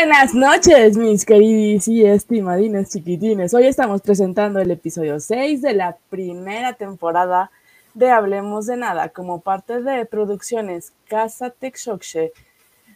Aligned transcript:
Buenas 0.00 0.32
noches, 0.32 0.96
mis 0.96 1.24
queridos 1.24 1.88
y 1.88 2.06
estimadines 2.06 2.88
chiquitines. 2.88 3.52
Hoy 3.52 3.66
estamos 3.66 4.00
presentando 4.00 4.60
el 4.60 4.70
episodio 4.70 5.18
6 5.18 5.60
de 5.60 5.72
la 5.72 5.96
primera 6.08 6.74
temporada 6.74 7.50
de 7.94 8.08
Hablemos 8.08 8.66
de 8.66 8.76
Nada 8.76 9.08
como 9.08 9.40
parte 9.40 9.82
de 9.82 10.06
Producciones 10.06 10.92
Casa 11.08 11.50
Texoxe. 11.50 12.32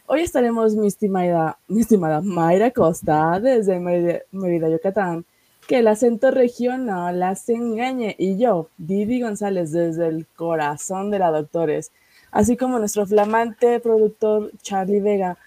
Hoy 0.05 0.21
estaremos 0.21 0.75
mi 0.75 0.87
estimada, 0.87 1.59
mi 1.67 1.81
estimada 1.81 2.21
Mayra 2.21 2.71
Costa 2.71 3.37
desde 3.41 3.81
Mérida, 3.81 4.69
Yucatán, 4.69 5.25
que 5.67 5.79
el 5.79 5.89
acento 5.89 6.31
regional 6.31 7.19
las 7.19 7.49
engañe, 7.49 8.15
y 8.17 8.37
yo, 8.37 8.69
Didi 8.77 9.21
González, 9.21 9.73
desde 9.73 10.07
el 10.07 10.25
corazón 10.25 11.11
de 11.11 11.19
la 11.19 11.31
Doctores, 11.31 11.91
así 12.31 12.55
como 12.55 12.79
nuestro 12.79 13.05
flamante 13.05 13.81
productor 13.81 14.53
Charlie 14.61 15.01
Vega 15.01 15.37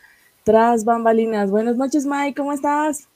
tras 0.47 0.85
bambalinas. 0.85 1.51
Buenas 1.51 1.75
noches, 1.75 2.07
Mike, 2.07 2.37
¿cómo 2.37 2.53
estás? 2.53 3.09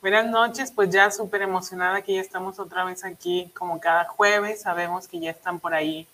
Buenas 0.00 0.30
noches, 0.30 0.70
pues 0.70 0.88
ya 0.88 1.10
súper 1.10 1.42
emocionada 1.42 2.00
que 2.00 2.14
ya 2.14 2.20
estamos 2.20 2.60
otra 2.60 2.84
vez 2.84 3.04
aquí 3.04 3.50
como 3.58 3.80
cada 3.80 4.04
jueves, 4.04 4.60
sabemos 4.60 5.08
que 5.08 5.18
ya 5.18 5.32
están 5.32 5.58
por 5.58 5.74
ahí. 5.74 6.06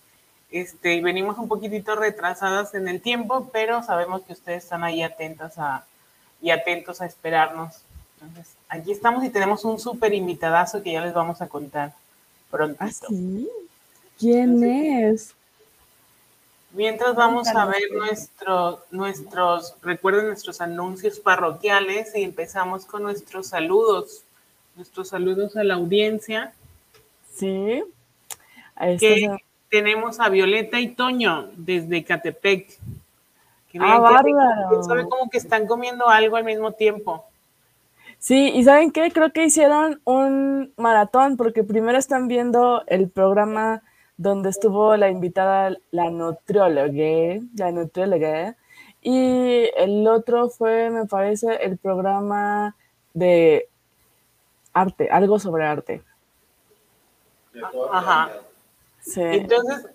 Este, 0.50 1.02
venimos 1.02 1.36
un 1.36 1.46
poquitito 1.46 1.94
retrasadas 1.94 2.74
en 2.74 2.88
el 2.88 3.02
tiempo, 3.02 3.50
pero 3.52 3.82
sabemos 3.82 4.22
que 4.22 4.32
ustedes 4.32 4.64
están 4.64 4.82
ahí 4.82 5.02
atentas 5.02 5.58
a, 5.58 5.84
y 6.40 6.48
atentos 6.48 7.02
a 7.02 7.06
esperarnos. 7.06 7.82
Entonces, 8.22 8.54
aquí 8.70 8.92
estamos 8.92 9.22
y 9.24 9.28
tenemos 9.28 9.66
un 9.66 9.78
súper 9.78 10.14
invitadazo 10.14 10.82
que 10.82 10.92
ya 10.92 11.04
les 11.04 11.12
vamos 11.12 11.42
a 11.42 11.48
contar 11.48 11.92
pronto. 12.50 12.78
¿Ah, 12.80 12.90
sí? 12.90 13.46
¿Quién 14.18 14.64
es? 14.64 15.34
Mientras 16.74 17.14
vamos 17.14 17.48
a 17.48 17.66
ver 17.66 17.82
nuestro, 17.92 18.80
nuestros, 18.90 19.76
recuerden 19.82 20.28
nuestros 20.28 20.60
anuncios 20.62 21.20
parroquiales 21.20 22.16
y 22.16 22.22
empezamos 22.22 22.86
con 22.86 23.02
nuestros 23.02 23.48
saludos, 23.48 24.22
nuestros 24.74 25.08
saludos 25.08 25.54
a 25.56 25.64
la 25.64 25.74
audiencia. 25.74 26.54
Sí. 27.34 27.84
Que 28.98 29.36
tenemos 29.68 30.18
a 30.18 30.30
Violeta 30.30 30.80
y 30.80 30.88
Toño 30.88 31.50
desde 31.56 32.04
Catepec. 32.04 32.78
ah, 33.78 33.98
bárbaro. 33.98 34.82
Sabe 34.82 35.06
como 35.06 35.28
que 35.28 35.38
están 35.38 35.66
comiendo 35.66 36.08
algo 36.08 36.36
al 36.36 36.44
mismo 36.44 36.72
tiempo. 36.72 37.26
Sí, 38.18 38.50
y 38.54 38.64
¿saben 38.64 38.92
qué? 38.92 39.10
Creo 39.10 39.32
que 39.32 39.44
hicieron 39.44 40.00
un 40.04 40.72
maratón 40.76 41.36
porque 41.36 41.64
primero 41.64 41.98
están 41.98 42.28
viendo 42.28 42.82
el 42.86 43.10
programa 43.10 43.82
donde 44.22 44.50
estuvo 44.50 44.96
la 44.96 45.10
invitada 45.10 45.76
la 45.90 46.10
nutrióloga, 46.10 47.44
la 47.56 47.72
nutrióloga, 47.72 48.56
y 49.00 49.68
el 49.76 50.06
otro 50.06 50.48
fue, 50.48 50.90
me 50.90 51.06
parece, 51.06 51.56
el 51.56 51.76
programa 51.76 52.76
de 53.14 53.68
arte, 54.72 55.10
algo 55.10 55.40
sobre 55.40 55.66
arte. 55.66 56.02
Ajá. 57.90 58.30
Sí. 59.00 59.22
Entonces, 59.22 59.88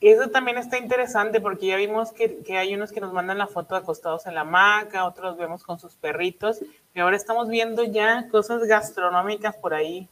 eso 0.00 0.30
también 0.30 0.58
está 0.58 0.76
interesante 0.76 1.40
porque 1.40 1.68
ya 1.68 1.76
vimos 1.76 2.10
que, 2.10 2.38
que, 2.38 2.58
hay 2.58 2.74
unos 2.74 2.90
que 2.90 3.00
nos 3.00 3.12
mandan 3.12 3.38
la 3.38 3.46
foto 3.46 3.76
acostados 3.76 4.26
en 4.26 4.34
la 4.34 4.40
hamaca, 4.40 5.06
otros 5.06 5.36
vemos 5.36 5.62
con 5.62 5.78
sus 5.78 5.94
perritos, 5.94 6.60
y 6.92 6.98
ahora 6.98 7.16
estamos 7.16 7.48
viendo 7.48 7.84
ya 7.84 8.28
cosas 8.30 8.64
gastronómicas 8.64 9.56
por 9.56 9.74
ahí. 9.74 10.08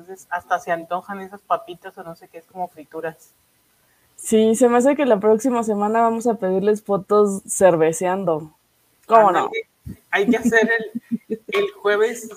Entonces, 0.00 0.26
hasta 0.30 0.58
se 0.58 0.72
antojan 0.72 1.20
esas 1.20 1.42
papitas 1.42 1.96
o 1.98 2.02
no 2.02 2.16
sé 2.16 2.28
qué, 2.28 2.38
es 2.38 2.46
como 2.46 2.68
frituras. 2.68 3.32
Sí, 4.16 4.54
se 4.54 4.68
me 4.68 4.78
hace 4.78 4.96
que 4.96 5.04
la 5.04 5.20
próxima 5.20 5.62
semana 5.62 6.00
vamos 6.00 6.26
a 6.26 6.34
pedirles 6.34 6.82
fotos 6.82 7.42
cerveceando. 7.46 8.50
¿Cómo 9.06 9.30
no? 9.30 9.50
Hay 10.10 10.26
que 10.28 10.38
hacer 10.38 10.70
el, 11.28 11.40
el 11.48 11.70
jueves, 11.72 12.30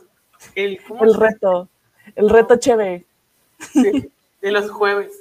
el, 0.55 0.81
el 1.01 1.13
reto, 1.13 1.69
el 2.15 2.29
reto 2.29 2.57
chévere. 2.57 3.05
Sí, 3.59 4.11
de 4.41 4.51
los 4.51 4.69
jueves. 4.69 5.13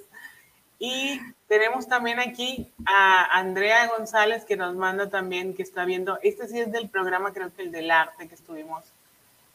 Y 0.80 1.20
tenemos 1.46 1.86
también 1.86 2.18
aquí 2.18 2.72
a 2.86 3.38
Andrea 3.38 3.86
González 3.96 4.44
que 4.44 4.56
nos 4.56 4.74
manda 4.74 5.10
también, 5.10 5.54
que 5.54 5.62
está 5.62 5.84
viendo, 5.84 6.18
este 6.22 6.48
sí 6.48 6.58
es 6.58 6.72
del 6.72 6.88
programa, 6.88 7.32
creo 7.32 7.54
que 7.54 7.62
el 7.62 7.70
del 7.70 7.90
arte 7.92 8.26
que 8.26 8.34
estuvimos 8.34 8.82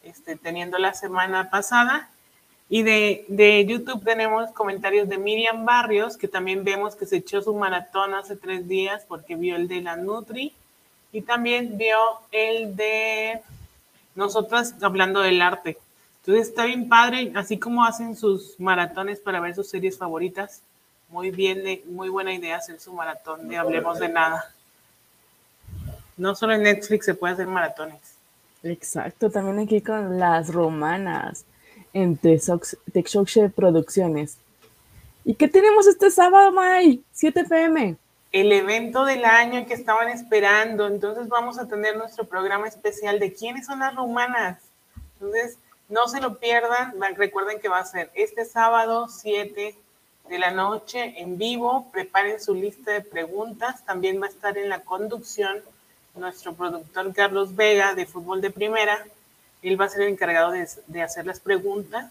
este, 0.02 0.36
teniendo 0.36 0.78
la 0.78 0.94
semana 0.94 1.50
pasada. 1.50 2.08
Y 2.70 2.82
de, 2.82 3.24
de, 3.28 3.64
YouTube 3.64 4.04
tenemos 4.04 4.50
comentarios 4.50 5.08
de 5.08 5.16
Miriam 5.16 5.64
Barrios, 5.64 6.18
que 6.18 6.28
también 6.28 6.64
vemos 6.64 6.94
que 6.94 7.06
se 7.06 7.16
echó 7.16 7.40
su 7.40 7.54
maratón 7.54 8.14
hace 8.14 8.36
tres 8.36 8.68
días 8.68 9.04
porque 9.08 9.36
vio 9.36 9.56
el 9.56 9.68
de 9.68 9.80
la 9.80 9.96
Nutri. 9.96 10.52
Y 11.10 11.22
también 11.22 11.78
vio 11.78 11.96
el 12.30 12.76
de 12.76 13.40
nosotras 14.14 14.74
hablando 14.82 15.20
del 15.20 15.40
arte. 15.40 15.78
Entonces 16.20 16.48
está 16.48 16.66
bien 16.66 16.90
padre, 16.90 17.32
así 17.34 17.58
como 17.58 17.86
hacen 17.86 18.14
sus 18.14 18.60
maratones 18.60 19.18
para 19.18 19.40
ver 19.40 19.54
sus 19.54 19.70
series 19.70 19.96
favoritas. 19.96 20.60
Muy 21.08 21.30
bien, 21.30 21.80
muy 21.86 22.10
buena 22.10 22.34
idea 22.34 22.56
hacer 22.56 22.78
su 22.80 22.92
maratón 22.92 23.48
de 23.48 23.56
Hablemos 23.56 23.98
de 23.98 24.10
Nada. 24.10 24.52
No 26.18 26.34
solo 26.34 26.52
en 26.52 26.64
Netflix 26.64 27.06
se 27.06 27.14
puede 27.14 27.32
hacer 27.32 27.46
maratones. 27.46 28.00
Exacto, 28.62 29.30
también 29.30 29.60
aquí 29.60 29.80
con 29.80 30.18
las 30.18 30.52
romanas 30.52 31.46
en 31.92 32.16
Texoxe 32.16 33.48
Producciones. 33.50 34.38
¿Y 35.24 35.34
qué 35.34 35.48
tenemos 35.48 35.86
este 35.86 36.10
sábado, 36.10 36.52
May? 36.52 37.02
7 37.12 37.44
pm. 37.44 37.96
El 38.32 38.52
evento 38.52 39.04
del 39.04 39.24
año 39.24 39.66
que 39.66 39.74
estaban 39.74 40.08
esperando. 40.08 40.86
Entonces 40.86 41.28
vamos 41.28 41.58
a 41.58 41.68
tener 41.68 41.96
nuestro 41.96 42.24
programa 42.24 42.68
especial 42.68 43.18
de 43.18 43.32
quiénes 43.32 43.66
son 43.66 43.80
las 43.80 43.94
rumanas. 43.94 44.60
Entonces, 45.14 45.58
no 45.88 46.08
se 46.08 46.20
lo 46.20 46.38
pierdan. 46.38 46.94
Recuerden 47.16 47.60
que 47.60 47.68
va 47.68 47.78
a 47.78 47.84
ser 47.84 48.10
este 48.14 48.44
sábado 48.44 49.08
7 49.08 49.74
de 50.28 50.38
la 50.38 50.50
noche 50.50 51.14
en 51.20 51.38
vivo. 51.38 51.88
Preparen 51.92 52.40
su 52.40 52.54
lista 52.54 52.92
de 52.92 53.00
preguntas. 53.00 53.84
También 53.84 54.20
va 54.20 54.26
a 54.26 54.30
estar 54.30 54.56
en 54.56 54.68
la 54.68 54.80
conducción 54.80 55.62
nuestro 56.18 56.54
productor 56.54 57.12
Carlos 57.14 57.54
Vega 57.54 57.94
de 57.94 58.06
Fútbol 58.06 58.40
de 58.40 58.50
Primera 58.50 59.06
él 59.62 59.80
va 59.80 59.86
a 59.86 59.88
ser 59.88 60.02
el 60.02 60.08
encargado 60.08 60.52
de, 60.52 61.02
hacer 61.02 61.26
las 61.26 61.40
preguntas 61.40 62.10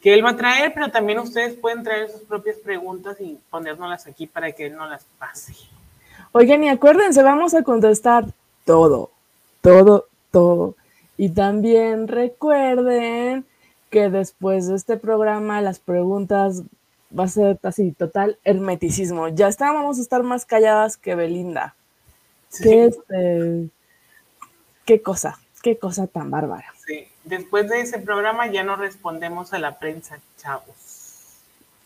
que 0.00 0.14
él 0.14 0.24
va 0.24 0.30
a 0.30 0.36
traer, 0.36 0.72
pero 0.74 0.90
también 0.90 1.18
ustedes 1.18 1.54
pueden 1.54 1.82
traer 1.82 2.10
sus 2.10 2.22
propias 2.22 2.56
preguntas 2.58 3.16
y 3.20 3.38
ponérnoslas 3.50 4.06
aquí 4.06 4.26
para 4.26 4.52
que 4.52 4.66
él 4.66 4.76
no 4.76 4.86
las 4.86 5.04
pase. 5.18 5.54
Oigan, 6.32 6.62
y 6.64 6.68
acuérdense, 6.68 7.22
vamos 7.22 7.54
a 7.54 7.62
contestar 7.62 8.26
todo, 8.64 9.10
todo, 9.62 10.06
todo. 10.30 10.74
Y 11.16 11.30
también 11.30 12.08
recuerden 12.08 13.46
que 13.90 14.10
después 14.10 14.68
de 14.68 14.76
este 14.76 14.96
programa 14.96 15.62
las 15.62 15.78
preguntas 15.78 16.62
va 17.18 17.24
a 17.24 17.28
ser 17.28 17.58
así, 17.62 17.92
total 17.92 18.38
hermeticismo. 18.44 19.28
Ya 19.28 19.48
está, 19.48 19.72
vamos 19.72 19.98
a 19.98 20.02
estar 20.02 20.22
más 20.22 20.44
calladas 20.44 20.96
que 20.96 21.14
Belinda. 21.14 21.74
¿Qué, 22.62 22.86
este, 22.86 23.68
qué 24.84 25.02
cosa? 25.02 25.38
Qué 25.66 25.76
cosa 25.76 26.06
tan 26.06 26.30
bárbara. 26.30 26.72
Sí, 26.86 27.08
después 27.24 27.68
de 27.68 27.80
ese 27.80 27.98
programa 27.98 28.46
ya 28.46 28.62
no 28.62 28.76
respondemos 28.76 29.52
a 29.52 29.58
la 29.58 29.80
prensa, 29.80 30.20
chavos. 30.36 31.40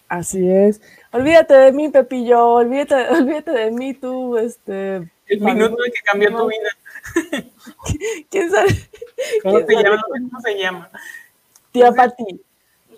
Así 0.06 0.50
es. 0.50 0.82
Olvídate 1.12 1.54
de 1.54 1.72
mí, 1.72 1.88
Pepillo, 1.88 2.46
olvídate, 2.46 3.08
olvídate 3.10 3.52
de 3.52 3.70
mí, 3.70 3.94
tú, 3.94 4.36
este. 4.36 4.96
El 5.28 5.40
minuto 5.40 5.82
de 5.82 5.92
que 5.92 6.02
cambió 6.02 6.28
tu 6.36 6.48
vida. 6.48 6.68
¿Quién 8.30 8.50
sabe? 8.50 8.68
¿Cómo 9.42 9.64
te 9.64 9.74
llama? 9.74 10.02
¿Cómo 10.10 10.40
se 10.42 10.58
llama? 10.58 10.90
Tía 11.72 11.90
Pati. 11.90 12.38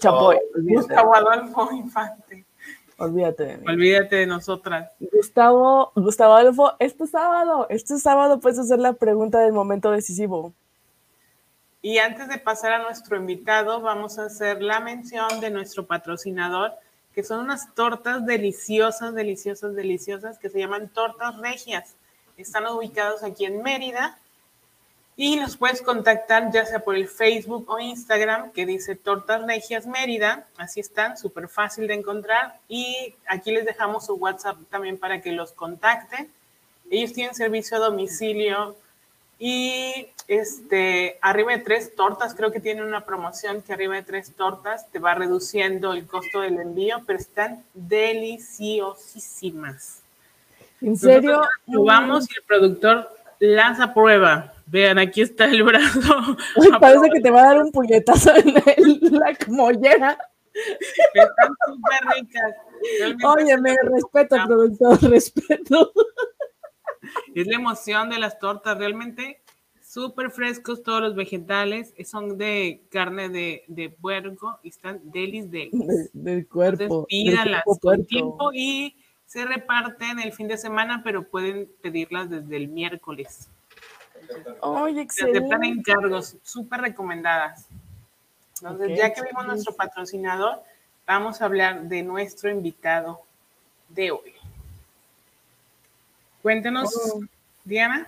Chapoy. 0.01 0.37
Gustavo 0.65 1.15
Adolfo 1.15 1.71
Infante. 1.75 2.45
Olvídate 2.99 3.45
de 3.45 3.59
mí. 3.59 3.65
Olvídate 3.69 4.17
de 4.17 4.27
nosotras. 4.27 4.91
Gustavo, 5.13 5.93
Gustavo 5.95 6.35
Adolfo, 6.35 6.73
este 6.81 7.07
sábado, 7.07 7.69
este 7.71 7.99
sábado 7.99 8.41
puedes 8.41 8.59
hacer 8.59 8.81
la 8.81 8.95
pregunta 8.95 9.39
del 9.39 9.53
momento 9.53 9.93
decisivo. 9.93 10.53
Y 11.85 11.99
antes 11.99 12.29
de 12.29 12.39
pasar 12.39 12.73
a 12.73 12.83
nuestro 12.83 13.17
invitado, 13.17 13.81
vamos 13.81 14.21
a 14.21 14.27
hacer 14.27 14.63
la 14.63 14.79
mención 14.79 15.41
de 15.41 15.51
nuestro 15.51 15.85
patrocinador, 15.85 16.73
que 17.13 17.25
son 17.25 17.41
unas 17.41 17.75
tortas 17.75 18.25
deliciosas, 18.25 19.13
deliciosas, 19.15 19.75
deliciosas, 19.75 20.39
que 20.39 20.49
se 20.49 20.61
llaman 20.61 20.89
tortas 20.89 21.37
regias. 21.39 21.97
Están 22.37 22.69
ubicados 22.69 23.25
aquí 23.25 23.47
en 23.47 23.63
Mérida 23.63 24.17
y 25.17 25.41
los 25.41 25.57
puedes 25.57 25.83
contactar 25.83 26.53
ya 26.53 26.65
sea 26.65 26.79
por 26.79 26.95
el 26.95 27.09
Facebook 27.09 27.69
o 27.69 27.81
Instagram 27.81 28.53
que 28.53 28.65
dice 28.65 28.95
Tortas 28.95 29.43
Regias 29.45 29.85
Mérida. 29.87 30.47
Así 30.57 30.79
están, 30.79 31.19
súper 31.19 31.49
fácil 31.49 31.89
de 31.89 31.95
encontrar. 31.95 32.61
Y 32.69 33.17
aquí 33.27 33.51
les 33.51 33.67
dejamos 33.67 34.07
su 34.07 34.15
WhatsApp 34.15 34.57
también 34.71 34.99
para 34.99 35.21
que 35.21 35.33
los 35.33 35.51
contacten. 35.51 36.31
Ellos 36.91 37.13
tienen 37.13 37.35
servicio 37.35 37.77
a 37.77 37.81
domicilio 37.81 38.77
y 39.45 40.07
este, 40.29 41.19
arriba 41.21 41.51
de 41.51 41.59
tres 41.59 41.97
tortas, 41.97 42.33
creo 42.33 42.53
que 42.53 42.61
tienen 42.61 42.85
una 42.85 43.05
promoción 43.05 43.61
que 43.61 43.73
arriba 43.73 43.97
de 43.97 44.05
tres 44.05 44.33
tortas 44.37 44.89
te 44.93 45.01
va 45.01 45.17
reduciendo 45.17 45.95
el 45.95 46.07
costo 46.07 46.43
del 46.43 46.61
envío, 46.61 47.03
pero 47.09 47.19
están 47.19 47.65
deliciosísimas. 47.75 50.01
¿En 50.81 50.97
serio? 50.97 51.43
Nosotros 51.67 52.29
y 52.31 52.35
el 52.37 52.43
productor 52.47 53.11
las 53.41 53.81
aprueba. 53.81 54.55
Vean, 54.67 55.01
aquí 55.01 55.23
está 55.23 55.47
el 55.47 55.65
brazo. 55.65 56.37
parece 56.81 57.11
que 57.13 57.21
te 57.21 57.33
va 57.33 57.43
a 57.43 57.47
dar 57.47 57.65
un 57.65 57.73
puñetazo 57.73 58.37
en 58.37 58.55
la 58.55 58.63
mollera. 59.49 60.17
Están 60.55 61.51
súper 61.67 61.99
ricas. 62.15 62.55
Oye, 63.25 63.59
me 63.59 63.75
respeto, 63.83 64.37
productor, 64.47 65.03
respeto. 65.11 65.93
Es 67.35 67.47
la 67.47 67.57
emoción 67.57 68.11
de 68.11 68.19
las 68.19 68.39
tortas, 68.39 68.79
realmente 68.79 69.41
súper 69.93 70.31
frescos 70.31 70.83
todos 70.83 71.03
los 71.03 71.15
vegetales, 71.15 71.93
son 72.07 72.39
de 72.39 72.81
carne 72.91 73.29
de, 73.29 73.65
de 73.67 73.91
puerco 73.91 74.59
y 74.63 74.71
están 74.71 75.01
delis 75.05 75.51
de, 75.51 75.69
del 76.15 76.49
cuerpo. 76.49 77.05
pídalas 77.07 77.63
con 77.81 78.07
tiempo 78.07 78.53
y 78.55 78.97
se 79.27 79.45
reparten 79.45 80.19
el 80.19 80.33
fin 80.33 80.49
de 80.49 80.57
semana, 80.57 81.03
pero 81.05 81.29
pueden 81.29 81.69
pedirlas 81.83 82.31
desde 82.31 82.57
el 82.57 82.69
miércoles. 82.69 83.51
Oye, 84.61 85.03
excelente. 85.03 85.41
Se 85.41 85.45
aceptan 85.45 85.65
encargos, 85.65 86.37
súper 86.43 86.81
recomendadas. 86.81 87.67
Entonces, 88.63 88.97
ya 88.97 89.13
que 89.13 89.23
vimos 89.23 89.47
nuestro 89.47 89.75
patrocinador, 89.75 90.63
vamos 91.07 91.43
a 91.43 91.47
hablar 91.47 91.83
de 91.83 92.03
nuestro 92.03 92.51
invitado 92.51 93.21
de 93.91 94.13
hoy. 94.13 94.32
Cuéntenos, 96.43 96.91
oh. 96.97 97.21
Diana. 97.65 98.07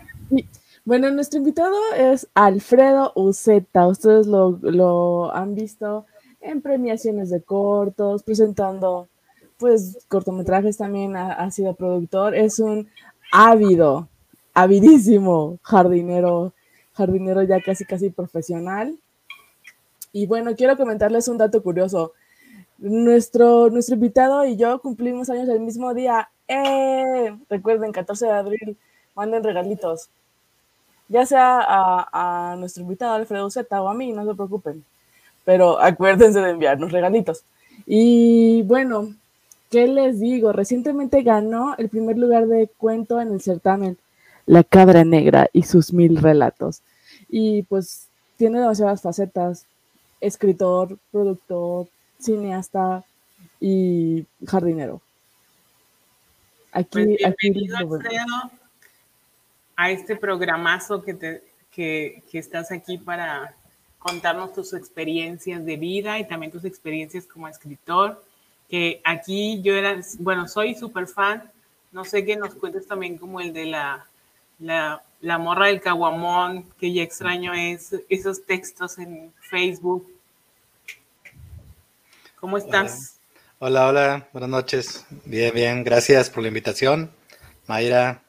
Bueno, 0.84 1.10
nuestro 1.10 1.38
invitado 1.38 1.76
es 1.96 2.28
Alfredo 2.34 3.12
Uceta. 3.14 3.86
Ustedes 3.86 4.26
lo, 4.26 5.34
han 5.34 5.54
visto 5.54 6.04
en 6.42 6.60
premiaciones 6.60 7.30
de 7.30 7.40
cortos, 7.40 8.22
presentando 8.22 9.08
pues 9.56 10.04
cortometrajes 10.08 10.76
también, 10.76 11.16
ha, 11.16 11.50
sido 11.50 11.74
productor. 11.74 12.34
Es 12.34 12.58
un 12.58 12.90
ávido, 13.32 14.08
avidísimo 14.52 15.58
jardinero, 15.62 16.52
jardinero 16.92 17.42
ya 17.44 17.62
casi 17.62 17.86
casi 17.86 18.10
profesional. 18.10 18.98
Y 20.12 20.26
bueno, 20.26 20.54
quiero 20.54 20.76
comentarles 20.76 21.28
un 21.28 21.38
dato 21.38 21.62
curioso. 21.62 22.12
Nuestro, 22.76 23.70
nuestro 23.70 23.94
invitado 23.94 24.44
y 24.44 24.56
yo 24.56 24.82
cumplimos 24.82 25.30
años 25.30 25.48
el 25.48 25.60
mismo 25.60 25.94
día. 25.94 26.28
¡Eh! 26.48 27.36
Recuerden, 27.48 27.92
14 27.92 28.26
de 28.26 28.32
abril, 28.32 28.76
manden 29.14 29.44
regalitos 29.44 30.08
ya 31.08 31.26
sea 31.26 31.60
a, 32.12 32.56
nuestro 32.58 32.82
invitado 32.82 33.14
Alfredo 33.14 33.50
Zeta 33.50 33.82
o 33.82 33.88
a 33.88 33.94
mí, 33.94 34.12
no 34.12 34.24
se 34.24 34.34
preocupen. 34.34 34.84
Pero 35.44 35.80
acuérdense 35.80 36.40
de 36.40 36.50
enviarnos 36.50 36.92
regalitos. 36.92 37.44
Y 37.86 38.62
bueno, 38.62 39.14
¿qué 39.70 39.86
les 39.86 40.20
digo? 40.20 40.52
Recientemente 40.52 41.22
ganó 41.22 41.74
el 41.76 41.88
primer 41.88 42.16
lugar 42.16 42.46
de 42.46 42.68
cuento 42.78 43.20
en 43.20 43.32
el 43.32 43.42
certamen 43.42 43.98
La 44.46 44.64
Cabra 44.64 45.04
Negra 45.04 45.48
y 45.52 45.64
sus 45.64 45.92
mil 45.92 46.16
relatos. 46.16 46.80
Y 47.28 47.62
pues 47.64 48.08
tiene 48.36 48.60
demasiadas 48.60 49.02
facetas. 49.02 49.66
Escritor, 50.20 50.96
productor, 51.12 51.86
cineasta 52.18 53.04
y 53.60 54.24
jardinero. 54.46 55.02
Aquí, 56.74 56.88
pues 56.90 57.24
aquí 57.24 57.70
a 59.76 59.90
este 59.90 60.16
programazo 60.16 61.02
que, 61.02 61.14
te, 61.14 61.44
que, 61.70 62.24
que 62.30 62.38
estás 62.38 62.72
aquí 62.72 62.98
para 62.98 63.54
contarnos 64.00 64.52
tus 64.52 64.74
experiencias 64.74 65.64
de 65.64 65.76
vida 65.76 66.18
y 66.18 66.26
también 66.26 66.50
tus 66.50 66.64
experiencias 66.64 67.26
como 67.26 67.46
escritor. 67.46 68.24
Que 68.68 69.00
aquí 69.04 69.62
yo 69.62 69.74
era, 69.74 70.00
bueno, 70.18 70.48
soy 70.48 70.74
súper 70.74 71.06
fan. 71.06 71.48
No 71.92 72.04
sé 72.04 72.24
qué 72.24 72.34
nos 72.34 72.56
cuentes 72.56 72.88
también 72.88 73.18
como 73.18 73.40
el 73.40 73.52
de 73.52 73.66
la, 73.66 74.04
la, 74.58 75.00
la 75.20 75.38
morra 75.38 75.68
del 75.68 75.80
caguamón, 75.80 76.64
que 76.80 76.92
ya 76.92 77.04
extraño 77.04 77.54
es, 77.54 77.94
esos 78.08 78.44
textos 78.44 78.98
en 78.98 79.32
Facebook. 79.38 80.10
¿Cómo 82.40 82.58
estás? 82.58 83.14
Hola. 83.14 83.23
Hola, 83.58 83.88
hola, 83.88 84.28
buenas 84.32 84.50
noches. 84.50 85.06
Bien, 85.24 85.52
bien, 85.54 85.84
gracias 85.84 86.30
por 86.30 86.42
la 86.42 86.48
invitación. 86.48 87.10
Mayra, 87.66 88.22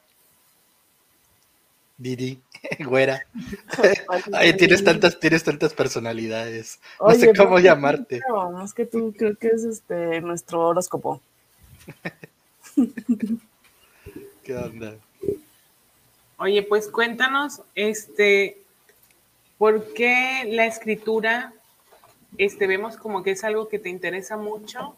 Didi, 1.98 2.40
güera. 2.86 3.26
Ay, 4.32 4.56
tienes 4.56 4.84
tantas, 4.84 5.18
tienes 5.18 5.44
tantas 5.44 5.72
personalidades. 5.74 6.80
No 7.00 7.14
sé 7.14 7.32
cómo 7.34 7.58
llamarte. 7.58 8.20
No, 8.28 8.64
es 8.64 8.74
que 8.74 8.86
tú 8.86 9.14
creo 9.16 9.36
que 9.36 9.48
es 9.48 9.64
este 9.64 10.20
nuestro 10.20 10.68
horóscopo. 10.68 11.20
¿Qué 14.44 14.56
onda? 14.56 14.96
Oye, 16.38 16.62
pues 16.62 16.88
cuéntanos, 16.88 17.62
este, 17.74 18.58
¿por 19.56 19.94
qué 19.94 20.44
la 20.46 20.66
escritura, 20.66 21.54
este, 22.36 22.66
vemos 22.66 22.98
como 22.98 23.22
que 23.22 23.30
es 23.30 23.42
algo 23.42 23.68
que 23.68 23.78
te 23.78 23.88
interesa 23.88 24.36
mucho, 24.36 24.96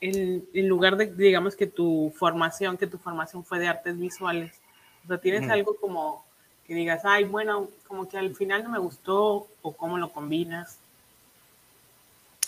en, 0.00 0.68
lugar 0.68 0.96
de, 0.96 1.06
digamos, 1.06 1.56
que 1.56 1.66
tu 1.66 2.12
formación, 2.16 2.76
que 2.76 2.86
tu 2.86 2.98
formación 2.98 3.44
fue 3.44 3.58
de 3.58 3.68
artes 3.68 3.98
visuales? 3.98 4.60
O 5.04 5.08
sea, 5.08 5.18
¿tienes 5.18 5.48
algo 5.50 5.76
como 5.76 6.24
que 6.66 6.74
digas, 6.74 7.02
ay, 7.04 7.24
bueno, 7.24 7.68
como 7.88 8.08
que 8.08 8.16
al 8.16 8.34
final 8.36 8.62
no 8.62 8.70
me 8.70 8.78
gustó, 8.78 9.48
o 9.60 9.72
cómo 9.72 9.98
lo 9.98 10.12
combinas, 10.12 10.78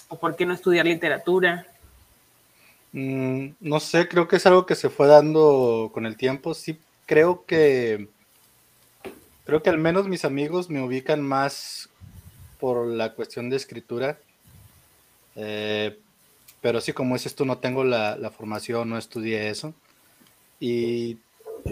o 0.07 0.17
por 0.17 0.37
qué 0.37 0.47
no 0.47 0.55
estudiar 0.55 0.87
literatura. 0.87 1.67
Mm, 2.93 3.49
no 3.61 3.81
sé, 3.81 4.07
creo 4.07 4.29
que 4.29 4.37
es 4.37 4.47
algo 4.47 4.67
que 4.67 4.75
se 4.75 4.91
fue 4.91 5.09
dando 5.09 5.91
con 5.93 6.07
el 6.07 6.17
tiempo. 6.17 6.55
Sí, 6.55 6.79
creo 7.07 7.45
que, 7.47 8.09
creo 9.45 9.63
que 9.63 9.71
al 9.71 9.79
menos 9.79 10.07
mis 10.07 10.25
amigos 10.25 10.71
me 10.71 10.83
ubican 10.83 11.21
más 11.21 11.89
por 12.61 12.87
la 12.87 13.15
cuestión 13.15 13.51
de 13.51 13.57
escritura. 13.57 14.19
Eh, 15.35 15.99
pero 16.63 16.81
sí, 16.81 16.93
como 16.93 17.15
dices 17.17 17.35
tú, 17.35 17.45
no 17.45 17.59
tengo 17.59 17.85
la, 17.85 18.17
la 18.17 18.31
formación, 18.31 18.89
no 18.89 18.97
estudié 18.97 19.51
eso. 19.51 19.75
Y 20.61 21.19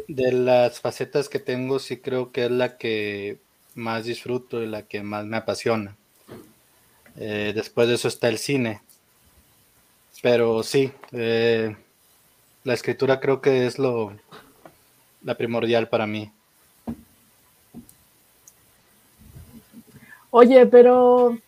de 0.09 0.33
las 0.33 0.81
facetas 0.81 1.29
que 1.29 1.39
tengo, 1.39 1.79
sí 1.79 1.99
creo 1.99 2.33
que 2.33 2.47
es 2.47 2.51
la 2.51 2.77
que 2.77 3.39
más 3.75 4.05
disfruto 4.05 4.63
y 4.63 4.67
la 4.67 4.83
que 4.83 5.03
más 5.03 5.25
me 5.25 5.37
apasiona. 5.37 5.97
Eh, 7.17 7.53
después 7.55 7.89
de 7.89 7.95
eso 7.95 8.09
está 8.09 8.29
el 8.29 8.39
cine. 8.39 8.83
Pero 10.23 10.63
sí, 10.63 10.93
eh, 11.13 11.77
la 12.65 12.75
escritura 12.75 13.21
creo 13.21 13.41
que 13.41 13.67
es 13.67 13.79
lo 13.79 14.13
la 15.23 15.37
primordial 15.37 15.89
para 15.89 16.07
mí. 16.07 16.33
Oye, 20.31 20.67
pero 20.67 21.39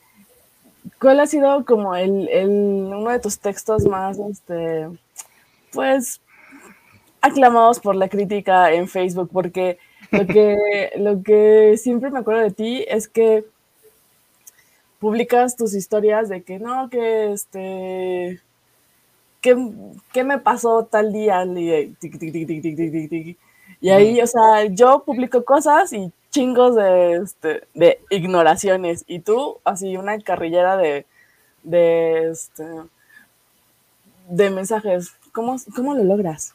¿cuál 1.02 1.18
ha 1.18 1.26
sido 1.26 1.64
como 1.64 1.96
el, 1.96 2.28
el 2.28 2.48
uno 2.48 3.10
de 3.10 3.18
tus 3.18 3.40
textos 3.40 3.84
más, 3.84 4.20
este, 4.20 4.88
pues 5.72 6.20
aclamados 7.20 7.80
por 7.80 7.96
la 7.96 8.08
crítica 8.08 8.72
en 8.72 8.86
Facebook, 8.86 9.28
porque 9.32 9.78
lo 10.12 10.26
que, 10.28 10.92
lo 10.96 11.20
que 11.24 11.76
siempre 11.76 12.10
me 12.10 12.20
acuerdo 12.20 12.42
de 12.42 12.52
ti 12.52 12.84
es 12.88 13.08
que 13.08 13.44
publicas 15.00 15.56
tus 15.56 15.74
historias 15.74 16.28
de 16.28 16.44
que 16.44 16.60
no, 16.60 16.88
que 16.88 17.32
este, 17.32 18.40
¿qué, 19.40 20.24
me 20.24 20.38
pasó 20.38 20.84
tal 20.84 21.12
día? 21.12 21.44
Y 23.80 23.90
ahí, 23.90 24.20
o 24.20 24.26
sea, 24.28 24.66
yo 24.70 25.02
publico 25.04 25.44
cosas 25.44 25.92
y 25.92 26.12
chingos 26.32 26.74
de, 26.74 27.16
este, 27.22 27.68
de 27.74 28.00
ignoraciones, 28.10 29.04
y 29.06 29.20
tú, 29.20 29.60
así, 29.64 29.96
una 29.96 30.18
carrillera 30.18 30.76
de, 30.76 31.06
de, 31.62 32.30
este, 32.30 32.64
de 34.28 34.50
mensajes. 34.50 35.12
¿Cómo, 35.30 35.56
¿Cómo 35.76 35.94
lo 35.94 36.02
logras? 36.02 36.54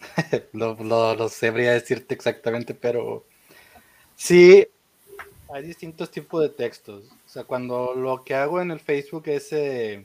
lo, 0.52 0.74
lo, 0.74 1.14
lo 1.14 1.28
sabría 1.28 1.72
decirte 1.72 2.14
exactamente, 2.14 2.74
pero 2.74 3.24
sí, 4.16 4.68
hay 5.52 5.62
distintos 5.62 6.10
tipos 6.10 6.42
de 6.42 6.48
textos. 6.48 7.04
O 7.26 7.28
sea, 7.28 7.44
cuando 7.44 7.94
lo 7.94 8.24
que 8.24 8.34
hago 8.34 8.60
en 8.60 8.72
el 8.72 8.80
Facebook 8.80 9.28
es, 9.28 9.52
eh, 9.52 10.04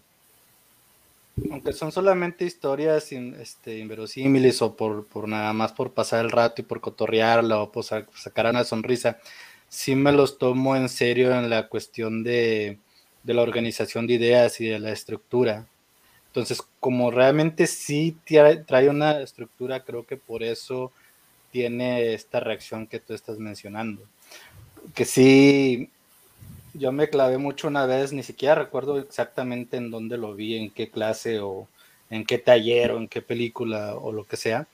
aunque 1.51 1.73
son 1.73 1.91
solamente 1.91 2.45
historias 2.45 3.11
este, 3.11 3.79
inverosímiles 3.79 4.61
o 4.61 4.75
por, 4.75 5.05
por, 5.05 5.27
nada 5.27 5.53
más 5.53 5.71
por 5.73 5.93
pasar 5.93 6.25
el 6.25 6.31
rato 6.31 6.61
y 6.61 6.65
por 6.65 6.81
cotorrearla 6.81 7.59
o 7.59 7.71
por 7.71 7.83
sacar 7.83 8.47
una 8.49 8.63
sonrisa, 8.63 9.19
sí 9.67 9.95
me 9.95 10.11
los 10.11 10.37
tomo 10.37 10.75
en 10.75 10.89
serio 10.89 11.33
en 11.33 11.49
la 11.49 11.67
cuestión 11.67 12.23
de, 12.23 12.79
de 13.23 13.33
la 13.33 13.41
organización 13.41 14.07
de 14.07 14.13
ideas 14.15 14.59
y 14.61 14.67
de 14.67 14.79
la 14.79 14.91
estructura. 14.91 15.67
Entonces, 16.27 16.61
como 16.79 17.11
realmente 17.11 17.67
sí 17.67 18.15
trae 18.25 18.89
una 18.89 19.19
estructura, 19.21 19.83
creo 19.83 20.05
que 20.05 20.17
por 20.17 20.43
eso 20.43 20.91
tiene 21.51 22.13
esta 22.13 22.39
reacción 22.39 22.87
que 22.87 22.99
tú 22.99 23.13
estás 23.13 23.39
mencionando. 23.39 24.03
Que 24.93 25.05
sí, 25.05 25.89
yo 26.73 26.91
me 26.91 27.09
clavé 27.09 27.37
mucho 27.37 27.67
una 27.67 27.85
vez, 27.85 28.13
ni 28.13 28.23
siquiera 28.23 28.55
recuerdo 28.55 28.99
exactamente 28.99 29.77
en 29.77 29.91
dónde 29.91 30.17
lo 30.17 30.35
vi, 30.35 30.55
en 30.55 30.69
qué 30.71 30.89
clase 30.89 31.39
o 31.39 31.67
en 32.09 32.25
qué 32.25 32.37
taller 32.37 32.91
o 32.91 32.97
en 32.97 33.07
qué 33.07 33.21
película 33.21 33.95
o 33.95 34.11
lo 34.11 34.23
que 34.25 34.37
sea. 34.37 34.67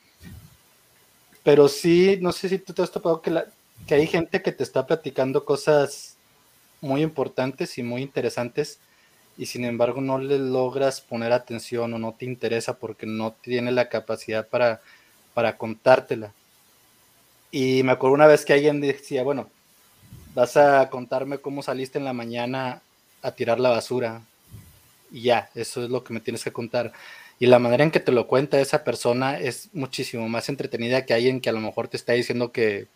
Pero 1.43 1.67
sí, 1.67 2.17
no 2.21 2.31
sé 2.31 2.49
si 2.49 2.59
tú 2.59 2.73
te 2.73 2.81
has 2.81 2.91
topado 2.91 3.21
que 3.21 3.31
que 3.87 3.95
hay 3.95 4.07
gente 4.07 4.41
que 4.41 4.51
te 4.51 4.63
está 4.63 4.87
platicando 4.87 5.45
cosas 5.45 6.15
muy 6.81 7.01
importantes 7.01 7.77
y 7.77 7.83
muy 7.83 8.01
interesantes 8.01 8.79
y 9.37 9.47
sin 9.47 9.65
embargo 9.65 10.01
no 10.01 10.17
le 10.17 10.39
logras 10.39 11.01
poner 11.01 11.33
atención 11.33 11.93
o 11.93 11.99
no 11.99 12.13
te 12.13 12.25
interesa 12.25 12.77
porque 12.77 13.05
no 13.05 13.33
tiene 13.41 13.71
la 13.71 13.89
capacidad 13.89 14.47
para, 14.47 14.81
para 15.33 15.57
contártela. 15.57 16.33
Y 17.51 17.83
me 17.83 17.91
acuerdo 17.91 18.15
una 18.15 18.27
vez 18.27 18.45
que 18.45 18.53
alguien 18.53 18.81
decía, 18.81 19.23
bueno, 19.23 19.49
vas 20.35 20.57
a 20.57 20.89
contarme 20.89 21.39
cómo 21.39 21.63
saliste 21.63 21.97
en 21.97 22.05
la 22.05 22.13
mañana 22.13 22.81
a 23.21 23.31
tirar 23.31 23.59
la 23.59 23.69
basura. 23.69 24.21
Y 25.11 25.21
ya, 25.21 25.49
eso 25.55 25.83
es 25.83 25.89
lo 25.89 26.03
que 26.03 26.13
me 26.13 26.19
tienes 26.19 26.43
que 26.43 26.51
contar. 26.51 26.93
Y 27.39 27.47
la 27.47 27.57
manera 27.57 27.83
en 27.83 27.91
que 27.91 27.99
te 27.99 28.11
lo 28.11 28.27
cuenta 28.27 28.59
esa 28.59 28.83
persona 28.83 29.39
es 29.39 29.69
muchísimo 29.73 30.29
más 30.29 30.49
entretenida 30.49 31.05
que 31.05 31.13
alguien 31.13 31.41
que 31.41 31.49
a 31.49 31.53
lo 31.53 31.61
mejor 31.61 31.87
te 31.87 31.97
está 31.97 32.13
diciendo 32.13 32.51
que, 32.51 32.87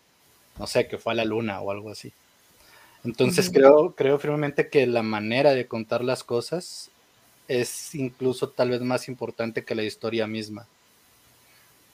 no 0.58 0.66
sé, 0.66 0.86
que 0.86 0.98
fue 0.98 1.14
a 1.14 1.16
la 1.16 1.24
luna 1.24 1.60
o 1.60 1.70
algo 1.70 1.90
así. 1.90 2.12
Entonces 3.04 3.50
creo, 3.50 3.94
creo 3.96 4.18
firmemente 4.18 4.68
que 4.68 4.86
la 4.86 5.02
manera 5.02 5.54
de 5.54 5.66
contar 5.66 6.04
las 6.04 6.22
cosas 6.22 6.90
es 7.48 7.94
incluso 7.94 8.50
tal 8.50 8.70
vez 8.70 8.82
más 8.82 9.08
importante 9.08 9.64
que 9.64 9.74
la 9.74 9.82
historia 9.82 10.26
misma. 10.26 10.66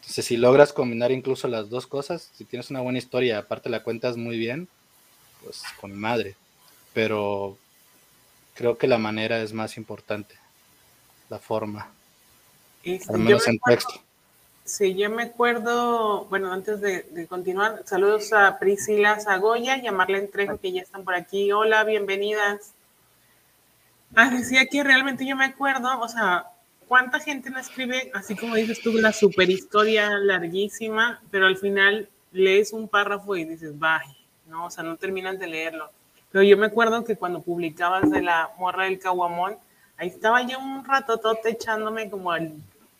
Entonces, 0.00 0.24
si 0.26 0.36
logras 0.36 0.72
combinar 0.72 1.10
incluso 1.10 1.48
las 1.48 1.68
dos 1.70 1.86
cosas, 1.86 2.30
si 2.34 2.44
tienes 2.44 2.70
una 2.70 2.80
buena 2.80 2.98
historia, 2.98 3.38
aparte 3.38 3.70
la 3.70 3.82
cuentas 3.82 4.16
muy 4.16 4.36
bien, 4.36 4.68
pues 5.46 5.62
con 5.80 5.96
madre. 5.96 6.34
Pero 6.92 7.56
creo 8.54 8.76
que 8.76 8.88
la 8.88 8.98
manera 8.98 9.40
es 9.40 9.52
más 9.52 9.76
importante, 9.76 10.34
la 11.28 11.38
forma. 11.38 11.88
al 13.08 13.18
menos 13.18 13.46
en 13.46 13.58
texto. 13.60 14.00
Sí, 14.64 14.96
yo 14.96 15.08
me 15.10 15.22
acuerdo, 15.22 16.24
bueno, 16.24 16.52
antes 16.52 16.80
de, 16.80 17.26
continuar, 17.28 17.82
saludos 17.86 18.32
a 18.32 18.58
Priscila 18.58 19.20
Zagoya 19.20 19.76
y 19.76 19.86
a 19.86 19.92
Marlene 19.92 20.26
Trejo 20.26 20.58
que 20.58 20.72
ya 20.72 20.82
están 20.82 21.04
por 21.04 21.14
aquí. 21.14 21.52
Hola, 21.52 21.84
bienvenidas. 21.84 22.72
Ah, 24.16 24.28
decía 24.30 24.66
que 24.66 24.82
realmente 24.82 25.24
yo 25.24 25.36
me 25.36 25.44
acuerdo, 25.44 26.00
o 26.00 26.08
sea, 26.08 26.46
cuánta 26.88 27.20
gente 27.20 27.50
no 27.50 27.60
escribe, 27.60 28.10
así 28.14 28.34
como 28.34 28.56
dices 28.56 28.80
tú, 28.80 28.92
la 28.94 29.12
super 29.12 29.48
historia 29.50 30.10
larguísima, 30.18 31.20
pero 31.30 31.46
al 31.46 31.56
final 31.56 32.08
lees 32.32 32.72
un 32.72 32.88
párrafo 32.88 33.36
y 33.36 33.44
dices, 33.44 33.78
bye, 33.78 34.15
¿no? 34.48 34.66
O 34.66 34.70
sea, 34.70 34.84
no 34.84 34.96
terminas 34.96 35.38
de 35.38 35.46
leerlo. 35.46 35.90
Pero 36.30 36.42
yo 36.42 36.56
me 36.56 36.66
acuerdo 36.66 37.04
que 37.04 37.16
cuando 37.16 37.40
publicabas 37.40 38.10
de 38.10 38.22
la 38.22 38.50
morra 38.58 38.84
del 38.84 38.98
caguamón, 38.98 39.56
ahí 39.96 40.08
estaba 40.08 40.42
yo 40.42 40.58
un 40.58 40.84
rato 40.84 41.18
todo 41.18 41.38
echándome 41.44 42.10
como 42.10 42.30
al 42.30 42.52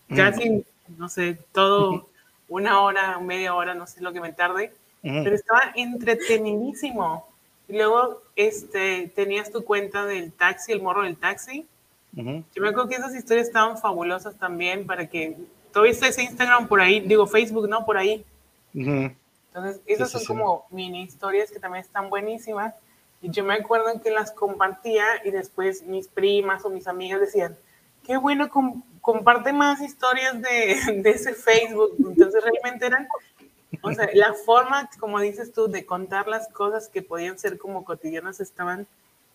casi 0.08 0.64
no 0.96 1.08
sé, 1.08 1.38
todo 1.52 2.08
una 2.48 2.80
hora, 2.80 3.18
media 3.18 3.54
hora, 3.54 3.74
no 3.74 3.86
sé 3.86 4.00
lo 4.00 4.12
que 4.12 4.20
me 4.20 4.32
tarde, 4.32 4.72
pero 5.02 5.34
estaba 5.34 5.72
entretenidísimo. 5.74 7.26
Y 7.68 7.74
luego 7.74 8.22
este, 8.34 9.10
tenías 9.14 9.50
tu 9.50 9.64
cuenta 9.64 10.04
del 10.04 10.32
taxi, 10.32 10.72
el 10.72 10.82
morro 10.82 11.02
del 11.02 11.16
taxi. 11.16 11.66
Yo 12.12 12.62
me 12.62 12.68
acuerdo 12.68 12.88
que 12.88 12.96
esas 12.96 13.14
historias 13.14 13.48
estaban 13.48 13.76
fabulosas 13.76 14.36
también 14.36 14.86
para 14.86 15.06
que 15.06 15.36
todavía 15.72 15.92
está 15.92 16.08
ese 16.08 16.22
Instagram 16.22 16.66
por 16.66 16.80
ahí, 16.80 17.00
digo 17.00 17.26
Facebook, 17.26 17.68
¿no? 17.68 17.84
Por 17.84 17.98
ahí. 17.98 18.24
Entonces, 19.56 19.80
esas 19.86 20.10
son 20.10 20.24
como 20.26 20.66
mini 20.70 21.02
historias 21.02 21.50
que 21.50 21.58
también 21.58 21.82
están 21.82 22.10
buenísimas. 22.10 22.74
Y 23.22 23.30
yo 23.30 23.42
me 23.42 23.54
acuerdo 23.54 24.02
que 24.02 24.10
las 24.10 24.30
compartía 24.30 25.04
y 25.24 25.30
después 25.30 25.82
mis 25.82 26.08
primas 26.08 26.66
o 26.66 26.68
mis 26.68 26.86
amigas 26.86 27.20
decían, 27.20 27.56
qué 28.04 28.18
bueno 28.18 28.50
comparte 29.00 29.54
más 29.54 29.80
historias 29.80 30.42
de, 30.42 31.00
de, 31.02 31.10
ese 31.10 31.32
Facebook. 31.32 31.94
Entonces 31.98 32.44
realmente 32.44 32.84
eran, 32.84 33.08
o 33.80 33.92
sea, 33.94 34.10
la 34.12 34.34
forma, 34.34 34.90
como 35.00 35.20
dices 35.20 35.54
tú, 35.54 35.68
de 35.68 35.86
contar 35.86 36.28
las 36.28 36.48
cosas 36.48 36.90
que 36.90 37.00
podían 37.00 37.38
ser 37.38 37.56
como 37.56 37.82
cotidianas 37.82 38.40
estaban 38.40 38.86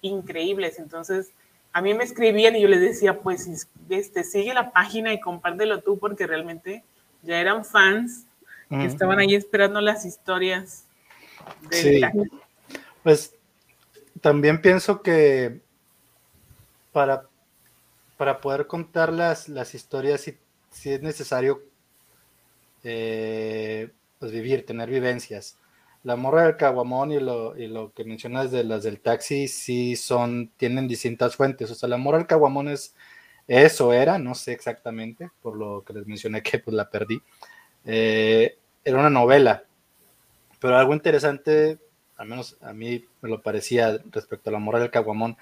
increíbles. 0.02 0.78
Entonces, 0.78 1.32
a 1.74 1.82
mí 1.82 1.96
me 1.96 2.04
escribían 2.04 2.56
y 2.56 2.62
yo 2.62 2.68
les 2.68 2.82
decía, 2.82 3.22
pues, 3.22 3.68
este, 3.90 4.24
sigue 4.24 4.54
la 4.54 4.70
página 4.72 5.14
y 5.14 5.20
compártelo 5.20 5.82
tú 5.82 5.98
porque 5.98 6.28
realmente 6.28 6.84
ya 7.24 7.40
eran 7.40 7.66
fans 7.66 8.28
que 8.72 8.86
estaban 8.86 9.20
ahí 9.20 9.36
esperando 9.36 9.82
las 9.82 10.06
historias. 10.06 10.86
sí. 11.70 12.02
Pues 13.04 13.34
también 14.22 14.62
pienso 14.62 15.02
que 15.02 15.62
para 16.92 17.26
para 18.22 18.40
poder 18.40 18.68
contar 18.68 19.12
las, 19.12 19.50
las 19.50 19.74
historias, 19.74 20.22
si, 20.22 20.38
es 20.92 21.02
necesario 21.02 21.64
eh, 22.84 23.90
pues 24.20 24.32
vivir, 24.32 24.64
tener 24.64 24.92
vivencias. 24.92 25.58
La 26.04 26.16
morra 26.16 26.44
del 26.44 26.56
caguamón 26.56 27.12
y 27.12 27.20
lo, 27.20 27.58
y 27.58 27.66
lo 27.66 27.92
que 27.94 28.04
mencionas 28.04 28.52
de 28.52 28.64
las 28.64 28.84
del 28.84 29.00
taxi, 29.00 29.48
sí 29.48 29.96
son, 29.96 30.52
tienen 30.56 30.88
distintas 30.88 31.36
fuentes. 31.36 31.72
O 31.72 31.74
sea, 31.74 31.90
la 31.90 31.98
morra 31.98 32.20
del 32.20 32.28
caguamón 32.28 32.68
es 32.68 32.94
eso 33.48 33.92
era, 33.92 34.20
no 34.20 34.36
sé 34.36 34.52
exactamente, 34.52 35.32
por 35.42 35.58
lo 35.58 35.84
que 35.84 35.94
les 35.94 36.06
mencioné 36.06 36.44
que 36.44 36.60
pues 36.60 36.76
la 36.76 36.92
perdí. 36.92 37.20
Eh, 37.86 38.56
era 38.84 39.00
una 39.00 39.10
novela, 39.10 39.64
pero 40.60 40.78
algo 40.78 40.94
interesante, 40.94 41.80
al 42.18 42.28
menos 42.28 42.58
a 42.62 42.74
mí 42.74 43.06
me 43.22 43.30
lo 43.30 43.42
parecía 43.42 44.00
respecto 44.12 44.50
a 44.50 44.54
la 44.54 44.60
morra 44.60 44.80
del 44.80 44.92
caguamón, 44.92 45.38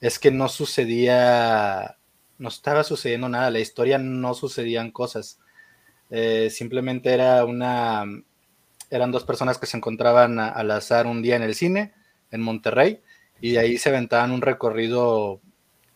es 0.00 0.18
que 0.18 0.30
no 0.30 0.48
sucedía 0.48 1.96
no 2.42 2.48
estaba 2.48 2.82
sucediendo 2.82 3.28
nada, 3.28 3.50
la 3.50 3.60
historia 3.60 3.98
no 3.98 4.34
sucedían 4.34 4.90
cosas. 4.90 5.38
Eh, 6.10 6.50
simplemente 6.50 7.14
era 7.14 7.44
una, 7.44 8.04
eran 8.90 9.12
dos 9.12 9.24
personas 9.24 9.58
que 9.58 9.66
se 9.66 9.76
encontraban 9.76 10.40
al 10.40 10.70
azar 10.72 11.06
un 11.06 11.22
día 11.22 11.36
en 11.36 11.42
el 11.42 11.54
cine, 11.54 11.94
en 12.32 12.42
Monterrey, 12.42 13.00
y 13.40 13.52
de 13.52 13.60
ahí 13.60 13.78
se 13.78 13.90
aventaban 13.90 14.32
un 14.32 14.42
recorrido 14.42 15.40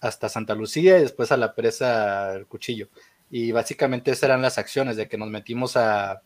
hasta 0.00 0.28
Santa 0.28 0.54
Lucía 0.54 0.98
y 0.98 1.02
después 1.02 1.32
a 1.32 1.36
la 1.36 1.54
presa 1.54 2.34
El 2.34 2.46
Cuchillo. 2.46 2.88
Y 3.28 3.50
básicamente 3.50 4.12
esas 4.12 4.24
eran 4.24 4.42
las 4.42 4.56
acciones 4.56 4.96
de 4.96 5.08
que 5.08 5.18
nos 5.18 5.28
metimos 5.28 5.76
a, 5.76 6.22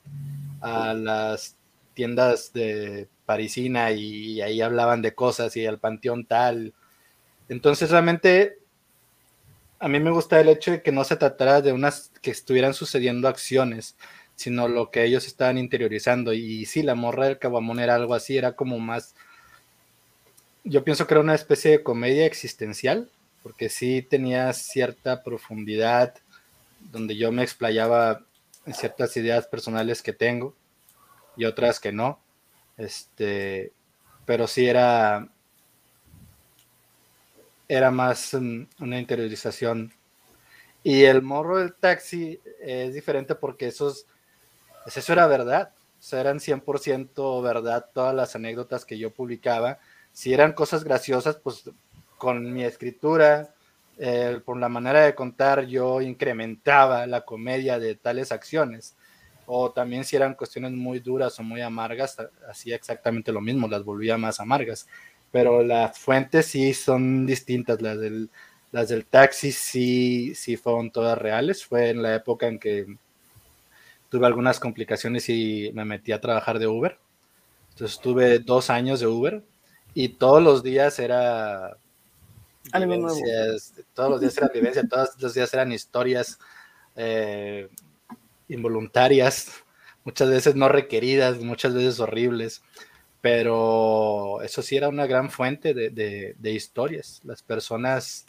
a 0.60 0.94
las 0.94 1.56
tiendas 1.94 2.52
de 2.52 3.08
parisina 3.26 3.92
y 3.92 4.40
ahí 4.40 4.60
hablaban 4.60 5.02
de 5.02 5.14
cosas 5.14 5.56
y 5.56 5.66
al 5.66 5.78
panteón 5.78 6.24
tal. 6.26 6.74
Entonces 7.48 7.90
realmente 7.90 8.58
a 9.80 9.88
mí 9.88 9.98
me 9.98 10.10
gusta 10.10 10.38
el 10.40 10.48
hecho 10.48 10.72
de 10.72 10.82
que 10.82 10.92
no 10.92 11.04
se 11.04 11.16
tratara 11.16 11.62
de 11.62 11.72
unas 11.72 12.12
que 12.20 12.30
estuvieran 12.30 12.74
sucediendo 12.74 13.28
acciones, 13.28 13.96
sino 14.36 14.68
lo 14.68 14.90
que 14.90 15.04
ellos 15.04 15.26
estaban 15.26 15.56
interiorizando. 15.56 16.34
Y 16.34 16.66
sí, 16.66 16.82
la 16.82 16.94
morra 16.94 17.26
del 17.26 17.38
cabamón 17.38 17.80
era 17.80 17.94
algo 17.94 18.14
así, 18.14 18.36
era 18.36 18.52
como 18.52 18.78
más, 18.78 19.14
yo 20.64 20.84
pienso 20.84 21.06
que 21.06 21.14
era 21.14 21.22
una 21.22 21.34
especie 21.34 21.70
de 21.70 21.82
comedia 21.82 22.26
existencial, 22.26 23.10
porque 23.42 23.70
sí 23.70 24.02
tenía 24.02 24.52
cierta 24.52 25.22
profundidad, 25.22 26.14
donde 26.92 27.16
yo 27.16 27.32
me 27.32 27.42
explayaba 27.42 28.26
ciertas 28.72 29.16
ideas 29.16 29.46
personales 29.46 30.02
que 30.02 30.12
tengo 30.12 30.54
y 31.36 31.44
otras 31.44 31.80
que 31.80 31.92
no. 31.92 32.20
Este, 32.76 33.72
pero 34.24 34.46
sí 34.46 34.66
era 34.66 35.28
era 37.70 37.92
más 37.92 38.34
una 38.34 38.98
interiorización. 38.98 39.92
Y 40.82 41.04
el 41.04 41.22
morro 41.22 41.58
del 41.58 41.72
taxi 41.72 42.40
es 42.60 42.94
diferente 42.94 43.36
porque 43.36 43.68
esos, 43.68 44.06
pues 44.82 44.96
eso 44.96 45.12
era 45.12 45.28
verdad. 45.28 45.72
O 46.00 46.02
sea, 46.02 46.20
eran 46.20 46.40
100% 46.40 47.42
verdad 47.42 47.86
todas 47.94 48.12
las 48.12 48.34
anécdotas 48.34 48.84
que 48.84 48.98
yo 48.98 49.12
publicaba. 49.12 49.78
Si 50.12 50.34
eran 50.34 50.52
cosas 50.52 50.82
graciosas, 50.82 51.36
pues 51.36 51.70
con 52.18 52.52
mi 52.52 52.64
escritura, 52.64 53.54
eh, 54.00 54.40
por 54.44 54.58
la 54.58 54.68
manera 54.68 55.04
de 55.04 55.14
contar, 55.14 55.66
yo 55.66 56.00
incrementaba 56.00 57.06
la 57.06 57.20
comedia 57.22 57.78
de 57.78 57.94
tales 57.94 58.32
acciones. 58.32 58.96
O 59.46 59.72
también 59.72 60.04
si 60.04 60.16
eran 60.16 60.34
cuestiones 60.34 60.72
muy 60.72 61.00
duras 61.00 61.38
o 61.38 61.42
muy 61.42 61.60
amargas, 61.60 62.16
hacía 62.48 62.76
exactamente 62.76 63.32
lo 63.32 63.40
mismo, 63.40 63.68
las 63.68 63.84
volvía 63.84 64.16
más 64.16 64.40
amargas 64.40 64.86
pero 65.30 65.62
las 65.62 65.98
fuentes 65.98 66.46
sí 66.46 66.74
son 66.74 67.26
distintas. 67.26 67.80
Las 67.82 67.98
del, 67.98 68.30
las 68.72 68.88
del 68.88 69.06
taxi 69.06 69.52
sí, 69.52 70.34
sí 70.34 70.56
fueron 70.56 70.90
todas 70.90 71.18
reales. 71.18 71.64
Fue 71.64 71.90
en 71.90 72.02
la 72.02 72.14
época 72.14 72.46
en 72.48 72.58
que 72.58 72.86
tuve 74.08 74.26
algunas 74.26 74.58
complicaciones 74.58 75.28
y 75.28 75.70
me 75.74 75.84
metí 75.84 76.12
a 76.12 76.20
trabajar 76.20 76.58
de 76.58 76.66
Uber. 76.66 76.98
Entonces 77.70 78.00
tuve 78.00 78.40
dos 78.40 78.70
años 78.70 79.00
de 79.00 79.06
Uber 79.06 79.42
y 79.94 80.10
todos 80.10 80.42
los 80.42 80.62
días 80.62 80.98
era 80.98 81.76
todos 83.94 84.10
los 84.10 84.20
días 84.20 84.36
era 84.38 84.48
vivencia, 84.48 84.86
todos 84.88 85.10
los 85.20 85.34
días 85.34 85.52
eran 85.54 85.72
historias 85.72 86.38
eh, 86.96 87.68
involuntarias, 88.48 89.50
muchas 90.04 90.28
veces 90.28 90.54
no 90.54 90.68
requeridas, 90.68 91.38
muchas 91.40 91.74
veces 91.74 92.00
horribles 92.00 92.62
pero 93.20 94.40
eso 94.42 94.62
sí 94.62 94.76
era 94.76 94.88
una 94.88 95.06
gran 95.06 95.30
fuente 95.30 95.74
de, 95.74 96.52
historias. 96.52 97.20
Las 97.24 97.42
personas 97.42 98.26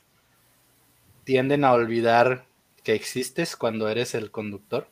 tienden 1.24 1.64
a 1.64 1.74
olvidar 1.74 2.46
que 2.84 2.94
existes 2.94 3.56
cuando 3.56 3.88
eres 3.88 4.16
el 4.16 4.32
conductor. 4.32 4.88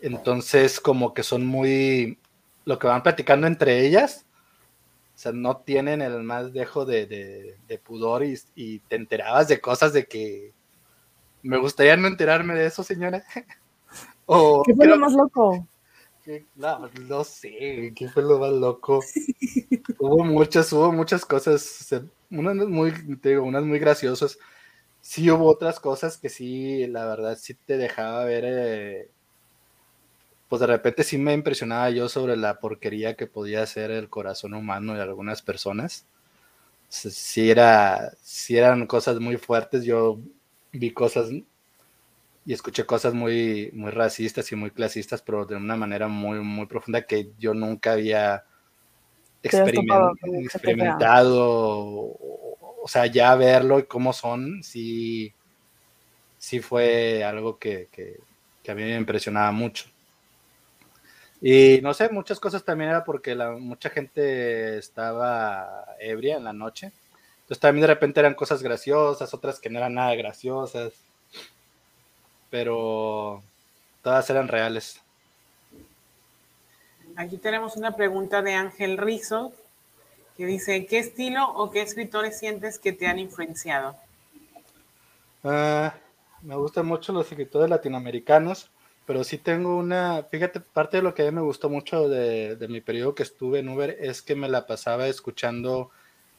Entonces, 0.00 0.80
como 0.80 1.12
que 1.14 1.22
son 1.22 1.46
muy, 1.46 2.18
lo 2.64 2.78
que 2.78 2.86
van 2.86 3.02
platicando 3.02 3.46
entre 3.46 3.84
ellas, 3.86 4.24
o 5.16 5.18
sea, 5.18 5.32
no 5.32 5.56
tienen 5.56 6.02
el 6.02 6.22
más 6.22 6.52
dejo 6.52 6.84
de, 6.84 7.56
pudor 7.82 8.22
y, 8.22 8.78
te 8.80 8.96
enterabas 8.96 9.48
de 9.48 9.62
cosas 9.62 9.94
de 9.94 10.06
que 10.06 10.52
me 11.42 11.56
gustaría 11.56 11.96
no 11.96 12.06
enterarme 12.06 12.54
de 12.54 12.66
eso, 12.66 12.82
señora. 12.82 13.24
¿Qué 14.66 14.74
fue 14.74 14.86
lo 14.86 14.98
más 14.98 15.14
loco? 15.14 15.66
no, 16.56 16.90
no 17.08 17.24
sé, 17.24 17.94
¿qué 17.96 18.08
fue 18.12 18.24
lo 18.24 18.38
más 18.38 18.52
loco? 18.52 19.00
hubo 19.98 20.22
muchas, 20.22 20.70
hubo 20.74 20.92
muchas 20.92 21.24
cosas, 21.24 21.88
unas 22.30 22.54
muy, 22.68 22.92
te 23.16 23.30
digo, 23.30 23.44
unas 23.44 23.64
muy 23.64 23.78
graciosas. 23.78 24.38
Sí 25.00 25.30
hubo 25.30 25.46
otras 25.46 25.80
cosas 25.80 26.18
que 26.18 26.28
sí, 26.28 26.86
la 26.88 27.06
verdad, 27.06 27.38
sí 27.40 27.54
te 27.54 27.78
dejaba 27.78 28.24
ver 28.26 28.44
eh, 28.46 29.10
pues 30.48 30.60
de 30.60 30.66
repente 30.66 31.02
sí 31.02 31.18
me 31.18 31.32
impresionaba 31.32 31.90
yo 31.90 32.08
sobre 32.08 32.36
la 32.36 32.60
porquería 32.60 33.16
que 33.16 33.26
podía 33.26 33.66
ser 33.66 33.90
el 33.90 34.08
corazón 34.08 34.54
humano 34.54 34.94
de 34.94 35.02
algunas 35.02 35.42
personas. 35.42 36.06
Si 36.88 37.50
era, 37.50 38.12
si 38.22 38.56
eran 38.56 38.86
cosas 38.86 39.18
muy 39.18 39.36
fuertes, 39.38 39.84
yo 39.84 40.20
vi 40.72 40.92
cosas 40.92 41.30
y 42.44 42.52
escuché 42.52 42.86
cosas 42.86 43.12
muy, 43.12 43.70
muy 43.72 43.90
racistas 43.90 44.52
y 44.52 44.56
muy 44.56 44.70
clasistas, 44.70 45.20
pero 45.20 45.44
de 45.46 45.56
una 45.56 45.74
manera 45.74 46.06
muy, 46.06 46.38
muy 46.40 46.66
profunda 46.66 47.02
que 47.02 47.32
yo 47.40 47.54
nunca 47.54 47.92
había 47.92 48.44
experimentado. 49.42 51.34
O, 52.82 52.86
sea, 52.86 53.06
ya 53.06 53.34
verlo 53.34 53.80
y 53.80 53.86
cómo 53.86 54.12
son, 54.12 54.62
sí, 54.62 55.34
sí 56.38 56.60
fue 56.60 57.24
algo 57.24 57.58
que, 57.58 57.88
que 57.90 58.70
a 58.70 58.76
mí 58.76 58.82
me 58.82 58.94
impresionaba 58.94 59.50
mucho. 59.50 59.86
Y 61.40 61.80
no 61.82 61.92
sé, 61.94 62.08
muchas 62.08 62.40
cosas 62.40 62.64
también 62.64 62.90
era 62.90 63.04
porque 63.04 63.34
la, 63.34 63.52
mucha 63.52 63.90
gente 63.90 64.78
estaba 64.78 65.94
ebria 65.98 66.36
en 66.36 66.44
la 66.44 66.52
noche. 66.52 66.92
Entonces 67.42 67.60
también 67.60 67.82
de 67.82 67.94
repente 67.94 68.20
eran 68.20 68.34
cosas 68.34 68.62
graciosas, 68.62 69.32
otras 69.34 69.60
que 69.60 69.70
no 69.70 69.78
eran 69.78 69.94
nada 69.94 70.14
graciosas. 70.14 70.94
Pero 72.50 73.42
todas 74.02 74.28
eran 74.30 74.48
reales. 74.48 75.00
Aquí 77.16 77.36
tenemos 77.38 77.76
una 77.76 77.96
pregunta 77.96 78.42
de 78.42 78.54
Ángel 78.54 78.98
Rizo 78.98 79.52
que 80.36 80.44
dice, 80.44 80.86
¿qué 80.86 80.98
estilo 80.98 81.48
o 81.50 81.70
qué 81.70 81.82
escritores 81.82 82.38
sientes 82.38 82.78
que 82.78 82.92
te 82.92 83.06
han 83.06 83.18
influenciado? 83.18 83.96
Ah, 85.42 85.94
me 86.42 86.56
gustan 86.56 86.86
mucho 86.86 87.12
los 87.12 87.30
escritores 87.30 87.70
latinoamericanos 87.70 88.70
pero 89.06 89.22
sí 89.24 89.38
tengo 89.38 89.76
una, 89.76 90.24
fíjate, 90.24 90.60
parte 90.60 90.98
de 90.98 91.02
lo 91.04 91.14
que 91.14 91.22
a 91.22 91.26
mí 91.26 91.30
me 91.30 91.40
gustó 91.40 91.70
mucho 91.70 92.08
de, 92.08 92.58
mi 92.68 92.80
periodo 92.80 93.14
que 93.14 93.22
estuve 93.22 93.60
en 93.60 93.68
Uber 93.68 93.96
es 94.00 94.20
que 94.20 94.34
me 94.34 94.48
la 94.48 94.66
pasaba 94.66 95.06
escuchando 95.06 95.90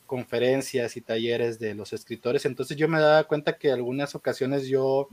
conferencias 0.05 0.97
y 0.97 1.01
talleres 1.01 1.59
de 1.59 1.75
los 1.75 1.93
escritores, 1.93 2.45
entonces 2.45 2.77
yo 2.77 2.87
me 2.87 2.99
daba 2.99 3.23
cuenta 3.23 3.57
que 3.57 3.71
algunas 3.71 4.15
ocasiones 4.15 4.67
yo 4.67 5.07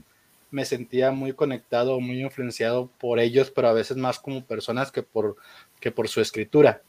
me 0.51 0.65
sentía 0.65 1.11
muy 1.11 1.33
conectado, 1.33 1.99
muy 1.99 2.21
influenciado 2.21 2.89
por 2.99 3.19
ellos, 3.19 3.51
pero 3.51 3.69
a 3.69 3.73
veces 3.73 3.97
más 3.97 4.19
como 4.19 4.45
personas 4.45 4.91
que 4.91 5.03
por, 5.03 5.35
que 5.79 5.91
por 5.91 6.07
su 6.07 6.21
escritura. 6.21 6.81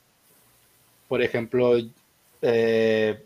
Por 1.08 1.22
ejemplo, 1.22 1.74
eh, 2.42 3.24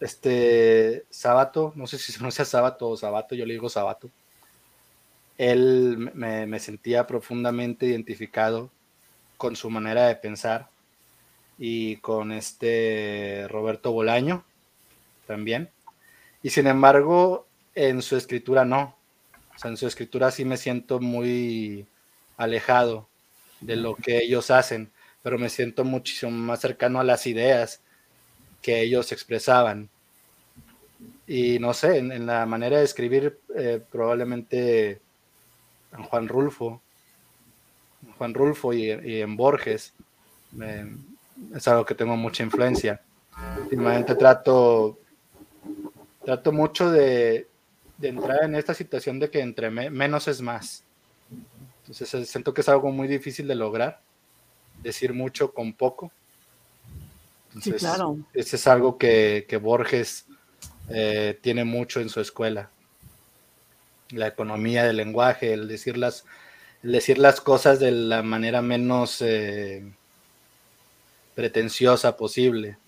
este 0.00 1.04
Sábato, 1.10 1.72
no 1.74 1.86
sé 1.86 1.98
si 1.98 2.12
se 2.12 2.18
pronuncia 2.18 2.44
Sábato 2.44 2.88
o 2.88 2.96
Sabato, 2.96 3.34
yo 3.34 3.44
le 3.44 3.54
digo 3.54 3.68
Sabato 3.68 4.10
él 5.38 6.10
me, 6.14 6.58
sentía 6.58 7.06
profundamente 7.06 7.86
identificado 7.86 8.70
con 9.36 9.56
su 9.56 9.70
manera 9.70 10.08
de 10.08 10.16
pensar 10.16 10.68
y 11.58 11.96
con 11.96 12.32
este 12.32 13.46
Roberto 13.48 13.92
Bolaño 13.92 14.44
también. 15.26 15.70
Y 16.42 16.50
sin 16.50 16.66
embargo, 16.66 17.46
en 17.74 18.02
su 18.02 18.16
escritura 18.16 18.64
no. 18.64 18.96
O 19.54 19.58
sea, 19.58 19.70
en 19.70 19.76
su 19.76 19.86
escritura 19.86 20.30
sí 20.30 20.44
me 20.44 20.56
siento 20.56 21.00
muy 21.00 21.86
alejado 22.36 23.08
de 23.60 23.76
lo 23.76 23.94
que 23.94 24.18
ellos 24.18 24.50
hacen, 24.50 24.90
pero 25.22 25.38
me 25.38 25.48
siento 25.48 25.84
muchísimo 25.84 26.30
más 26.30 26.60
cercano 26.60 27.00
a 27.00 27.04
las 27.04 27.26
ideas 27.26 27.80
que 28.62 28.80
ellos 28.82 29.12
expresaban. 29.12 29.88
Y 31.26 31.58
no 31.58 31.74
sé, 31.74 31.98
en, 31.98 32.26
la 32.26 32.46
manera 32.46 32.78
de 32.78 32.84
escribir 32.84 33.38
eh, 33.56 33.80
probablemente 33.90 35.00
Juan 35.92 36.28
Rulfo, 36.28 36.80
Juan 38.18 38.34
Rulfo 38.34 38.72
y, 38.72 38.90
en 38.90 39.36
Borges, 39.36 39.92
es 41.54 41.68
algo 41.68 41.84
que 41.84 41.94
tengo 41.94 42.16
mucha 42.16 42.42
influencia. 42.42 43.00
Últimamente 43.60 44.14
trato, 44.14 44.98
trato 46.24 46.52
mucho 46.52 46.90
de, 46.90 47.48
entrar 48.00 48.44
en 48.44 48.54
esta 48.54 48.74
situación 48.74 49.18
de 49.18 49.30
que 49.30 49.40
entre 49.40 49.70
menos 49.70 50.28
es 50.28 50.40
más. 50.40 50.82
Entonces 51.82 52.28
siento 52.28 52.52
que 52.52 52.62
es 52.62 52.68
algo 52.68 52.90
muy 52.90 53.08
difícil 53.08 53.46
de 53.46 53.54
lograr, 53.54 54.00
decir 54.82 55.12
mucho 55.12 55.52
con 55.52 55.72
poco. 55.72 56.10
sí, 57.60 57.72
claro. 57.72 58.18
Ese 58.34 58.56
es 58.56 58.66
algo 58.66 58.98
que, 58.98 59.60
Borges 59.62 60.26
eh, 60.88 61.38
tiene 61.42 61.64
mucho 61.64 62.00
en 62.00 62.08
su 62.08 62.20
escuela 62.20 62.70
la 64.10 64.28
economía 64.28 64.84
del 64.84 64.96
lenguaje, 64.96 65.52
el 65.52 65.68
decir 65.68 65.96
las, 65.96 66.24
decir 66.82 67.18
las 67.18 67.40
cosas 67.40 67.80
de 67.80 67.90
la 67.90 68.22
manera 68.22 68.62
menos 68.62 69.20
eh, 69.22 69.84
pretenciosa 71.34 72.16
posible. 72.16 72.78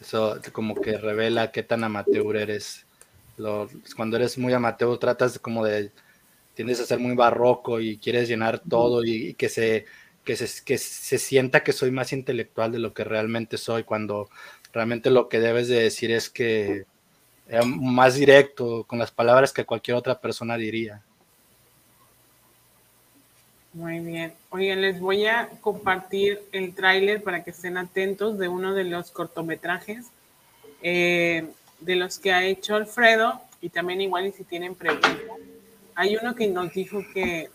Eso 0.00 0.40
como 0.52 0.74
que 0.80 0.96
revela 0.96 1.50
qué 1.50 1.62
tan 1.62 1.84
amateur 1.84 2.36
eres. 2.36 2.86
cuando 3.96 4.16
eres 4.16 4.38
muy 4.38 4.52
amateur 4.52 4.98
tratas 4.98 5.38
como 5.38 5.64
de, 5.64 5.90
tiendes 6.54 6.80
a 6.80 6.86
ser 6.86 6.98
muy 6.98 7.14
barroco 7.14 7.80
y 7.80 7.98
quieres 7.98 8.28
llenar 8.28 8.60
todo 8.68 9.04
y, 9.04 9.34
que, 9.34 9.48
se, 9.48 9.86
que, 10.24 10.36
se, 10.36 10.64
que 10.64 10.78
se 10.78 11.18
sienta 11.18 11.62
que 11.62 11.72
soy 11.72 11.90
más 11.90 12.12
intelectual 12.12 12.72
de 12.72 12.78
lo 12.80 12.94
que 12.94 13.04
realmente 13.04 13.58
soy, 13.58 13.84
cuando 13.84 14.28
realmente 14.72 15.10
lo 15.10 15.28
que 15.28 15.40
debes 15.40 15.68
de 15.68 15.82
decir 15.82 16.10
es 16.10 16.30
que 16.30 16.86
más 17.64 18.14
directo, 18.14 18.84
con 18.84 18.98
las 18.98 19.10
palabras 19.10 19.52
que 19.52 19.64
cualquier 19.64 19.96
otra 19.96 20.18
persona 20.18 20.56
diría. 20.56 21.02
Muy 23.72 24.00
bien. 24.00 24.32
Oigan, 24.50 24.80
les 24.80 24.98
voy 24.98 25.26
a 25.26 25.48
compartir 25.60 26.40
el 26.52 26.74
tráiler 26.74 27.22
para 27.22 27.44
que 27.44 27.50
estén 27.50 27.76
atentos 27.76 28.38
de 28.38 28.48
uno 28.48 28.74
de 28.74 28.84
los 28.84 29.10
cortometrajes 29.10 30.06
eh, 30.82 31.46
de 31.80 31.96
los 31.96 32.18
que 32.18 32.32
ha 32.32 32.44
hecho 32.44 32.76
Alfredo 32.76 33.40
y 33.60 33.68
también 33.68 34.00
igual 34.00 34.26
y 34.26 34.32
si 34.32 34.44
tienen 34.44 34.74
preguntas. 34.74 35.16
Hay 35.94 36.16
uno 36.16 36.34
que 36.34 36.48
nos 36.48 36.72
dijo 36.72 37.02
que 37.12 37.50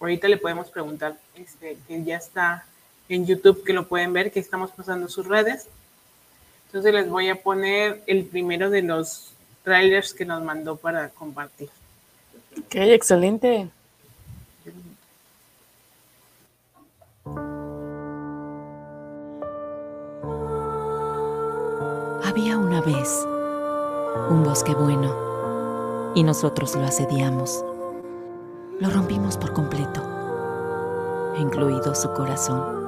ahorita 0.00 0.28
le 0.28 0.36
podemos 0.36 0.68
preguntar, 0.70 1.16
este, 1.36 1.76
que 1.86 2.02
ya 2.02 2.16
está 2.16 2.64
en 3.08 3.26
YouTube, 3.26 3.64
que 3.64 3.72
lo 3.72 3.88
pueden 3.88 4.12
ver, 4.12 4.30
que 4.30 4.40
estamos 4.40 4.70
pasando 4.70 5.08
sus 5.08 5.26
redes. 5.26 5.68
Entonces 6.66 6.92
les 6.92 7.08
voy 7.08 7.28
a 7.28 7.36
poner 7.36 8.02
el 8.06 8.24
primero 8.24 8.70
de 8.70 8.82
los 8.82 9.32
trailers 9.68 10.14
que 10.14 10.24
nos 10.24 10.42
mandó 10.42 10.76
para 10.76 11.10
compartir. 11.10 11.68
Ok, 12.58 12.74
excelente. 12.74 13.68
Había 22.24 22.56
una 22.56 22.80
vez 22.80 23.26
un 24.30 24.42
bosque 24.42 24.72
bueno 24.72 26.12
y 26.14 26.22
nosotros 26.22 26.74
lo 26.74 26.84
asediamos. 26.84 27.62
Lo 28.80 28.88
rompimos 28.88 29.36
por 29.36 29.52
completo, 29.52 30.02
incluido 31.38 31.94
su 31.94 32.10
corazón. 32.14 32.78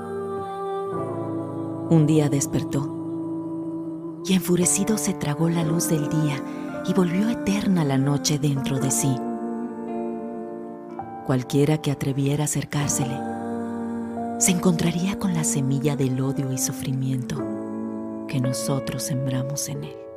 Un 1.90 2.06
día 2.06 2.30
despertó 2.30 2.96
y 4.24 4.34
enfurecido 4.34 4.96
se 4.96 5.12
tragó 5.12 5.50
la 5.50 5.64
luz 5.64 5.88
del 5.88 6.08
día 6.08 6.40
y 6.86 6.92
volvió 6.92 7.28
eterna 7.28 7.84
la 7.84 7.98
noche 7.98 8.38
dentro 8.38 8.78
de 8.78 8.90
sí. 8.90 9.14
Cualquiera 11.26 11.78
que 11.78 11.90
atreviera 11.90 12.44
a 12.44 12.46
acercársele 12.46 13.16
se 14.38 14.52
encontraría 14.52 15.18
con 15.18 15.34
la 15.34 15.44
semilla 15.44 15.96
del 15.96 16.20
odio 16.20 16.50
y 16.50 16.58
sufrimiento 16.58 17.36
que 18.26 18.40
nosotros 18.40 19.02
sembramos 19.02 19.68
en 19.68 19.84
él. 19.84 20.09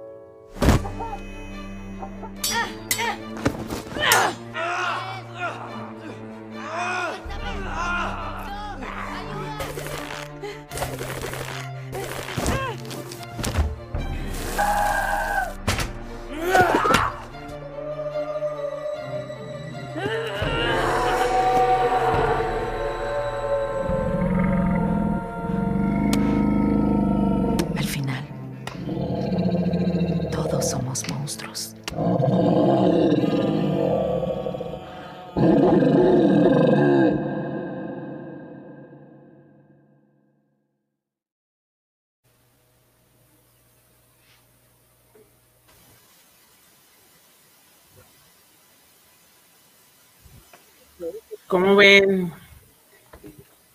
¿Cómo 51.54 51.76
ven? 51.76 52.34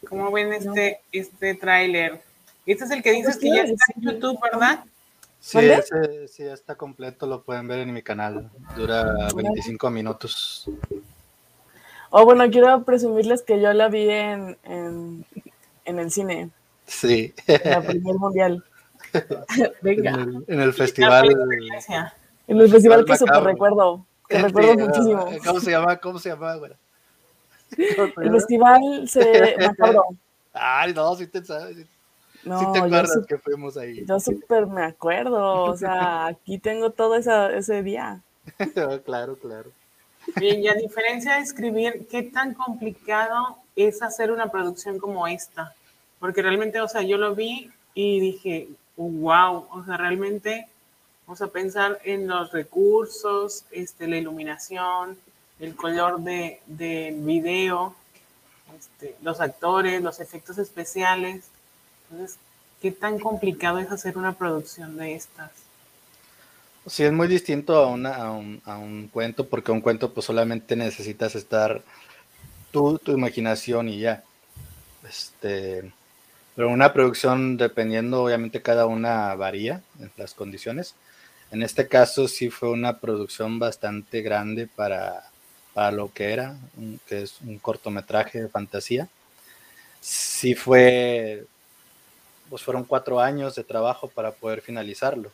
¿Cómo 0.09 0.33
ven 0.33 0.53
este, 0.53 1.01
este 1.13 1.55
tráiler? 1.55 2.21
Este 2.67 2.85
es 2.85 2.91
el 2.91 3.05
que 3.05 3.13
dices 3.13 3.37
que 3.37 3.51
ya 3.51 3.63
está 3.63 3.85
en 3.95 4.03
YouTube, 4.03 4.37
¿verdad? 4.43 4.81
Sí, 5.39 5.59
ese, 5.61 6.27
sí, 6.27 6.43
está 6.43 6.75
completo, 6.75 7.29
lo 7.29 7.43
pueden 7.43 7.69
ver 7.69 7.79
en 7.79 7.93
mi 7.93 8.03
canal. 8.03 8.51
Dura 8.75 9.29
25 9.33 9.91
minutos. 9.91 10.69
Oh, 12.11 12.25
bueno, 12.25 12.51
quiero 12.51 12.83
presumirles 12.83 13.43
que 13.43 13.61
yo 13.61 13.73
la 13.73 13.89
vi 13.89 14.11
en, 14.11 14.59
en, 14.65 15.25
en 15.85 15.99
el 16.01 16.11
cine. 16.11 16.51
Sí. 16.85 17.33
En 17.47 17.71
la 17.71 17.81
primer 17.81 18.17
mundial. 18.17 18.65
Venga. 19.83 20.15
En 20.15 20.21
el, 20.21 20.45
en 20.49 20.61
el 20.63 20.73
festival. 20.73 21.29
En 22.49 22.61
el 22.61 22.69
festival 22.69 23.05
que 23.05 23.17
super 23.17 23.41
recuerdo. 23.45 24.05
Que 24.29 24.39
recuerdo 24.39 24.75
muchísimo. 24.75 25.29
¿Cómo 25.47 25.61
se 25.61 25.71
llama? 25.71 25.97
¿Cómo 25.99 26.19
se 26.19 26.31
llama, 26.31 26.57
güey? 26.57 26.73
El 28.17 28.33
festival 28.33 29.09
se 29.09 29.57
macabro. 29.61 30.05
Ay, 30.53 30.93
no, 30.95 31.15
sí 31.17 31.27
te 31.27 31.45
sabes. 31.45 31.87
No, 32.45 32.61
sí 32.61 32.67
te 32.73 32.79
acuerdas 32.79 33.27
que 33.29 33.39
fuimos 33.39 33.77
ahí. 33.77 34.05
Yo 34.07 34.21
súper 34.21 34.67
me 34.67 34.85
acuerdo, 34.85 35.65
o 35.65 35.77
sea, 35.77 36.27
aquí 36.29 36.59
tengo 36.59 36.91
todo 36.91 37.17
esa, 37.17 37.53
ese 37.53 37.83
día. 37.83 38.23
claro, 39.05 39.37
claro. 39.37 39.71
Bien, 40.37 40.63
y 40.63 40.69
a 40.69 40.75
diferencia 40.75 41.37
de 41.37 41.43
escribir, 41.43 42.07
¿qué 42.11 42.23
tan 42.23 42.55
complicado 42.55 43.57
es 43.77 44.03
hacer 44.03 44.31
una 44.31 44.51
producción 44.51 44.99
como 44.99 45.27
esta? 45.27 45.75
Porque 46.21 46.43
realmente, 46.43 46.81
o 46.81 46.89
sea, 46.89 47.03
yo 47.03 47.17
lo 47.17 47.35
vi 47.35 47.71
y 47.95 48.21
dije, 48.21 48.69
wow, 48.97 49.67
o 49.71 49.85
sea, 49.85 49.97
realmente, 49.97 50.69
vamos 51.27 51.41
a 51.41 51.49
pensar 51.49 51.99
en 52.05 52.27
los 52.27 52.53
recursos, 52.53 53.65
este, 53.71 54.07
la 54.07 54.19
iluminación, 54.19 55.17
el 55.61 55.75
color 55.75 56.21
de, 56.21 56.61
del 56.67 57.17
video, 57.21 57.95
este, 58.79 59.17
los 59.23 59.41
actores, 59.41 60.03
los 60.03 60.21
efectos 60.21 60.59
especiales. 60.59 61.45
Entonces, 62.11 62.39
¿qué 62.81 62.93
tan 62.93 63.19
complicado 63.19 63.79
es 63.79 63.91
hacer 63.91 64.17
una 64.17 64.35
producción 64.35 64.97
de 64.97 65.15
estas? 65.15 65.51
Sí, 66.87 67.05
es 67.05 67.13
muy 67.13 67.29
distinto 67.29 67.77
a, 67.77 67.87
una, 67.89 68.15
a, 68.15 68.31
un, 68.31 68.63
a 68.65 68.79
un 68.79 69.09
cuento, 69.09 69.47
porque 69.49 69.73
un 69.73 69.81
cuento 69.81 70.15
pues 70.15 70.27
solamente 70.27 70.75
necesitas 70.77 71.35
estar 71.35 71.83
tú, 72.71 72.99
tu 72.99 73.13
imaginación 73.13 73.89
y 73.89 74.01
ya. 74.01 74.23
Este, 75.07 75.93
pero 76.55 76.71
una 76.71 76.93
producción, 76.93 77.57
dependiendo, 77.57 78.23
obviamente 78.25 78.63
cada 78.63 78.87
una 78.87 79.35
varía 79.35 79.83
en 80.01 80.11
las 80.17 80.35
condiciones. 80.35 80.95
En 81.51 81.63
este 81.63 81.89
caso 81.89 82.29
sí 82.29 82.51
fue 82.51 82.71
una 82.71 82.99
producción 82.99 83.59
bastante 83.59 84.23
grande 84.23 84.67
para, 84.67 85.28
para 85.79 85.93
lo 85.93 86.13
que 86.13 86.33
era, 86.33 86.57
que 87.07 87.23
es 87.23 87.41
un 87.41 87.57
cortometraje 87.61 88.43
de 88.43 88.49
fantasía. 88.49 89.09
Sí 90.01 90.57
fue, 90.57 91.47
pues 92.51 92.65
fueron 92.65 92.83
cuatro 92.83 93.21
años 93.21 93.55
de 93.55 93.63
trabajo 93.63 94.09
para 94.09 94.33
poder 94.33 94.61
finalizarlo. 94.61 95.31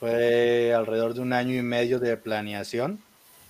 Fue 0.00 0.72
alrededor 0.72 1.12
de 1.12 1.20
un 1.20 1.34
año 1.34 1.54
y 1.54 1.60
medio 1.60 1.98
de 1.98 2.16
planeación 2.16 3.00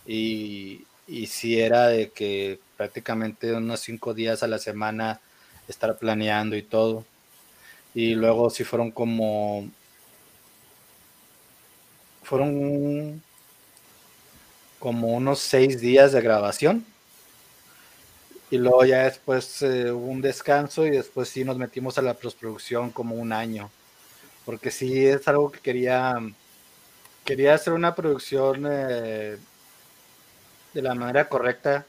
y, 0.04 0.84
y 1.06 1.28
sí 1.28 1.60
era 1.60 1.86
de 1.86 2.10
que 2.10 2.58
prácticamente 2.76 3.52
unos 3.52 3.78
cinco 3.78 4.14
días 4.14 4.42
a 4.42 4.48
la 4.48 4.58
semana 4.58 5.20
estar 5.68 5.96
planeando 5.96 6.56
y 6.56 6.62
todo. 6.62 7.04
Y 7.94 8.16
luego 8.16 8.50
sí 8.50 8.64
fueron 8.64 8.90
como... 8.90 9.70
Fueron 12.24 13.22
como 14.82 15.14
unos 15.14 15.38
seis 15.38 15.80
días 15.80 16.10
de 16.10 16.20
grabación. 16.20 16.84
Y 18.50 18.58
luego 18.58 18.84
ya 18.84 19.04
después 19.04 19.62
eh, 19.62 19.92
hubo 19.92 20.06
un 20.06 20.20
descanso 20.20 20.84
y 20.84 20.90
después 20.90 21.28
sí 21.28 21.44
nos 21.44 21.56
metimos 21.56 21.98
a 21.98 22.02
la 22.02 22.14
postproducción 22.14 22.90
como 22.90 23.14
un 23.14 23.32
año. 23.32 23.70
Porque 24.44 24.72
sí 24.72 25.06
es 25.06 25.28
algo 25.28 25.52
que 25.52 25.60
quería, 25.60 26.14
quería 27.24 27.54
hacer 27.54 27.74
una 27.74 27.94
producción 27.94 28.66
eh, 28.68 29.36
de 30.74 30.82
la 30.82 30.96
manera 30.96 31.28
correcta 31.28 31.86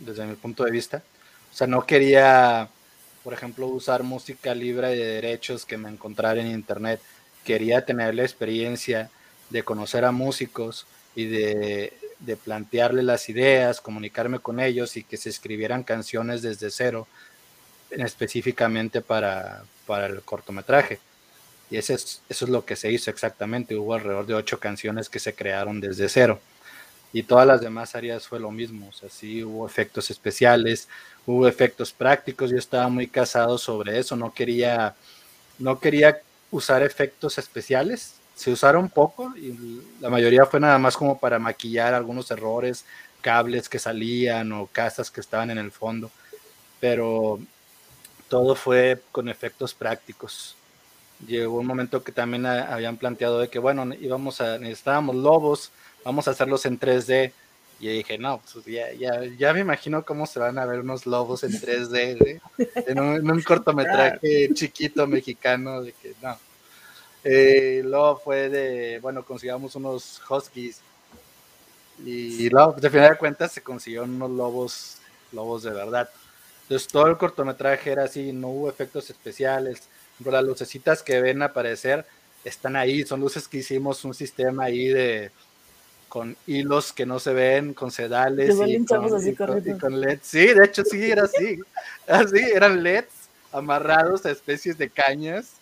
desde 0.00 0.26
mi 0.26 0.34
punto 0.34 0.64
de 0.64 0.72
vista. 0.72 1.00
O 1.52 1.54
sea, 1.54 1.68
no 1.68 1.86
quería, 1.86 2.68
por 3.22 3.34
ejemplo, 3.34 3.68
usar 3.68 4.02
música 4.02 4.52
libre 4.52 4.88
de 4.88 5.04
derechos 5.04 5.64
que 5.64 5.78
me 5.78 5.90
encontrara 5.90 6.40
en 6.40 6.48
internet. 6.48 7.00
Quería 7.44 7.84
tener 7.84 8.16
la 8.16 8.24
experiencia 8.24 9.10
de 9.48 9.62
conocer 9.62 10.04
a 10.04 10.10
músicos 10.10 10.88
y 11.14 11.26
de 11.26 12.01
de 12.24 12.36
plantearle 12.36 13.02
las 13.02 13.28
ideas, 13.28 13.80
comunicarme 13.80 14.38
con 14.38 14.60
ellos 14.60 14.96
y 14.96 15.04
que 15.04 15.16
se 15.16 15.28
escribieran 15.28 15.82
canciones 15.82 16.42
desde 16.42 16.70
cero, 16.70 17.06
específicamente 17.90 19.00
para, 19.00 19.64
para 19.86 20.06
el 20.06 20.22
cortometraje. 20.22 21.00
Y 21.70 21.78
eso 21.78 21.94
es, 21.94 22.22
eso 22.28 22.44
es 22.44 22.50
lo 22.50 22.64
que 22.64 22.76
se 22.76 22.92
hizo 22.92 23.10
exactamente. 23.10 23.74
Hubo 23.74 23.94
alrededor 23.94 24.26
de 24.26 24.34
ocho 24.34 24.60
canciones 24.60 25.08
que 25.08 25.18
se 25.18 25.34
crearon 25.34 25.80
desde 25.80 26.08
cero. 26.08 26.40
Y 27.12 27.24
todas 27.24 27.46
las 27.46 27.60
demás 27.60 27.94
áreas 27.94 28.26
fue 28.26 28.40
lo 28.40 28.50
mismo. 28.50 28.88
O 28.88 28.92
sea, 28.92 29.08
sí 29.08 29.42
hubo 29.42 29.66
efectos 29.66 30.10
especiales, 30.10 30.88
hubo 31.26 31.48
efectos 31.48 31.92
prácticos. 31.92 32.50
Yo 32.50 32.58
estaba 32.58 32.88
muy 32.88 33.08
casado 33.08 33.58
sobre 33.58 33.98
eso. 33.98 34.16
No 34.16 34.32
quería, 34.32 34.94
no 35.58 35.80
quería 35.80 36.20
usar 36.50 36.82
efectos 36.82 37.38
especiales, 37.38 38.14
se 38.34 38.50
usaron 38.50 38.88
poco 38.88 39.34
y 39.36 39.82
la 40.00 40.10
mayoría 40.10 40.46
fue 40.46 40.60
nada 40.60 40.78
más 40.78 40.96
como 40.96 41.18
para 41.18 41.38
maquillar 41.38 41.94
algunos 41.94 42.30
errores, 42.30 42.84
cables 43.20 43.68
que 43.68 43.78
salían 43.78 44.52
o 44.52 44.66
casas 44.66 45.10
que 45.10 45.20
estaban 45.20 45.50
en 45.50 45.58
el 45.58 45.70
fondo, 45.70 46.10
pero 46.80 47.38
todo 48.28 48.54
fue 48.54 49.00
con 49.12 49.28
efectos 49.28 49.74
prácticos. 49.74 50.56
Llegó 51.26 51.58
un 51.58 51.66
momento 51.66 52.02
que 52.02 52.10
también 52.10 52.46
habían 52.46 52.96
planteado 52.96 53.38
de 53.38 53.48
que, 53.48 53.60
bueno, 53.60 53.86
íbamos 54.00 54.40
a, 54.40 54.58
necesitábamos 54.58 55.14
lobos, 55.14 55.70
vamos 56.04 56.26
a 56.26 56.32
hacerlos 56.32 56.66
en 56.66 56.80
3D. 56.80 57.32
Y 57.78 57.88
dije, 57.88 58.16
no, 58.16 58.40
pues 58.40 58.64
ya, 58.64 58.92
ya, 58.92 59.24
ya, 59.36 59.52
me 59.52 59.60
imagino 59.60 60.04
cómo 60.04 60.26
se 60.26 60.38
van 60.38 60.58
a 60.58 60.66
ver 60.66 60.80
unos 60.80 61.04
lobos 61.04 61.42
en 61.42 61.50
3D, 61.50 62.40
en, 62.86 63.00
un, 63.00 63.16
en, 63.16 63.30
un, 63.30 63.42
cortometraje 63.42 64.50
chiquito 64.54 65.06
mexicano, 65.08 65.82
de 65.82 65.92
que 65.92 66.14
no 66.22 66.36
eh, 67.24 67.82
luego 67.84 68.16
fue 68.16 68.48
de, 68.48 68.98
bueno, 69.00 69.24
consigamos 69.24 69.74
unos 69.76 70.20
huskies. 70.28 70.80
Y, 72.04 72.48
luego, 72.50 72.72
de 72.72 72.90
final 72.90 73.10
de 73.10 73.18
cuentas, 73.18 73.52
se 73.52 73.62
consiguieron 73.62 74.10
unos 74.10 74.30
lobos, 74.30 74.96
lobos 75.30 75.62
de 75.62 75.70
verdad. 75.70 76.08
Entonces, 76.62 76.88
todo 76.88 77.06
el 77.06 77.16
cortometraje 77.16 77.92
era 77.92 78.04
así, 78.04 78.32
no 78.32 78.48
hubo 78.48 78.68
efectos 78.68 79.08
especiales. 79.10 79.82
Las 80.24 80.44
lucecitas 80.44 81.02
que 81.02 81.20
ven 81.20 81.42
aparecer 81.42 82.04
están 82.44 82.76
ahí, 82.76 83.04
son 83.04 83.20
luces 83.20 83.46
que 83.46 83.58
hicimos 83.58 84.04
un 84.04 84.14
sistema 84.14 84.64
ahí 84.64 84.88
de 84.88 85.30
con 86.08 86.36
hilos 86.46 86.92
que 86.92 87.06
no 87.06 87.18
se 87.18 87.32
ven, 87.32 87.72
con 87.72 87.90
sedales 87.90 88.54
y 88.54 88.58
con, 88.58 88.68
y, 88.68 89.34
con, 89.34 89.62
y 89.66 89.78
con, 89.78 90.00
LEDs. 90.00 90.20
Sí, 90.22 90.46
de 90.46 90.64
hecho 90.64 90.84
sí, 90.84 91.10
era 91.10 91.22
así. 91.22 91.58
Así, 92.06 92.38
eran 92.38 92.82
LEDs 92.82 93.06
amarrados 93.50 94.26
a 94.26 94.30
especies 94.30 94.76
de 94.76 94.90
cañas 94.90 95.52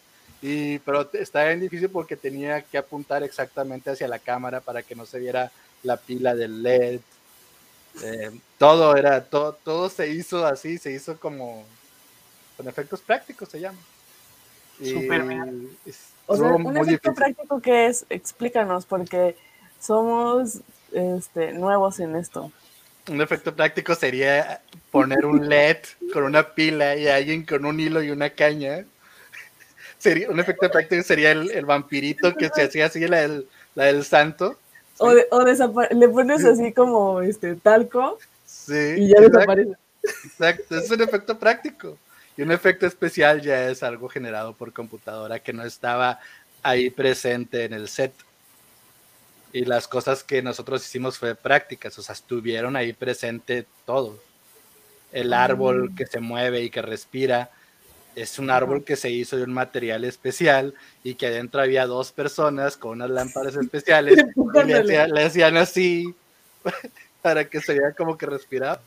y, 0.42 0.78
pero 0.80 1.08
estaba 1.12 1.46
bien 1.46 1.60
difícil 1.60 1.90
porque 1.90 2.16
tenía 2.16 2.62
que 2.62 2.78
apuntar 2.78 3.22
exactamente 3.22 3.90
hacia 3.90 4.08
la 4.08 4.18
cámara 4.18 4.60
para 4.60 4.82
que 4.82 4.94
no 4.94 5.04
se 5.04 5.18
viera 5.18 5.50
la 5.82 5.96
pila 5.96 6.34
del 6.34 6.62
LED. 6.62 7.00
Eh, 8.02 8.30
todo 8.56 8.96
era, 8.96 9.24
todo, 9.24 9.52
todo 9.52 9.90
se 9.90 10.08
hizo 10.08 10.46
así, 10.46 10.78
se 10.78 10.92
hizo 10.92 11.18
como 11.18 11.64
con 12.56 12.68
efectos 12.68 13.00
prácticos 13.00 13.48
se 13.48 13.60
llama. 13.60 13.78
Súper 14.78 15.22
bien. 15.24 15.70
O 16.26 16.36
sea, 16.36 16.54
un 16.54 16.76
efecto 16.76 17.14
práctico 17.14 17.60
que 17.60 17.86
es, 17.86 18.06
explícanos, 18.08 18.86
porque 18.86 19.36
somos 19.78 20.60
este, 20.92 21.52
nuevos 21.52 22.00
en 22.00 22.16
esto. 22.16 22.50
Un 23.08 23.20
efecto 23.20 23.54
práctico 23.54 23.94
sería 23.94 24.62
poner 24.90 25.26
un 25.26 25.48
LED 25.48 25.78
con 26.12 26.24
una 26.24 26.54
pila 26.54 26.96
y 26.96 27.08
alguien 27.08 27.44
con 27.44 27.64
un 27.64 27.80
hilo 27.80 28.02
y 28.02 28.10
una 28.10 28.30
caña 28.30 28.84
sería, 30.00 30.30
un 30.30 30.40
efecto 30.40 30.70
práctico 30.70 31.02
sería 31.02 31.30
el, 31.30 31.50
el, 31.50 31.64
vampirito 31.64 32.34
que 32.34 32.48
se 32.48 32.64
hacía 32.64 32.86
así, 32.86 33.06
la 33.06 33.20
del, 33.20 33.46
la 33.74 33.84
del 33.84 34.04
santo. 34.04 34.58
O, 34.98 35.14
de, 35.14 35.26
o 35.30 35.44
le 35.44 36.08
pones 36.08 36.44
así 36.44 36.72
como 36.72 37.22
este 37.22 37.54
talco 37.54 38.18
sí, 38.44 38.94
y 38.98 39.08
ya 39.08 39.16
exacto, 39.16 39.38
desaparece. 39.38 39.72
Exacto, 40.02 40.78
es 40.78 40.90
un 40.90 41.02
efecto 41.02 41.38
práctico. 41.38 41.98
Y 42.36 42.42
un 42.42 42.52
efecto 42.52 42.86
especial 42.86 43.40
ya 43.42 43.68
es 43.68 43.82
algo 43.82 44.08
generado 44.08 44.54
por 44.54 44.72
computadora 44.72 45.40
que 45.40 45.52
no 45.52 45.64
estaba 45.64 46.20
ahí 46.62 46.90
presente 46.90 47.64
en 47.64 47.74
el 47.74 47.88
set. 47.88 48.12
Y 49.52 49.64
las 49.64 49.88
cosas 49.88 50.22
que 50.22 50.42
nosotros 50.42 50.84
hicimos 50.84 51.18
fue 51.18 51.34
prácticas, 51.34 51.98
o 51.98 52.02
sea, 52.02 52.14
estuvieron 52.14 52.76
ahí 52.76 52.92
presente 52.92 53.66
todo. 53.84 54.18
El 55.12 55.32
árbol 55.32 55.92
que 55.96 56.06
se 56.06 56.20
mueve 56.20 56.62
y 56.62 56.70
que 56.70 56.82
respira, 56.82 57.50
es 58.14 58.38
un 58.38 58.50
árbol 58.50 58.84
que 58.84 58.96
se 58.96 59.10
hizo 59.10 59.36
de 59.36 59.44
un 59.44 59.52
material 59.52 60.04
especial 60.04 60.74
y 61.04 61.14
que 61.14 61.26
adentro 61.26 61.60
había 61.60 61.86
dos 61.86 62.12
personas 62.12 62.76
con 62.76 62.92
unas 62.92 63.10
lámparas 63.10 63.56
especiales 63.56 64.18
y 64.36 64.66
le, 64.66 65.22
hacían 65.22 65.56
así 65.56 66.14
para 67.22 67.48
que 67.48 67.60
se 67.60 67.78
vea 67.78 67.92
como 67.92 68.16
que 68.18 68.26
respiraba. 68.26 68.80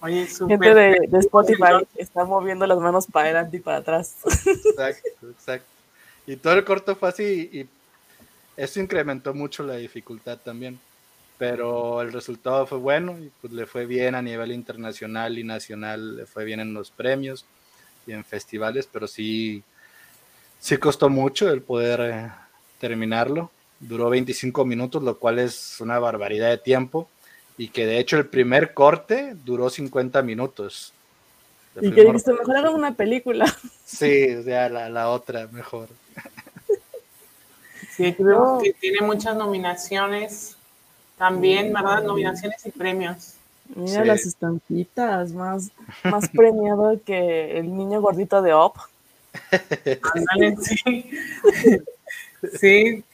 Oye, 0.00 0.26
Gente 0.26 0.74
de, 0.74 1.08
Spotify 1.20 1.86
está 1.96 2.24
moviendo 2.24 2.66
las 2.66 2.78
manos 2.78 3.06
para 3.06 3.26
adelante 3.26 3.56
y 3.56 3.60
para 3.60 3.78
atrás. 3.78 4.16
Exacto, 4.46 5.30
exacto. 5.30 5.68
Y 6.26 6.36
todo 6.36 6.54
el 6.54 6.64
corto 6.64 6.96
fue 6.96 7.08
así 7.08 7.50
y 7.52 7.66
eso 8.56 8.80
incrementó 8.80 9.32
mucho 9.32 9.62
la 9.62 9.76
dificultad 9.76 10.38
también. 10.38 10.78
Pero 11.38 12.00
el 12.00 12.12
resultado 12.12 12.66
fue 12.66 12.78
bueno 12.78 13.18
y 13.18 13.30
pues 13.40 13.52
le 13.52 13.66
fue 13.66 13.86
bien 13.86 14.14
a 14.14 14.22
nivel 14.22 14.52
internacional 14.52 15.36
y 15.38 15.42
nacional, 15.42 16.16
le 16.16 16.26
fue 16.26 16.44
bien 16.44 16.60
en 16.60 16.74
los 16.74 16.90
premios 16.90 17.44
y 18.06 18.12
en 18.12 18.24
festivales, 18.24 18.88
pero 18.90 19.06
sí, 19.06 19.62
sí 20.60 20.76
costó 20.76 21.08
mucho 21.08 21.50
el 21.50 21.62
poder 21.62 22.00
eh, 22.00 22.30
terminarlo. 22.78 23.50
Duró 23.80 24.10
25 24.10 24.64
minutos, 24.64 25.02
lo 25.02 25.18
cual 25.18 25.38
es 25.38 25.80
una 25.80 25.98
barbaridad 25.98 26.50
de 26.50 26.58
tiempo. 26.58 27.08
Y 27.56 27.68
que 27.68 27.86
de 27.86 27.98
hecho 27.98 28.16
el 28.16 28.26
primer 28.26 28.74
corte 28.74 29.36
duró 29.44 29.70
50 29.70 30.22
minutos. 30.22 30.92
Y 31.80 31.90
que 31.92 32.04
dijiste, 32.04 32.32
mejor 32.32 32.56
hagan 32.56 32.74
una 32.74 32.94
película. 32.94 33.44
Sí, 33.84 34.34
o 34.34 34.42
sea, 34.42 34.70
la, 34.70 34.88
la 34.88 35.10
otra, 35.10 35.46
mejor. 35.48 35.88
Sí, 37.94 38.12
creo 38.14 38.58
que 38.60 38.72
tiene 38.72 39.02
muchas 39.02 39.36
nominaciones 39.36 40.56
también, 41.16 41.72
¿verdad? 41.72 42.02
Nominaciones 42.02 42.64
y 42.66 42.70
premios. 42.70 43.34
Mira 43.74 44.04
las 44.04 44.24
estampitas, 44.24 45.32
más, 45.32 45.70
más 46.04 46.28
premiado 46.28 47.00
que 47.04 47.58
el 47.58 47.76
niño 47.76 48.00
gordito 48.00 48.40
de 48.42 48.54
Op. 48.54 48.76
sí. 50.60 51.10
sí. 52.58 53.04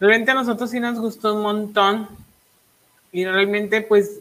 Realmente 0.00 0.32
a 0.32 0.34
nosotros 0.34 0.70
sí 0.70 0.80
nos 0.80 0.98
gustó 0.98 1.34
un 1.34 1.42
montón. 1.42 2.08
Y 3.12 3.24
realmente, 3.24 3.82
pues, 3.82 4.20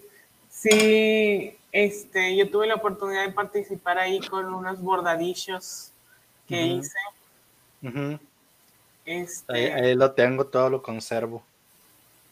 sí, 0.49 1.55
este, 1.71 2.35
yo 2.35 2.49
tuve 2.51 2.67
la 2.67 2.75
oportunidad 2.75 3.25
de 3.25 3.31
participar 3.31 3.97
ahí 3.97 4.19
con 4.19 4.53
unos 4.53 4.81
bordadillos 4.81 5.91
que 6.47 6.61
hice. 6.61 6.99
Este, 9.05 9.73
ahí, 9.73 9.95
lo 9.95 10.11
tengo, 10.11 10.45
todo 10.45 10.69
lo 10.69 10.83
conservo. 10.83 11.41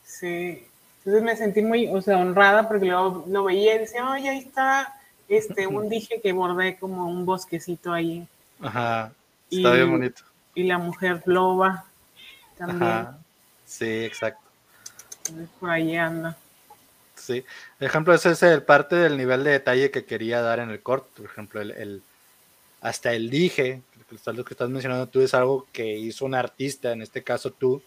Sí, 0.04 0.68
entonces 1.00 1.24
me 1.24 1.36
sentí 1.36 1.62
muy, 1.62 1.88
o 1.88 2.02
sea, 2.02 2.18
honrada 2.18 2.68
porque 2.68 2.88
lo, 2.88 3.26
lo 3.28 3.44
veía 3.46 3.76
y 3.76 3.80
decía, 3.80 4.02
ay, 4.06 4.28
ahí 4.28 4.40
está 4.40 4.96
este, 5.30 5.68
un 5.68 5.88
dije 5.88 6.20
que 6.22 6.34
bordé 6.34 6.78
como 6.78 7.08
un 7.08 7.26
bosquecito 7.26 7.94
ahí. 7.94 8.28
Ajá, 8.60 9.14
está 9.50 9.74
bien 9.74 9.92
bonito. 9.92 10.24
Y 10.56 10.64
la 10.64 10.78
mujer 10.78 11.22
loba 11.26 11.86
también. 12.58 12.84
Ajá. 12.84 13.18
Sí, 13.66 14.06
exacto. 14.06 14.42
por 15.60 15.70
ahí 15.70 15.96
anda. 15.96 16.36
Sí, 17.16 17.46
por 17.78 17.88
ejemplo, 17.88 18.14
ese 18.14 18.32
es 18.32 18.44
el 18.44 18.64
parte 18.64 18.96
del 18.96 19.18
nivel 19.18 19.44
de 19.44 19.52
detalle 19.52 19.92
que 19.92 20.06
quería 20.06 20.42
dar 20.42 20.60
en 20.60 20.72
el 20.72 20.82
corto. 20.82 21.08
Por 21.16 21.26
ejemplo, 21.26 21.62
el, 21.62 21.72
el 21.72 22.02
hasta 22.82 23.14
el 23.14 23.30
dije, 23.30 23.82
lo 24.26 24.44
que 24.44 24.54
estás 24.54 24.70
mencionando 24.70 25.08
tú 25.08 25.22
es 25.22 25.34
algo 25.34 25.68
que 25.72 25.98
hizo 25.98 26.26
un 26.26 26.34
artista, 26.34 26.92
en 26.92 27.02
este 27.02 27.24
caso 27.24 27.52
tú, 27.52 27.82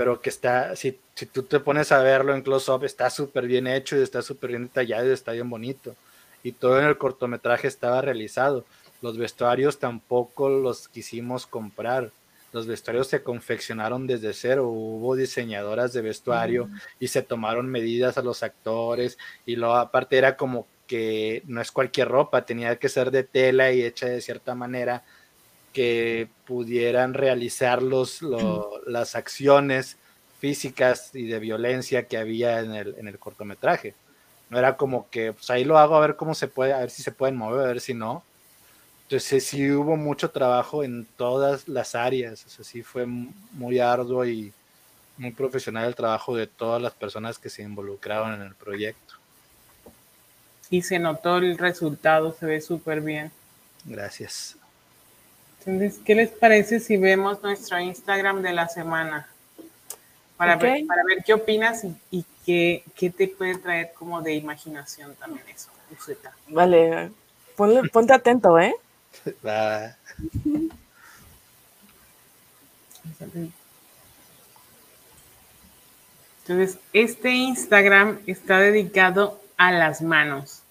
pero 0.00 0.22
que 0.22 0.30
está, 0.30 0.76
si, 0.76 0.98
si 1.14 1.26
tú 1.26 1.42
te 1.42 1.60
pones 1.60 1.92
a 1.92 2.02
verlo 2.02 2.34
en 2.34 2.40
close-up, 2.40 2.84
está 2.84 3.10
súper 3.10 3.46
bien 3.46 3.66
hecho 3.66 3.98
y 3.98 4.02
está 4.02 4.22
súper 4.22 4.48
bien 4.48 4.62
detallado 4.62 5.10
y 5.10 5.12
está 5.12 5.32
bien 5.32 5.50
bonito. 5.50 5.94
Y 6.42 6.52
todo 6.52 6.80
en 6.80 6.86
el 6.86 6.96
cortometraje 6.96 7.68
estaba 7.68 8.00
realizado. 8.00 8.64
Los 9.02 9.18
vestuarios 9.18 9.78
tampoco 9.78 10.48
los 10.48 10.88
quisimos 10.88 11.46
comprar. 11.46 12.12
Los 12.54 12.66
vestuarios 12.66 13.08
se 13.08 13.22
confeccionaron 13.22 14.06
desde 14.06 14.32
cero. 14.32 14.68
Hubo 14.68 15.16
diseñadoras 15.16 15.92
de 15.92 16.00
vestuario 16.00 16.70
y 16.98 17.08
se 17.08 17.20
tomaron 17.20 17.68
medidas 17.68 18.16
a 18.16 18.22
los 18.22 18.42
actores. 18.42 19.18
Y 19.44 19.56
luego, 19.56 19.74
aparte, 19.74 20.16
era 20.16 20.34
como 20.38 20.66
que 20.86 21.42
no 21.44 21.60
es 21.60 21.70
cualquier 21.70 22.08
ropa, 22.08 22.46
tenía 22.46 22.76
que 22.76 22.88
ser 22.88 23.10
de 23.10 23.24
tela 23.24 23.70
y 23.70 23.82
hecha 23.82 24.06
de 24.06 24.22
cierta 24.22 24.54
manera 24.54 25.04
que 25.72 26.28
pudieran 26.46 27.14
realizar 27.14 27.82
los, 27.82 28.20
las 28.86 29.14
acciones 29.14 29.96
físicas 30.38 31.14
y 31.14 31.26
de 31.26 31.38
violencia 31.38 32.06
que 32.06 32.16
había 32.16 32.60
en 32.60 32.74
el, 32.74 32.94
en 32.98 33.08
el 33.08 33.18
cortometraje. 33.18 33.94
No 34.48 34.58
era 34.58 34.76
como 34.76 35.08
que, 35.10 35.32
pues 35.32 35.48
ahí 35.50 35.64
lo 35.64 35.78
hago 35.78 35.96
a 35.96 36.00
ver 36.00 36.16
cómo 36.16 36.34
se 36.34 36.48
puede, 36.48 36.72
a 36.72 36.80
ver 36.80 36.90
si 36.90 37.02
se 37.02 37.12
pueden 37.12 37.36
mover, 37.36 37.64
a 37.64 37.68
ver 37.68 37.80
si 37.80 37.94
no. 37.94 38.24
Entonces 39.04 39.44
sí 39.44 39.70
hubo 39.70 39.96
mucho 39.96 40.30
trabajo 40.30 40.84
en 40.84 41.06
todas 41.16 41.68
las 41.68 41.94
áreas, 41.94 42.44
o 42.46 42.48
sea, 42.48 42.64
sí 42.64 42.82
fue 42.82 43.06
muy 43.06 43.78
arduo 43.80 44.24
y 44.24 44.52
muy 45.18 45.32
profesional 45.32 45.86
el 45.86 45.94
trabajo 45.94 46.36
de 46.36 46.46
todas 46.46 46.80
las 46.80 46.94
personas 46.94 47.38
que 47.38 47.50
se 47.50 47.62
involucraron 47.62 48.34
en 48.34 48.42
el 48.42 48.54
proyecto 48.54 49.20
y 50.70 50.82
se 50.82 50.98
notó 51.00 51.38
el 51.38 51.58
resultado, 51.58 52.34
se 52.38 52.46
ve 52.46 52.60
súper 52.60 53.00
bien. 53.00 53.32
Gracias. 53.84 54.56
Entonces, 55.60 56.00
¿qué 56.04 56.14
les 56.14 56.30
parece 56.30 56.80
si 56.80 56.96
vemos 56.96 57.42
nuestro 57.42 57.78
Instagram 57.78 58.40
de 58.40 58.52
la 58.52 58.68
semana? 58.68 59.28
Para, 60.38 60.56
ver, 60.56 60.86
para 60.86 61.02
ver 61.04 61.22
qué 61.24 61.34
opinas 61.34 61.84
y, 62.10 62.24
qué, 62.46 62.82
qué, 62.94 63.10
te 63.10 63.28
puede 63.28 63.58
traer 63.58 63.92
como 63.92 64.22
de 64.22 64.34
imaginación 64.34 65.14
también 65.16 65.44
eso, 65.54 65.70
Vale, 66.48 67.10
ponte 67.56 68.14
atento, 68.14 68.58
¿eh? 68.58 68.74
Va. 69.46 69.94
Entonces, 76.48 76.78
este 76.94 77.30
Instagram 77.32 78.20
está 78.26 78.60
dedicado 78.60 79.40
a 79.58 79.72
las 79.72 80.00
manos. 80.00 80.62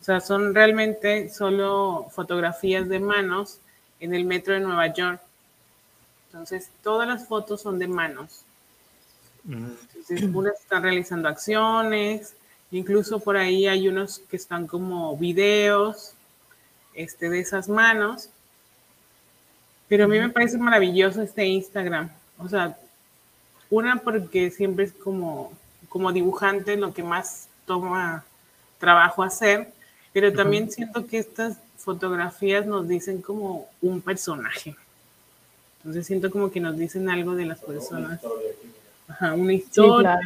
O 0.00 0.04
sea, 0.04 0.20
son 0.20 0.54
realmente 0.54 1.28
solo 1.28 2.06
fotografías 2.12 2.88
de 2.88 3.00
manos 3.00 3.58
en 4.02 4.14
el 4.14 4.24
metro 4.24 4.52
de 4.52 4.60
Nueva 4.60 4.92
York. 4.92 5.20
Entonces, 6.26 6.68
todas 6.82 7.06
las 7.06 7.26
fotos 7.26 7.62
son 7.62 7.78
de 7.78 7.86
manos. 7.86 8.42
Entonces, 9.48 10.22
unas 10.34 10.60
están 10.60 10.82
realizando 10.82 11.28
acciones, 11.28 12.34
incluso 12.72 13.20
por 13.20 13.36
ahí 13.36 13.66
hay 13.68 13.88
unos 13.88 14.18
que 14.28 14.36
están 14.36 14.66
como 14.66 15.16
videos 15.16 16.14
este, 16.94 17.30
de 17.30 17.40
esas 17.40 17.68
manos. 17.68 18.28
Pero 19.88 20.04
a 20.04 20.08
mí 20.08 20.18
me 20.18 20.30
parece 20.30 20.58
maravilloso 20.58 21.22
este 21.22 21.44
Instagram. 21.46 22.10
O 22.38 22.48
sea, 22.48 22.76
una 23.70 23.98
porque 23.98 24.50
siempre 24.50 24.86
es 24.86 24.92
como, 24.92 25.52
como 25.88 26.12
dibujante 26.12 26.76
lo 26.76 26.92
que 26.92 27.04
más 27.04 27.46
toma 27.66 28.24
trabajo 28.78 29.22
hacer, 29.22 29.72
pero 30.12 30.32
también 30.32 30.72
siento 30.72 31.06
que 31.06 31.18
estas 31.18 31.56
fotografías 31.82 32.66
nos 32.66 32.88
dicen 32.88 33.20
como 33.22 33.68
un 33.80 34.00
personaje. 34.00 34.76
Entonces 35.78 36.06
siento 36.06 36.30
como 36.30 36.50
que 36.50 36.60
nos 36.60 36.76
dicen 36.76 37.08
algo 37.10 37.34
de 37.34 37.46
las 37.46 37.58
personas. 37.58 38.20
Ajá, 39.08 39.34
una 39.34 39.52
historia. 39.52 40.18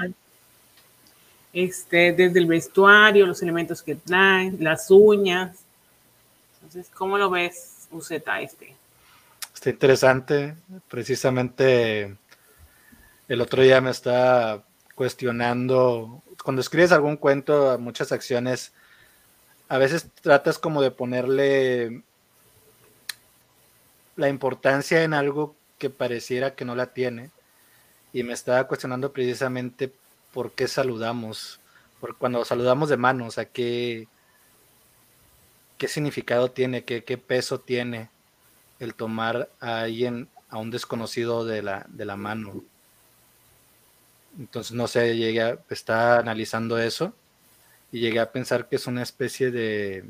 Este, 1.53 2.13
desde 2.13 2.39
el 2.39 2.47
vestuario, 2.47 3.27
los 3.27 3.43
elementos 3.43 3.83
que 3.83 3.95
traen, 3.95 4.59
las 4.63 4.91
uñas. 4.91 5.57
Entonces, 6.57 6.93
¿cómo 6.95 7.17
lo 7.17 7.31
ves, 7.31 7.87
Uceta, 7.91 8.41
este? 8.41 8.75
Está 9.55 9.71
interesante. 9.71 10.55
Precisamente 10.89 12.15
el 13.29 13.41
otro 13.41 13.63
día 13.63 13.81
me 13.81 13.91
está 13.91 14.63
cuestionando 14.95 16.23
cuando 16.47 16.61
escribes 16.61 16.93
algún 16.93 17.17
cuento, 17.17 17.77
muchas 17.79 18.13
acciones, 18.13 18.73
a 19.69 19.79
veces 19.79 20.09
tratas 20.23 20.59
como 20.59 20.83
de 20.83 20.91
ponerle 20.91 22.03
la 24.17 24.29
importancia 24.29 25.03
en 25.03 25.15
algo 25.15 25.57
que 25.79 25.91
pareciera 25.91 26.55
que 26.55 26.65
no 26.65 26.75
la 26.75 26.87
tiene. 26.87 27.31
Y 28.13 28.23
me 28.23 28.33
estaba 28.33 28.67
cuestionando 28.67 29.13
precisamente 29.13 29.93
por 30.33 30.53
qué 30.53 30.69
saludamos, 30.69 31.61
por 32.01 32.17
cuando 32.17 32.45
saludamos 32.45 32.89
de 32.89 32.97
mano, 32.97 33.27
o 33.27 33.31
sea, 33.31 33.45
qué, 33.47 34.09
qué 35.79 35.89
significado 35.89 36.51
tiene, 36.51 36.85
qué, 36.85 37.05
qué 37.05 37.19
peso 37.19 37.61
tiene 37.61 38.09
el 38.79 38.95
tomar 38.95 39.51
a 39.61 39.81
alguien, 39.81 40.29
a 40.49 40.59
un 40.59 40.71
desconocido 40.71 41.45
de 41.45 41.63
la, 41.63 41.87
de 41.89 42.05
la 42.05 42.17
mano. 42.17 42.63
Entonces, 44.39 44.73
no 44.73 44.87
sé, 44.87 45.17
llegué 45.17 45.59
está 45.71 46.19
analizando 46.19 46.79
eso 46.79 47.13
y 47.93 48.01
llegué 48.01 48.21
a 48.21 48.33
pensar 48.33 48.69
que 48.69 48.77
es 48.77 48.87
una 48.87 49.03
especie 49.03 49.51
de, 49.51 50.05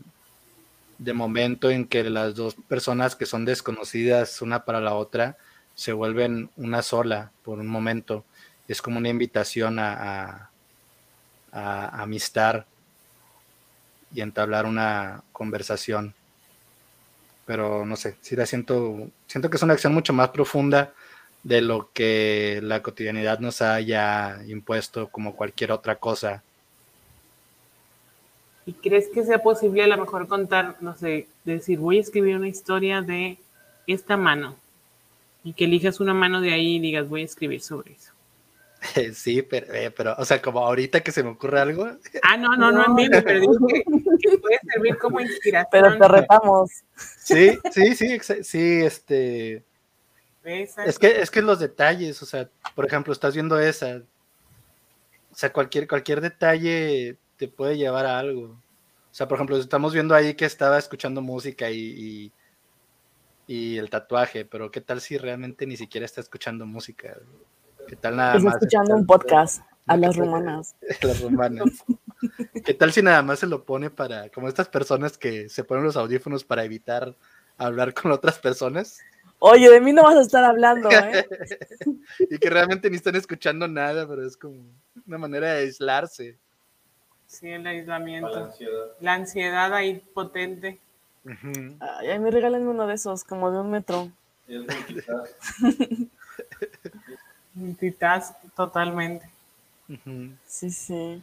de 0.99 1.13
momento 1.13 1.71
en 1.71 1.87
que 1.87 2.05
las 2.05 2.35
dos 2.35 2.57
personas 2.69 3.17
que 3.17 3.27
son 3.27 3.45
desconocidas 3.45 4.41
una 4.43 4.65
para 4.65 4.81
la 4.81 4.95
otra 4.95 5.37
se 5.75 5.93
vuelven 5.93 6.51
una 6.57 6.83
sola 6.83 7.33
por 7.43 7.59
un 7.59 7.67
momento 7.67 8.25
es 8.67 8.83
como 8.83 8.99
una 8.99 9.11
invitación 9.11 9.79
a, 9.79 10.51
a, 11.53 12.03
amistar 12.03 12.67
y 14.13 14.21
entablar 14.21 14.67
una 14.67 15.23
conversación. 15.33 16.15
Pero 17.45 17.85
no 17.87 17.97
sé, 17.97 18.17
sí 18.21 18.35
la 18.35 18.47
siento, 18.47 19.09
siento 19.27 19.51
que 19.51 19.57
es 19.57 19.63
una 19.63 19.75
acción 19.75 19.95
mucho 19.95 20.13
más 20.13 20.31
profunda 20.31 20.95
de 21.45 21.61
lo 21.61 21.91
que 21.93 22.61
la 22.63 22.83
cotidianidad 22.83 23.39
nos 23.39 23.63
haya 23.63 24.41
impuesto 24.47 25.09
como 25.09 25.37
cualquier 25.37 25.71
otra 25.71 25.97
cosa. 25.97 26.43
¿Y 28.67 28.73
crees 28.73 29.09
que 29.09 29.23
sea 29.23 29.39
posible 29.39 29.85
a 29.85 29.87
lo 29.87 29.97
mejor 29.97 30.27
contar, 30.27 30.77
no 30.81 30.97
sé, 30.97 31.29
decir, 31.45 31.79
voy 31.79 31.99
a 31.99 32.01
escribir 32.01 32.35
una 32.37 32.49
historia 32.49 33.01
de 33.01 33.39
esta 33.87 34.17
mano 34.17 34.57
y 35.45 35.53
que 35.53 35.67
elijas 35.67 36.01
una 36.01 36.13
mano 36.13 36.41
de 36.41 36.53
ahí 36.53 36.77
y 36.77 36.81
digas, 36.81 37.09
voy 37.09 37.23
a 37.23 37.27
escribir 37.27 37.63
sobre 37.63 37.93
eso? 37.93 38.13
Sí, 39.15 39.43
pero, 39.43 39.73
eh, 39.73 39.93
pero, 39.93 40.17
o 40.19 40.25
sea, 40.25 40.43
como 40.43 40.61
ahorita 40.61 41.01
que 41.01 41.13
se 41.13 41.23
me 41.23 41.31
ocurre 41.31 41.61
algo. 41.61 41.87
Ah, 42.23 42.37
no, 42.37 42.57
no, 42.57 42.73
no, 42.73 42.85
en 42.87 42.95
vivo, 42.97 43.23
pero 43.25 43.41
digo 43.41 43.55
que, 43.67 44.39
puede 44.39 44.59
servir 44.73 44.99
como 44.99 45.21
inspiración. 45.21 45.69
Pero 45.71 45.99
te 45.99 46.09
retamos. 46.09 46.71
Sí, 46.97 47.59
sí, 47.71 47.95
sí, 47.95 48.19
sí, 48.43 48.83
este. 48.83 49.65
Es 50.45 50.99
que, 50.99 51.21
es 51.21 51.31
que 51.31 51.43
los 51.43 51.59
detalles, 51.59 52.23
o 52.23 52.27
sea, 52.27 52.49
por 52.75 52.87
ejemplo, 52.87 53.13
estás 53.13 53.35
viendo 53.35 53.59
esa. 53.59 54.03
O 55.33 55.35
sea, 55.35 55.53
cualquier, 55.53 55.89
cualquier 55.89 56.21
detalle 56.21 57.17
te 57.37 57.49
puede 57.49 57.77
llevar 57.77 58.07
a 58.07 58.19
algo. 58.19 58.45
O 58.45 59.15
sea, 59.15 59.29
por 59.29 59.37
ejemplo, 59.37 59.57
estamos 59.57 59.93
viendo 59.93 60.15
ahí 60.15 60.35
que 60.35 60.45
estaba 60.45 60.79
escuchando 60.79 61.23
música 61.23 61.71
y, 61.71 62.33
y, 63.47 63.79
el 63.79 63.89
tatuaje, 63.89 64.45
pero 64.45 64.71
¿qué 64.71 64.81
tal 64.81 65.01
si 65.01 65.17
realmente 65.17 65.67
ni 65.67 65.77
siquiera 65.77 66.05
está 66.05 66.21
escuchando 66.21 66.67
música? 66.67 67.17
¿Qué 67.89 67.97
tal 67.97 68.17
nada 68.17 68.37
está 68.37 68.51
escuchando 68.51 68.95
un 68.95 69.07
podcast 69.07 69.63
a 69.87 69.97
las 69.97 70.17
romanas. 70.17 70.77
las 71.03 71.21
romanas. 71.21 71.85
¿Qué 72.65 72.75
tal 72.75 72.93
si 72.93 73.03
nada 73.03 73.23
más 73.23 73.39
se 73.39 73.47
lo 73.47 73.65
pone 73.65 73.91
para, 73.91 74.29
como 74.31 74.49
estas 74.49 74.69
personas 74.69 75.17
que 75.17 75.49
se 75.49 75.65
ponen 75.65 75.85
los 75.85 75.97
audífonos 75.97 76.45
para 76.45 76.65
evitar 76.65 77.15
hablar 77.57 77.95
con 77.95 78.11
otras 78.11 78.39
personas? 78.39 78.99
Oye, 79.39 79.71
de 79.71 79.81
mí 79.81 79.93
no 79.93 80.03
vas 80.03 80.17
a 80.17 80.23
estar 80.23 80.45
hablando, 80.45 80.91
¿eh? 80.91 81.27
y 82.31 82.39
que 82.39 82.51
realmente 82.51 82.91
ni 82.91 82.97
están 82.97 83.17
escuchando 83.17 83.69
nada, 83.69 84.09
pero 84.09 84.27
es 84.27 84.37
como 84.37 84.65
una 85.07 85.19
manera 85.19 85.53
de 85.53 85.61
aislarse. 85.61 86.39
Sí, 87.27 87.51
el 87.51 87.67
aislamiento. 87.67 88.53
La 89.01 89.15
ansiedad, 89.15 89.75
ahí 89.75 90.03
potente. 90.15 90.79
Ay, 91.81 92.19
me 92.19 92.31
regalan 92.31 92.69
uno 92.69 92.87
de 92.87 92.95
esos, 92.95 93.25
como 93.25 93.51
de 93.51 93.59
un 93.59 93.71
metro. 93.71 94.11
Multitask 97.55 98.35
totalmente. 98.57 99.29
Sí, 100.47 100.71
sí. 100.71 101.23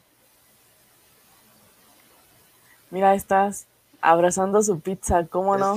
Mira, 2.92 3.16
estás 3.16 3.66
abrazando 4.02 4.62
su 4.62 4.80
pizza, 4.80 5.26
¿cómo 5.26 5.58
no? 5.58 5.76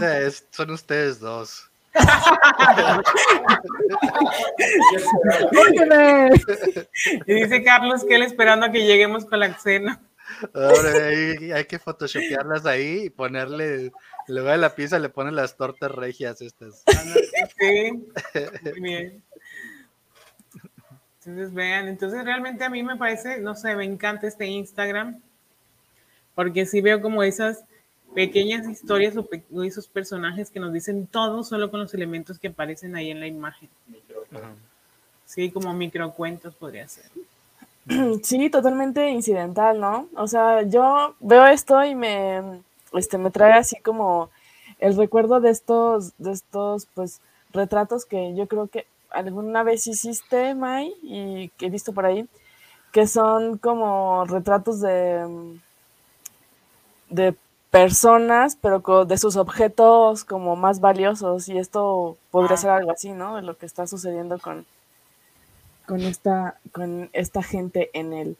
son 0.50 0.70
ustedes 0.70 1.20
dos. 1.20 1.70
y 7.26 7.32
dice 7.32 7.62
Carlos 7.62 8.04
que 8.04 8.16
él 8.16 8.22
esperando 8.22 8.66
a 8.66 8.70
que 8.70 8.84
lleguemos 8.84 9.24
con 9.24 9.40
la 9.40 9.54
cena. 9.54 9.98
Ahora, 10.54 11.08
hay, 11.08 11.64
que 11.64 11.78
photoshopearlas 11.78 12.66
ahí 12.66 13.04
y 13.04 13.10
ponerle, 13.10 13.92
luego 14.28 14.48
de 14.48 14.58
la 14.58 14.74
pizza 14.74 14.98
le 14.98 15.08
ponen 15.08 15.36
las 15.36 15.56
tortas 15.56 15.90
regias 15.90 16.40
estas. 16.40 16.84
Sí, 17.58 17.92
muy 18.78 18.80
bien. 18.80 19.22
Entonces 21.24 21.52
vean, 21.52 21.88
entonces 21.88 22.24
realmente 22.24 22.64
a 22.64 22.70
mí 22.70 22.82
me 22.84 22.96
parece, 22.96 23.40
no 23.40 23.56
sé, 23.56 23.74
me 23.74 23.84
encanta 23.84 24.28
este 24.28 24.46
Instagram, 24.46 25.20
porque 26.36 26.66
sí 26.66 26.80
veo 26.80 27.00
como 27.00 27.22
esas 27.24 27.64
pequeñas 28.14 28.68
historias 28.68 29.14
o, 29.16 29.62
esos 29.64 29.88
personajes 29.88 30.50
que 30.50 30.60
nos 30.60 30.72
dicen 30.72 31.06
todo 31.06 31.42
solo 31.42 31.70
con 31.70 31.80
los 31.80 31.92
elementos 31.94 32.38
que 32.38 32.48
aparecen 32.48 32.94
ahí 32.94 33.10
en 33.10 33.20
la 33.20 33.26
imagen. 33.26 33.68
Sí, 35.24 35.50
como 35.50 35.74
microcuentos 35.74 36.54
podría 36.54 36.86
ser. 36.86 37.06
Sí, 38.22 38.50
totalmente 38.50 39.10
incidental, 39.10 39.80
¿no? 39.80 40.08
O 40.16 40.26
sea, 40.26 40.62
yo 40.62 41.14
veo 41.20 41.46
esto 41.46 41.84
y 41.84 41.94
me, 41.94 42.62
este, 42.92 43.18
me 43.18 43.30
trae 43.30 43.52
así 43.52 43.76
como 43.80 44.30
el 44.78 44.96
recuerdo 44.96 45.40
de 45.40 45.50
estos, 45.50 46.12
de 46.18 46.32
estos, 46.32 46.86
pues, 46.94 47.20
retratos 47.52 48.04
que 48.04 48.34
yo 48.34 48.46
creo 48.48 48.68
que 48.68 48.86
alguna 49.10 49.62
vez 49.62 49.86
hiciste, 49.86 50.54
Mai, 50.54 50.94
y 51.02 51.48
que 51.50 51.66
he 51.66 51.70
visto 51.70 51.92
por 51.92 52.06
ahí, 52.06 52.28
que 52.92 53.06
son 53.06 53.58
como 53.58 54.24
retratos 54.26 54.80
de, 54.80 55.58
de 57.10 57.34
personas, 57.70 58.56
pero 58.56 59.04
de 59.06 59.18
sus 59.18 59.36
objetos 59.36 60.24
como 60.24 60.56
más 60.56 60.80
valiosos, 60.80 61.48
y 61.48 61.58
esto 61.58 62.16
podría 62.30 62.54
ah. 62.54 62.58
ser 62.58 62.70
algo 62.70 62.90
así, 62.92 63.12
¿no? 63.12 63.36
De 63.36 63.42
lo 63.42 63.56
que 63.56 63.66
está 63.66 63.86
sucediendo 63.86 64.38
con, 64.38 64.66
con 65.86 66.00
esta, 66.00 66.58
con 66.72 67.10
esta 67.12 67.42
gente 67.42 67.90
en 67.92 68.12
el, 68.12 68.36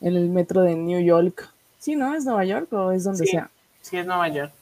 en 0.00 0.16
el 0.16 0.28
metro 0.28 0.62
de 0.62 0.74
New 0.74 1.00
York. 1.00 1.50
Sí, 1.78 1.96
¿no? 1.96 2.14
¿Es 2.14 2.24
Nueva 2.24 2.44
York 2.44 2.72
o 2.72 2.92
es 2.92 3.04
donde 3.04 3.26
sea? 3.26 3.50
Sí, 3.80 3.96
es 3.96 4.06
Nueva 4.06 4.28
York. 4.28 4.52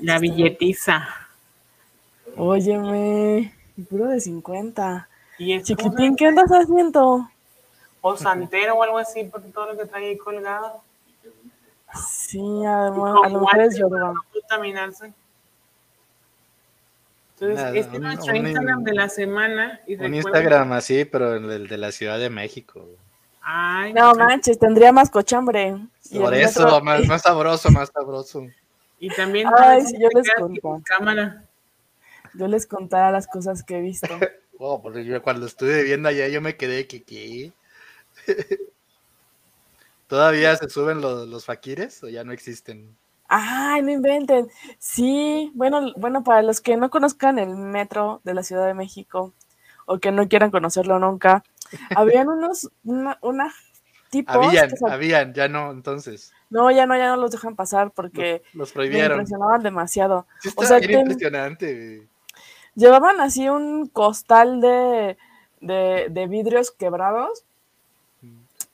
La 0.00 0.18
billetiza. 0.18 1.08
Óyeme, 2.36 3.52
puro 3.88 4.06
de 4.06 4.20
50. 4.20 5.08
¿Y 5.38 5.62
Chiquitín, 5.62 6.16
¿qué 6.16 6.26
andas 6.26 6.50
haciendo? 6.50 7.28
O 8.00 8.16
santero 8.16 8.76
o 8.76 8.82
algo 8.82 8.98
así, 8.98 9.24
por 9.24 9.42
todo 9.42 9.72
lo 9.72 9.78
que 9.78 9.86
trae 9.86 10.10
ahí 10.10 10.16
colgado. 10.16 10.82
Sí, 12.08 12.40
además, 12.66 13.16
a 13.24 13.28
lo 13.28 13.40
mejor 13.40 13.60
es 13.62 13.78
Yoruba. 13.78 14.14
Contaminarse. 14.32 15.12
Entonces, 17.38 17.66
este 17.74 17.96
es 17.96 18.02
nuestro 18.02 18.34
Instagram 18.34 18.82
de 18.82 18.94
la 18.94 19.08
semana. 19.10 19.80
Y 19.86 19.96
un 19.96 20.14
Instagram 20.14 20.72
así, 20.72 21.04
pero 21.04 21.36
el 21.36 21.68
de 21.68 21.76
la 21.76 21.92
Ciudad 21.92 22.18
de 22.18 22.30
México. 22.30 22.88
Ay, 23.42 23.92
no 23.92 24.14
manches, 24.14 24.58
tendría 24.58 24.90
más 24.90 25.10
cochambre. 25.10 25.76
Por 26.12 26.34
eso, 26.34 26.80
más, 26.82 27.06
más, 27.06 27.22
sabroso, 27.22 27.70
más 27.70 27.90
sabroso. 27.92 28.46
Y 28.98 29.10
también 29.10 29.48
Ay, 29.56 29.82
si 29.82 30.00
yo 30.00 30.08
les 30.14 30.26
conto. 30.34 30.82
cámara. 30.84 31.44
Yo 32.34 32.48
les 32.48 32.66
contara 32.66 33.12
las 33.12 33.26
cosas 33.26 33.62
que 33.62 33.78
he 33.78 33.80
visto. 33.82 34.08
oh, 34.58 34.80
porque 34.80 35.04
yo 35.04 35.22
cuando 35.22 35.46
estuve 35.46 35.82
viendo 35.84 36.08
allá 36.08 36.28
yo 36.28 36.40
me 36.40 36.56
quedé 36.56 36.86
que 36.86 37.02
¿qué? 37.02 37.52
¿Todavía 40.08 40.56
se 40.56 40.70
suben 40.70 41.00
los, 41.00 41.28
los 41.28 41.44
faquires 41.44 42.02
o 42.02 42.08
ya 42.08 42.24
no 42.24 42.32
existen? 42.32 42.96
Ay, 43.28 43.82
no 43.82 43.90
inventen. 43.90 44.48
Sí, 44.78 45.50
bueno, 45.54 45.92
bueno, 45.96 46.22
para 46.24 46.42
los 46.42 46.60
que 46.60 46.76
no 46.76 46.90
conozcan 46.90 47.38
el 47.38 47.56
metro 47.56 48.20
de 48.24 48.34
la 48.34 48.42
Ciudad 48.42 48.66
de 48.66 48.74
México 48.74 49.32
o 49.86 49.98
que 49.98 50.12
no 50.12 50.28
quieran 50.28 50.50
conocerlo 50.50 50.98
nunca, 50.98 51.44
habían 51.94 52.28
unos, 52.28 52.70
una, 52.84 53.18
tipos. 54.10 54.34
Habían, 54.34 54.70
habían, 54.88 55.34
ya 55.34 55.48
no, 55.48 55.70
entonces. 55.70 56.32
No, 56.50 56.70
ya 56.70 56.86
no, 56.86 56.96
ya 56.96 57.08
no 57.08 57.16
los 57.16 57.30
dejan 57.30 57.56
pasar 57.56 57.90
porque 57.90 58.42
los, 58.52 58.72
prohibieron. 58.72 59.18
Me 59.18 59.22
impresionaban 59.22 59.62
demasiado. 59.62 60.26
o 60.56 60.64
sea, 60.64 60.78
impresionante. 60.82 62.06
Llevaban 62.74 63.20
así 63.20 63.48
un 63.48 63.86
costal 63.88 64.60
de, 64.60 65.16
de, 65.60 66.08
de 66.10 66.26
vidrios 66.26 66.70
quebrados 66.70 67.44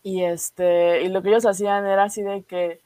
y 0.03 0.25
este, 0.25 1.03
y 1.03 1.09
lo 1.09 1.23
que 1.23 1.29
ellos 1.29 1.47
hacían 1.47 1.87
era 1.87 2.05
así 2.05 2.23
de 2.23 2.43
que, 2.43 2.81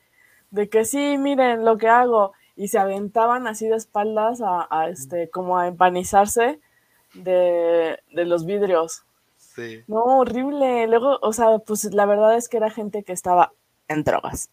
de 0.50 0.68
que 0.68 0.84
sí, 0.84 1.18
miren 1.18 1.64
lo 1.64 1.78
que 1.78 1.88
hago, 1.88 2.32
y 2.56 2.68
se 2.68 2.78
aventaban 2.78 3.46
así 3.46 3.68
de 3.68 3.76
espaldas 3.76 4.40
a, 4.42 4.88
este, 4.88 5.28
como 5.28 5.58
a 5.58 5.66
empanizarse 5.66 6.58
de, 7.14 7.98
los 8.10 8.46
vidrios. 8.46 9.04
Sí. 9.36 9.84
No, 9.86 10.02
horrible. 10.02 10.86
Luego, 10.86 11.18
o 11.20 11.32
sea, 11.32 11.58
pues 11.58 11.84
la 11.92 12.06
verdad 12.06 12.36
es 12.36 12.48
que 12.48 12.56
era 12.56 12.70
gente 12.70 13.02
que 13.02 13.12
estaba 13.12 13.52
en 13.88 14.04
drogas. 14.04 14.50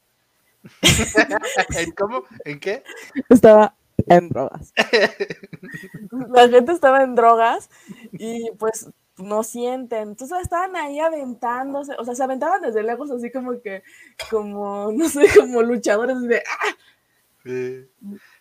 ¿En 1.78 1.92
cómo? 1.92 2.24
¿En 2.46 2.60
qué? 2.60 2.84
Estaba 3.30 3.76
en 4.08 4.30
drogas. 4.30 4.74
la 6.30 6.50
gente 6.50 6.72
estaba 6.74 7.04
en 7.04 7.16
drogas 7.16 7.70
y 8.14 8.52
pues 8.60 8.90
no 9.18 9.44
sienten. 9.44 10.10
Entonces 10.10 10.40
estaban 10.42 10.76
ahí 10.76 11.00
aventándose, 11.00 11.94
o 11.98 12.06
sea, 12.06 12.16
se 12.16 12.24
aventaban 12.24 12.62
desde 12.62 12.84
lejos 12.84 13.12
así 13.12 13.32
como 13.32 13.62
que, 13.62 13.84
como, 14.30 14.92
no 14.96 15.10
sé, 15.10 15.28
como 15.38 15.62
luchadores 15.62 16.22
de 16.22 16.38
¡ah! 16.38 16.76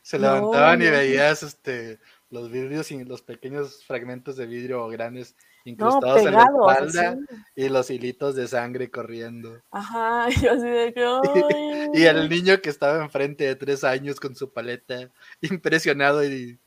Se 0.02 0.18
levantaban 0.18 0.80
y 0.80 0.88
veías 0.88 1.42
este 1.42 1.98
los 2.30 2.50
vidrios 2.50 2.90
y 2.92 3.04
los 3.04 3.20
pequeños 3.20 3.84
fragmentos 3.84 4.36
de 4.36 4.46
vidrio 4.46 4.86
grandes 4.88 5.36
incrustados 5.64 6.24
en 6.24 6.32
la 6.32 6.44
espalda 6.44 7.18
y 7.54 7.68
los 7.68 7.90
hilitos 7.90 8.34
de 8.34 8.48
sangre 8.48 8.90
corriendo. 8.90 9.60
Ajá, 9.70 10.28
y 10.42 10.46
así 10.46 10.68
de 10.68 10.94
que. 10.94 11.90
y 11.94 12.04
el 12.04 12.28
niño 12.28 12.60
que 12.60 12.70
estaba 12.70 13.04
enfrente 13.04 13.44
de 13.44 13.56
tres 13.56 13.84
años 13.84 14.18
con 14.18 14.34
su 14.34 14.52
paleta, 14.52 15.10
impresionado 15.40 16.24
y 16.24 16.58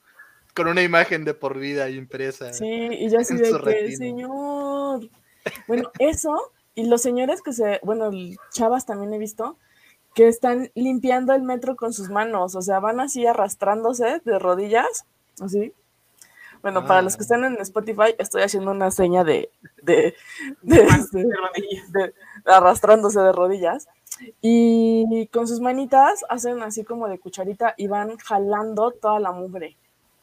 con 0.56 0.68
una 0.68 0.82
imagen 0.82 1.26
de 1.26 1.34
por 1.34 1.58
vida 1.60 1.90
impresa. 1.90 2.54
Sí, 2.54 2.66
y 2.92 3.10
yo 3.10 3.20
así 3.20 3.36
de 3.36 3.52
que, 3.64 3.96
señor. 3.96 5.10
Bueno, 5.68 5.92
eso, 6.00 6.52
y 6.74 6.86
los 6.88 7.02
señores 7.02 7.42
que 7.42 7.54
se, 7.54 7.80
bueno, 7.84 8.10
chavas 8.52 8.86
también 8.86 9.14
he 9.14 9.18
visto, 9.20 9.58
que 10.14 10.28
están 10.28 10.72
limpiando 10.76 11.34
el 11.34 11.42
metro 11.44 11.76
con 11.76 11.92
sus 11.94 12.10
manos, 12.10 12.56
o 12.56 12.62
sea, 12.62 12.80
van 12.80 13.00
así 13.00 13.26
arrastrándose 13.28 14.22
de 14.24 14.40
rodillas, 14.40 15.06
así. 15.42 15.74
Bueno, 16.62 16.88
para 16.88 17.04
los 17.04 17.16
que 17.16 17.22
Ah. 17.22 17.26
están 17.26 17.44
en 17.46 17.60
Spotify, 17.62 18.16
estoy 18.18 18.42
haciendo 18.42 18.72
una 18.72 18.90
seña 18.90 19.24
de, 19.24 19.52
de, 19.84 20.16
de, 20.64 20.82
este, 20.84 21.20
De 21.20 21.36
rodillas. 21.36 21.92
de- 21.92 22.14
arrastrándose 22.46 23.20
de 23.20 23.32
rodillas. 23.34 23.88
Y 24.42 25.28
con 25.32 25.48
sus 25.48 25.60
manitas 25.60 26.24
hacen 26.30 26.64
así 26.64 26.84
como 26.84 27.08
de 27.08 27.20
cucharita 27.20 27.76
y 27.78 27.88
van 27.88 28.18
jalando 28.18 28.92
toda 28.92 29.20
la 29.20 29.32
mugre. 29.32 29.76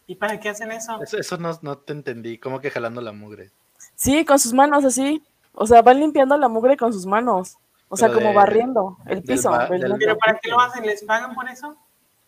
¿Y 0.06 0.16
para 0.16 0.38
qué 0.40 0.48
hacen 0.50 0.72
eso? 0.72 1.00
Eso, 1.02 1.18
eso 1.18 1.36
no, 1.38 1.58
no 1.62 1.78
te 1.78 1.92
entendí, 1.92 2.38
como 2.38 2.60
que 2.60 2.70
jalando 2.70 3.00
la 3.00 3.12
mugre. 3.12 3.50
Sí, 3.94 4.24
con 4.24 4.38
sus 4.38 4.52
manos 4.52 4.84
así. 4.84 5.22
O 5.54 5.66
sea, 5.66 5.82
van 5.82 6.00
limpiando 6.00 6.36
la 6.36 6.48
mugre 6.48 6.76
con 6.76 6.92
sus 6.92 7.06
manos. 7.06 7.56
O 7.88 7.96
sea, 7.96 8.08
Pero 8.08 8.18
como 8.20 8.30
de- 8.30 8.36
barriendo 8.36 8.96
el 9.06 9.22
piso. 9.22 9.50
ba- 9.50 9.66
el 9.66 9.80
del- 9.80 9.92
metro. 9.92 9.98
¿Pero 9.98 10.18
para 10.18 10.38
qué 10.38 10.50
lo 10.50 10.60
hacen? 10.60 10.84
¿Les 10.86 11.04
pagan 11.04 11.34
por 11.34 11.48
eso? 11.48 11.76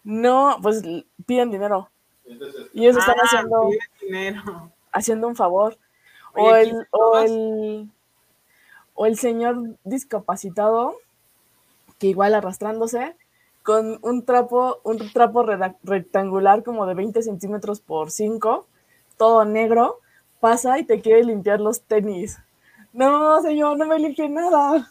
No, 0.05 0.59
pues 0.63 0.83
piden 1.27 1.51
dinero. 1.51 1.89
Y 2.73 2.83
ellos 2.85 2.97
están 2.99 3.17
Ah, 3.19 3.23
haciendo, 3.25 3.69
piden 3.69 3.81
dinero. 4.33 4.71
haciendo 4.93 5.27
un 5.29 5.37
favor. 5.37 5.77
O 6.35 6.45
Oye, 6.51 6.63
el, 6.63 6.87
o 6.91 7.19
el, 7.19 7.91
o 8.95 9.07
el 9.07 9.17
señor 9.19 9.57
discapacitado, 9.85 10.97
que 11.99 12.09
igual 12.09 12.35
arrastrándose, 12.35 13.17
con 13.65 13.99
un 14.03 14.25
trapo, 14.25 14.81
un 14.85 15.11
trapo 15.13 15.45
rectangular 15.83 16.63
como 16.63 16.87
de 16.87 16.95
20 16.95 17.21
centímetros 17.23 17.81
por 17.81 18.13
5, 18.13 18.69
todo 19.17 19.45
negro, 19.45 19.99
pasa 20.39 20.79
y 20.79 20.85
te 20.85 21.01
quiere 21.01 21.25
limpiar 21.25 21.61
los 21.61 21.83
tenis. 21.83 22.39
No, 22.93 23.41
señor, 23.43 23.77
no 23.79 23.87
me 23.87 23.99
limpie 23.99 24.29
nada. 24.29 24.89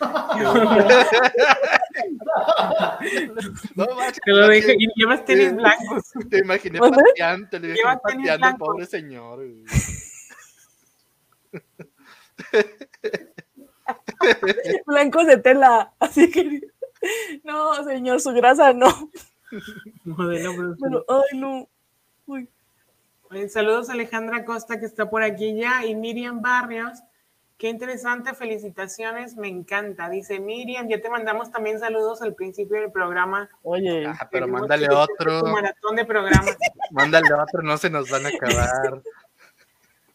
No, 3.76 3.86
Te 4.24 4.32
lo 4.32 4.48
dije, 4.48 4.72
imaginé- 4.72 4.76
y 4.78 4.88
llevas 5.00 5.24
tenis 5.24 5.54
blancos. 5.54 6.04
Te 6.30 6.38
imaginé 6.38 6.78
pateando, 6.78 7.48
te 7.48 7.58
lo 7.58 7.66
tenis 7.66 7.82
pateando 8.02 8.46
al 8.46 8.56
pobre 8.56 8.86
señor. 8.86 9.40
Blancos 14.86 15.26
de 15.26 15.36
tela. 15.38 15.92
Así 15.98 16.30
que. 16.30 16.71
No, 17.44 17.82
señor, 17.84 18.20
su 18.20 18.32
grasa 18.32 18.72
no. 18.72 19.10
Modelo. 20.04 20.76
Pero, 20.80 21.04
ay, 21.08 21.38
no. 21.38 21.68
Uy. 22.26 22.48
Oye, 23.30 23.48
Saludos 23.48 23.88
a 23.90 23.94
Alejandra 23.94 24.44
Costa 24.44 24.78
que 24.78 24.86
está 24.86 25.10
por 25.10 25.22
aquí 25.22 25.54
ya 25.56 25.84
y 25.84 25.94
Miriam 25.94 26.40
Barrios. 26.42 27.00
Qué 27.58 27.68
interesante, 27.68 28.34
felicitaciones, 28.34 29.36
me 29.36 29.46
encanta. 29.48 30.08
Dice 30.08 30.40
Miriam, 30.40 30.88
ya 30.88 31.00
te 31.00 31.08
mandamos 31.08 31.50
también 31.50 31.78
saludos 31.78 32.20
al 32.22 32.34
principio 32.34 32.80
del 32.80 32.90
programa. 32.90 33.48
Oye, 33.62 34.04
Ah, 34.06 34.28
pero 34.30 34.48
mándale 34.48 34.88
otro, 34.90 35.44
un 35.44 35.52
maratón 35.52 35.94
de 35.96 36.04
programas. 36.04 36.56
mándale 36.90 37.32
otro, 37.32 37.62
no 37.62 37.76
se 37.78 37.88
nos 37.88 38.10
van 38.10 38.26
a 38.26 38.30
acabar. 38.30 39.02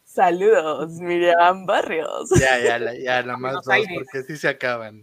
saludos, 0.04 0.92
Miriam 1.00 1.64
Barrios. 1.64 2.28
Ya, 2.38 2.58
ya, 2.58 2.92
ya, 2.94 3.22
nada 3.22 3.38
más 3.38 3.54
dos, 3.54 3.68
Aires. 3.68 3.92
porque 3.94 4.22
sí 4.26 4.36
se 4.36 4.48
acaban. 4.48 5.02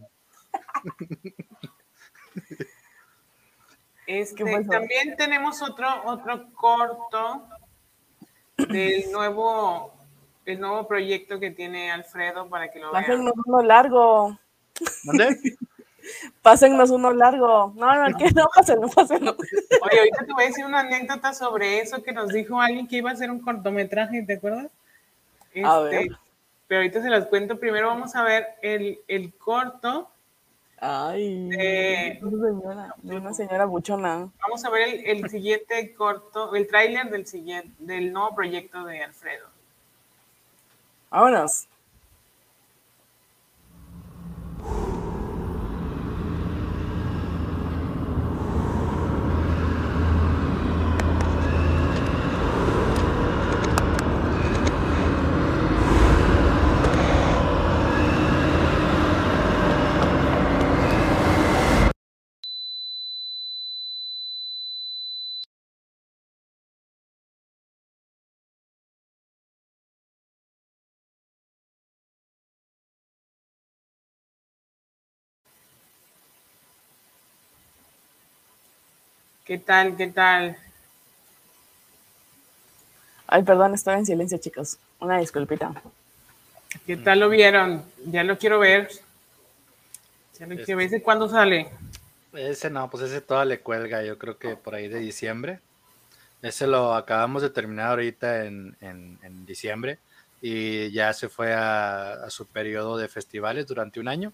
Este, 4.08 4.44
también 4.64 5.16
tenemos 5.18 5.62
otro, 5.62 5.88
otro 6.06 6.52
corto 6.54 7.48
del 8.58 9.04
nuevo, 9.12 9.94
el 10.46 10.60
nuevo 10.60 10.88
proyecto 10.88 11.40
que 11.40 11.52
tiene 11.52 11.92
Alfredo 11.92 12.48
para 12.48 12.72
que 12.72 12.80
lo 12.80 12.92
vean. 12.92 13.04
Pásennos 13.04 13.34
uno 13.46 13.62
largo. 13.64 14.40
¿Dónde? 15.04 15.38
Pásennos 16.44 16.92
uno 16.92 17.12
largo. 17.12 17.74
No, 17.76 18.10
no, 18.10 18.18
que 18.18 18.30
no, 18.32 18.48
pásenlo, 18.54 18.88
pásenlo. 18.90 19.36
Oye, 19.82 20.00
ahorita 20.00 20.26
te 20.26 20.34
voy 20.34 20.44
a 20.44 20.48
decir 20.48 20.66
una 20.66 20.82
anécdota 20.82 21.34
sobre 21.34 21.80
eso 21.80 22.04
que 22.04 22.12
nos 22.12 22.30
dijo 22.30 22.62
alguien 22.62 22.88
que 22.88 22.98
iba 22.98 23.10
a 23.10 23.14
hacer 23.14 23.32
un 23.32 23.40
cortometraje, 23.40 24.22
¿te 24.22 24.34
acuerdas? 24.34 24.68
A 25.64 25.82
Este, 25.82 25.98
ver. 25.98 26.08
Pero 26.68 26.82
ahorita 26.82 27.02
se 27.02 27.10
las 27.10 27.26
cuento. 27.26 27.60
Primero 27.60 27.88
vamos 27.88 28.16
a 28.16 28.24
ver 28.24 28.48
el, 28.62 29.00
el 29.08 29.34
corto. 29.34 30.12
Ay, 30.80 31.50
Eh, 31.58 32.20
una 32.22 32.48
señora, 32.48 32.96
de 33.02 33.16
una 33.18 33.34
señora 33.34 33.66
buchona. 33.66 34.30
Vamos 34.42 34.66
a 34.66 34.70
ver 34.70 34.90
el, 34.90 35.24
el 35.24 35.30
siguiente 35.30 35.94
corto, 35.96 36.54
el 36.56 36.68
tráiler 36.68 37.10
del 37.10 37.26
siguiente, 37.26 37.72
del 37.80 38.12
nuevo 38.12 38.36
proyecto 38.36 38.84
de 38.84 39.02
Alfredo. 39.04 39.48
Vámonos. 41.10 41.68
¿Qué 79.46 79.58
tal? 79.60 79.96
¿Qué 79.96 80.08
tal? 80.08 80.58
Ay, 83.28 83.44
perdón, 83.44 83.74
estaba 83.74 83.98
en 83.98 84.06
silencio, 84.06 84.38
chicos. 84.38 84.78
Una 85.00 85.20
disculpita. 85.20 85.74
¿Qué 86.86 86.98
tal 86.98 87.20
lo 87.20 87.30
vieron? 87.30 87.84
Ya 88.06 88.24
lo 88.24 88.38
quiero 88.38 88.60
ver. 88.60 88.90
Ya 90.40 90.48
lo 90.48 90.54
Este- 90.54 90.66
quiero 90.66 90.78
ver. 90.80 90.88
¿Ese 90.88 91.02
cuándo 91.02 91.30
sale? 91.30 91.70
Ese 92.34 92.70
no, 92.70 92.90
pues 92.90 93.04
ese 93.04 93.22
toda 93.22 93.46
le 93.46 93.60
cuelga, 93.62 94.04
yo 94.04 94.18
creo 94.18 94.38
que 94.38 94.56
por 94.58 94.76
ahí 94.76 94.88
de 94.88 95.00
diciembre. 95.00 95.60
Ese 96.42 96.68
lo 96.68 96.94
acabamos 96.94 97.42
de 97.42 97.50
terminar 97.50 97.90
ahorita 97.92 98.46
en, 98.46 98.76
en- 98.82 99.18
en 99.24 99.46
diciembre 99.46 100.00
y 100.42 100.92
ya 100.92 101.14
se 101.14 101.30
fue 101.30 101.54
a, 101.54 102.14
a 102.26 102.30
su 102.30 102.46
periodo 102.46 102.98
de 102.98 103.08
festivales 103.08 103.66
durante 103.68 104.00
un 104.00 104.08
año. 104.08 104.34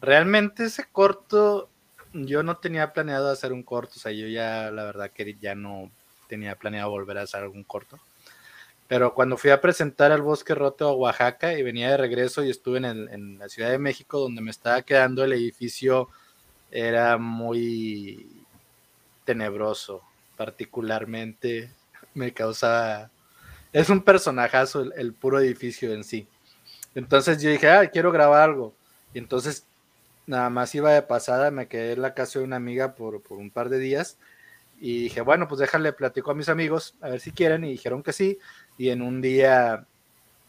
Realmente 0.00 0.64
ese 0.64 0.84
corto, 0.90 1.68
yo 2.12 2.42
no 2.42 2.56
tenía 2.58 2.92
planeado 2.92 3.30
hacer 3.30 3.52
un 3.52 3.62
corto, 3.62 3.94
o 3.96 3.98
sea, 3.98 4.12
yo 4.12 4.26
ya 4.26 4.70
la 4.70 4.84
verdad 4.84 5.10
que 5.10 5.36
ya 5.40 5.54
no 5.54 5.90
tenía 6.28 6.56
planeado 6.56 6.90
volver 6.90 7.18
a 7.18 7.22
hacer 7.22 7.42
algún 7.42 7.64
corto. 7.64 7.98
Pero 8.88 9.14
cuando 9.14 9.36
fui 9.36 9.50
a 9.50 9.60
presentar 9.60 10.12
al 10.12 10.22
Bosque 10.22 10.54
Roto 10.54 10.88
a 10.88 10.92
Oaxaca 10.94 11.54
y 11.54 11.62
venía 11.62 11.90
de 11.90 11.96
regreso 11.96 12.44
y 12.44 12.50
estuve 12.50 12.78
en, 12.78 13.38
la 13.38 13.48
Ciudad 13.48 13.70
de 13.70 13.78
México 13.78 14.18
donde 14.18 14.42
me 14.42 14.50
estaba 14.50 14.82
quedando 14.82 15.24
el 15.24 15.32
edificio 15.32 16.08
era 16.70 17.16
muy 17.16 18.44
tenebroso, 19.24 20.02
particularmente 20.36 21.70
me 22.14 22.32
causaba... 22.32 23.10
Es 23.72 23.88
un 23.88 24.02
personajazo 24.02 24.82
el, 24.82 24.92
el 24.96 25.14
puro 25.14 25.40
edificio 25.40 25.94
en 25.94 26.04
sí. 26.04 26.28
Entonces 26.94 27.40
yo 27.40 27.48
dije, 27.48 27.70
ah, 27.70 27.88
quiero 27.88 28.12
grabar 28.12 28.42
algo. 28.42 28.74
Y 29.14 29.18
entonces 29.18 29.66
nada 30.26 30.50
más 30.50 30.74
iba 30.74 30.92
de 30.92 31.02
pasada, 31.02 31.50
me 31.50 31.68
quedé 31.68 31.92
en 31.92 32.02
la 32.02 32.14
casa 32.14 32.38
de 32.38 32.44
una 32.44 32.56
amiga 32.56 32.94
por, 32.94 33.22
por 33.22 33.38
un 33.38 33.50
par 33.50 33.68
de 33.68 33.78
días 33.78 34.18
y 34.80 35.04
dije, 35.04 35.20
bueno, 35.20 35.46
pues 35.46 35.60
déjale, 35.60 35.92
platico 35.92 36.32
a 36.32 36.34
mis 36.34 36.48
amigos, 36.48 36.96
a 37.00 37.10
ver 37.10 37.20
si 37.20 37.30
quieren, 37.30 37.64
y 37.64 37.70
dijeron 37.70 38.02
que 38.02 38.12
sí. 38.12 38.38
Y 38.76 38.88
en 38.88 39.00
un 39.00 39.20
día, 39.20 39.86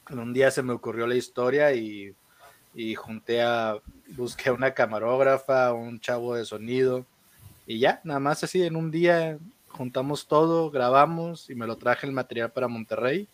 en 0.09 0.19
un 0.19 0.33
día 0.33 0.49
se 0.49 0.63
me 0.63 0.73
ocurrió 0.73 1.05
la 1.05 1.13
historia 1.13 1.71
y, 1.73 2.15
y 2.73 2.95
junté 2.95 3.43
a, 3.43 3.77
busqué 4.07 4.49
a 4.49 4.53
una 4.53 4.73
camarógrafa, 4.73 5.73
un 5.73 5.99
chavo 5.99 6.33
de 6.33 6.45
sonido, 6.45 7.05
y 7.67 7.79
ya, 7.79 8.01
nada 8.03 8.19
más 8.19 8.43
así, 8.43 8.63
en 8.63 8.75
un 8.75 8.89
día 8.89 9.37
juntamos 9.69 10.27
todo, 10.27 10.69
grabamos 10.71 11.49
y 11.49 11.55
me 11.55 11.67
lo 11.67 11.77
traje 11.77 12.07
el 12.07 12.13
material 12.13 12.51
para 12.51 12.67
Monterrey. 12.67 13.27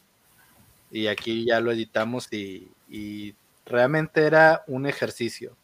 Y 0.92 1.08
aquí 1.08 1.46
ya 1.46 1.60
lo 1.60 1.72
editamos 1.72 2.32
y, 2.34 2.70
y 2.90 3.36
realmente 3.66 4.24
era 4.26 4.64
un 4.68 4.86
ejercicio. 4.86 5.56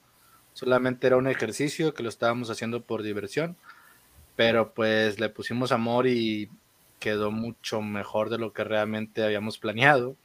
Solamente 0.56 1.06
era 1.06 1.18
un 1.18 1.28
ejercicio 1.28 1.94
que 1.94 2.02
lo 2.02 2.08
estábamos 2.08 2.50
haciendo 2.50 2.82
por 2.82 3.04
diversión, 3.04 3.58
pero 4.38 4.74
pues 4.74 5.20
le 5.20 5.28
pusimos 5.28 5.74
amor 5.74 6.08
y 6.08 6.50
quedó 6.98 7.30
mucho 7.30 7.82
mejor 7.82 8.30
de 8.30 8.38
lo 8.38 8.54
que 8.54 8.64
realmente 8.64 9.22
habíamos 9.22 9.58
planeado. 9.58 10.16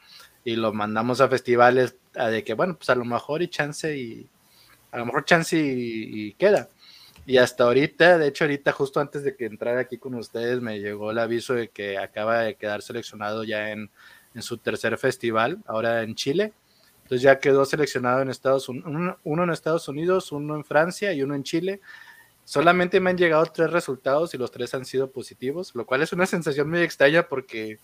Y 0.44 0.54
lo 0.54 0.72
mandamos 0.72 1.20
a 1.20 1.28
festivales 1.28 1.96
a 2.14 2.28
de 2.28 2.44
que, 2.44 2.54
bueno, 2.54 2.76
pues 2.76 2.88
a 2.90 2.94
lo 2.94 3.04
mejor 3.04 3.42
y 3.42 3.48
chance 3.48 3.96
y 3.96 4.28
a 4.92 4.98
lo 4.98 5.06
mejor 5.06 5.24
chance 5.24 5.56
y, 5.58 6.32
queda. 6.34 6.68
Y 7.26 7.38
hasta 7.38 7.64
ahorita, 7.64 8.16
de 8.16 8.28
hecho 8.28 8.44
ahorita 8.44 8.70
justo 8.70 9.00
antes 9.00 9.24
de 9.24 9.34
que 9.34 9.46
entrara 9.46 9.80
aquí 9.80 9.98
con 9.98 10.14
ustedes 10.14 10.60
me 10.60 10.78
llegó 10.78 11.10
el 11.10 11.18
aviso 11.18 11.54
de 11.54 11.70
que 11.70 11.98
acaba 11.98 12.42
de 12.42 12.54
quedar 12.54 12.82
seleccionado 12.82 13.42
ya 13.42 13.70
en, 13.70 13.90
en 14.36 14.42
su 14.42 14.58
tercer 14.58 14.96
festival, 14.96 15.58
ahora 15.66 16.04
en 16.04 16.14
Chile. 16.14 16.52
Entonces 17.10 17.24
ya 17.24 17.40
quedó 17.40 17.64
seleccionado 17.64 18.22
en 18.22 18.30
Estados 18.30 18.68
Unidos, 18.68 19.16
uno 19.24 19.42
en 19.42 19.50
Estados 19.50 19.88
Unidos, 19.88 20.30
uno 20.30 20.54
en 20.54 20.64
Francia 20.64 21.12
y 21.12 21.24
uno 21.24 21.34
en 21.34 21.42
Chile. 21.42 21.80
Solamente 22.44 23.00
me 23.00 23.10
han 23.10 23.18
llegado 23.18 23.44
tres 23.46 23.72
resultados 23.72 24.32
y 24.32 24.38
los 24.38 24.52
tres 24.52 24.74
han 24.74 24.84
sido 24.84 25.10
positivos, 25.10 25.74
lo 25.74 25.84
cual 25.84 26.02
es 26.02 26.12
una 26.12 26.24
sensación 26.24 26.70
muy 26.70 26.82
extraña 26.82 27.26
porque 27.26 27.80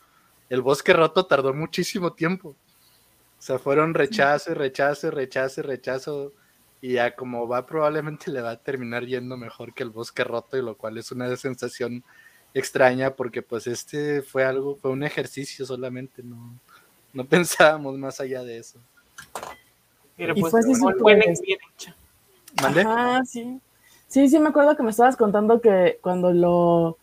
el 0.48 0.62
bosque 0.62 0.92
roto 0.92 1.26
tardó 1.26 1.52
muchísimo 1.52 2.12
tiempo. 2.12 2.50
O 2.50 3.42
sea, 3.42 3.58
fueron 3.58 3.94
rechazo, 3.94 4.54
rechazo, 4.54 5.10
rechazo, 5.10 5.62
rechazo. 5.62 6.32
Y 6.80 6.92
ya 6.92 7.16
como 7.16 7.48
va, 7.48 7.66
probablemente 7.66 8.30
le 8.30 8.42
va 8.42 8.52
a 8.52 8.62
terminar 8.62 9.06
yendo 9.06 9.36
mejor 9.36 9.74
que 9.74 9.82
el 9.82 9.90
bosque 9.90 10.22
roto, 10.22 10.56
y 10.56 10.62
lo 10.62 10.76
cual 10.76 10.98
es 10.98 11.10
una 11.10 11.34
sensación 11.36 12.04
extraña 12.54 13.16
porque 13.16 13.42
pues 13.42 13.66
este 13.66 14.22
fue 14.22 14.44
algo, 14.44 14.76
fue 14.76 14.92
un 14.92 15.02
ejercicio 15.02 15.66
solamente, 15.66 16.22
no, 16.22 16.60
no 17.12 17.24
pensábamos 17.28 17.98
más 17.98 18.20
allá 18.20 18.44
de 18.44 18.58
eso. 18.58 18.78
Pero 20.16 20.34
pues 20.34 20.50
fue 20.50 20.60
así 20.60 20.72
buena 20.98 21.24
bien 21.42 21.58
hecha. 21.74 21.94
Ah, 22.62 23.22
sí. 23.24 23.60
Sí, 24.08 24.28
sí, 24.28 24.38
me 24.38 24.48
acuerdo 24.48 24.76
que 24.76 24.82
me 24.82 24.90
estabas 24.90 25.16
contando 25.16 25.60
que 25.60 25.98
cuando 26.00 26.32
lo, 26.32 26.96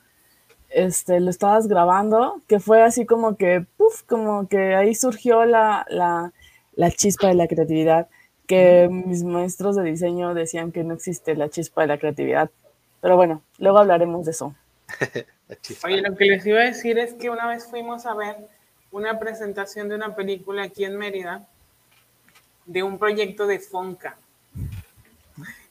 este, 0.70 1.20
lo 1.20 1.30
estabas 1.30 1.68
grabando, 1.68 2.42
que 2.48 2.60
fue 2.60 2.82
así 2.82 3.06
como 3.06 3.36
que, 3.36 3.66
puff, 3.78 4.04
como 4.04 4.48
que 4.48 4.74
ahí 4.76 4.96
surgió 4.96 5.46
la, 5.46 5.86
la, 5.90 6.32
la 6.76 6.92
chispa 6.92 7.28
de 7.28 7.36
la 7.36 7.48
creatividad, 7.48 8.08
que 8.48 8.90
mis 8.90 9.24
maestros 9.24 9.76
de 9.76 9.84
diseño 9.84 10.34
decían 10.34 10.72
que 10.72 10.84
no 10.84 10.94
existe 10.94 11.36
la 11.36 11.50
chispa 11.50 11.82
de 11.82 11.88
la 11.88 11.98
creatividad. 11.98 12.50
Pero 13.02 13.18
bueno, 13.18 13.42
luego 13.58 13.80
hablaremos 13.80 14.26
de 14.26 14.32
eso. 14.32 14.56
Oye, 15.84 16.02
lo 16.02 16.16
que 16.16 16.26
les 16.26 16.46
iba 16.46 16.62
a 16.62 16.66
decir 16.66 16.98
es 16.98 17.14
que 17.14 17.30
una 17.30 17.48
vez 17.48 17.68
fuimos 17.68 18.06
a 18.06 18.16
ver 18.16 18.38
una 18.92 19.20
presentación 19.20 19.90
de 19.90 19.96
una 19.96 20.16
película 20.16 20.64
aquí 20.64 20.86
en 20.86 20.98
Mérida 20.98 21.48
de 22.66 22.84
un 22.84 22.98
proyecto 22.98 23.48
de 23.48 23.60
Fonca. 23.60 24.18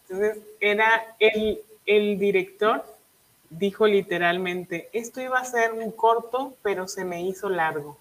Entonces, 0.02 0.38
era 0.60 1.16
el, 1.18 1.60
el 1.86 2.18
director, 2.18 2.84
dijo 3.48 3.86
literalmente, 3.86 4.88
esto 4.92 5.20
iba 5.20 5.38
a 5.38 5.44
ser 5.44 5.72
un 5.72 5.90
corto, 5.92 6.54
pero 6.62 6.88
se 6.88 7.04
me 7.04 7.22
hizo 7.22 7.48
largo. 7.48 7.98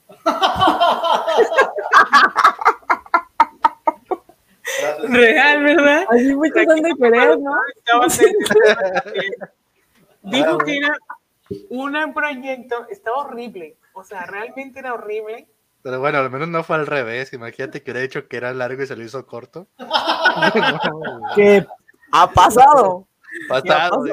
Real, 5.03 5.63
¿verdad? 5.63 6.05
Así 6.09 6.35
muchos 6.35 6.67
han 6.67 6.81
de 6.81 6.95
querer, 6.95 7.39
¿no? 7.39 7.55
Dijo 10.23 10.57
que 10.59 10.77
era 10.77 10.97
un 11.69 12.13
proyecto, 12.13 12.87
estaba 12.89 13.17
horrible, 13.17 13.75
o 13.93 14.03
sea, 14.03 14.25
realmente 14.25 14.79
era 14.79 14.93
horrible. 14.93 15.47
Pero 15.83 15.99
bueno, 15.99 16.19
al 16.19 16.29
menos 16.29 16.47
no 16.47 16.63
fue 16.63 16.75
al 16.75 16.87
revés. 16.87 17.33
Imagínate 17.33 17.81
que 17.81 17.91
hubiera 17.91 18.01
dicho 18.01 18.27
que 18.27 18.37
era 18.37 18.53
largo 18.53 18.83
y 18.83 18.87
se 18.87 18.95
lo 18.95 19.03
hizo 19.03 19.25
corto. 19.25 19.67
¿Qué 21.35 21.65
ha 22.11 22.31
pasado? 22.31 23.07
Pasado, 23.47 24.03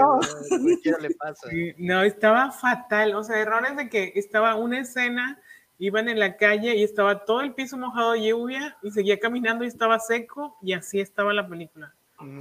le 1.00 1.10
pasa. 1.16 1.48
No, 1.76 2.02
estaba 2.02 2.50
fatal. 2.52 3.14
O 3.14 3.24
sea, 3.24 3.38
errores 3.38 3.76
de 3.76 3.88
que 3.88 4.12
estaba 4.14 4.54
una 4.54 4.80
escena, 4.80 5.40
iban 5.78 6.08
en 6.08 6.18
la 6.18 6.36
calle 6.36 6.76
y 6.76 6.84
estaba 6.84 7.24
todo 7.24 7.40
el 7.40 7.54
piso 7.54 7.76
mojado 7.76 8.12
de 8.12 8.28
lluvia 8.28 8.76
y 8.82 8.90
seguía 8.90 9.18
caminando 9.18 9.64
y 9.64 9.68
estaba 9.68 9.98
seco 9.98 10.56
y 10.62 10.72
así 10.72 11.00
estaba 11.00 11.32
la 11.32 11.48
película. 11.48 11.94
Mm. 12.18 12.40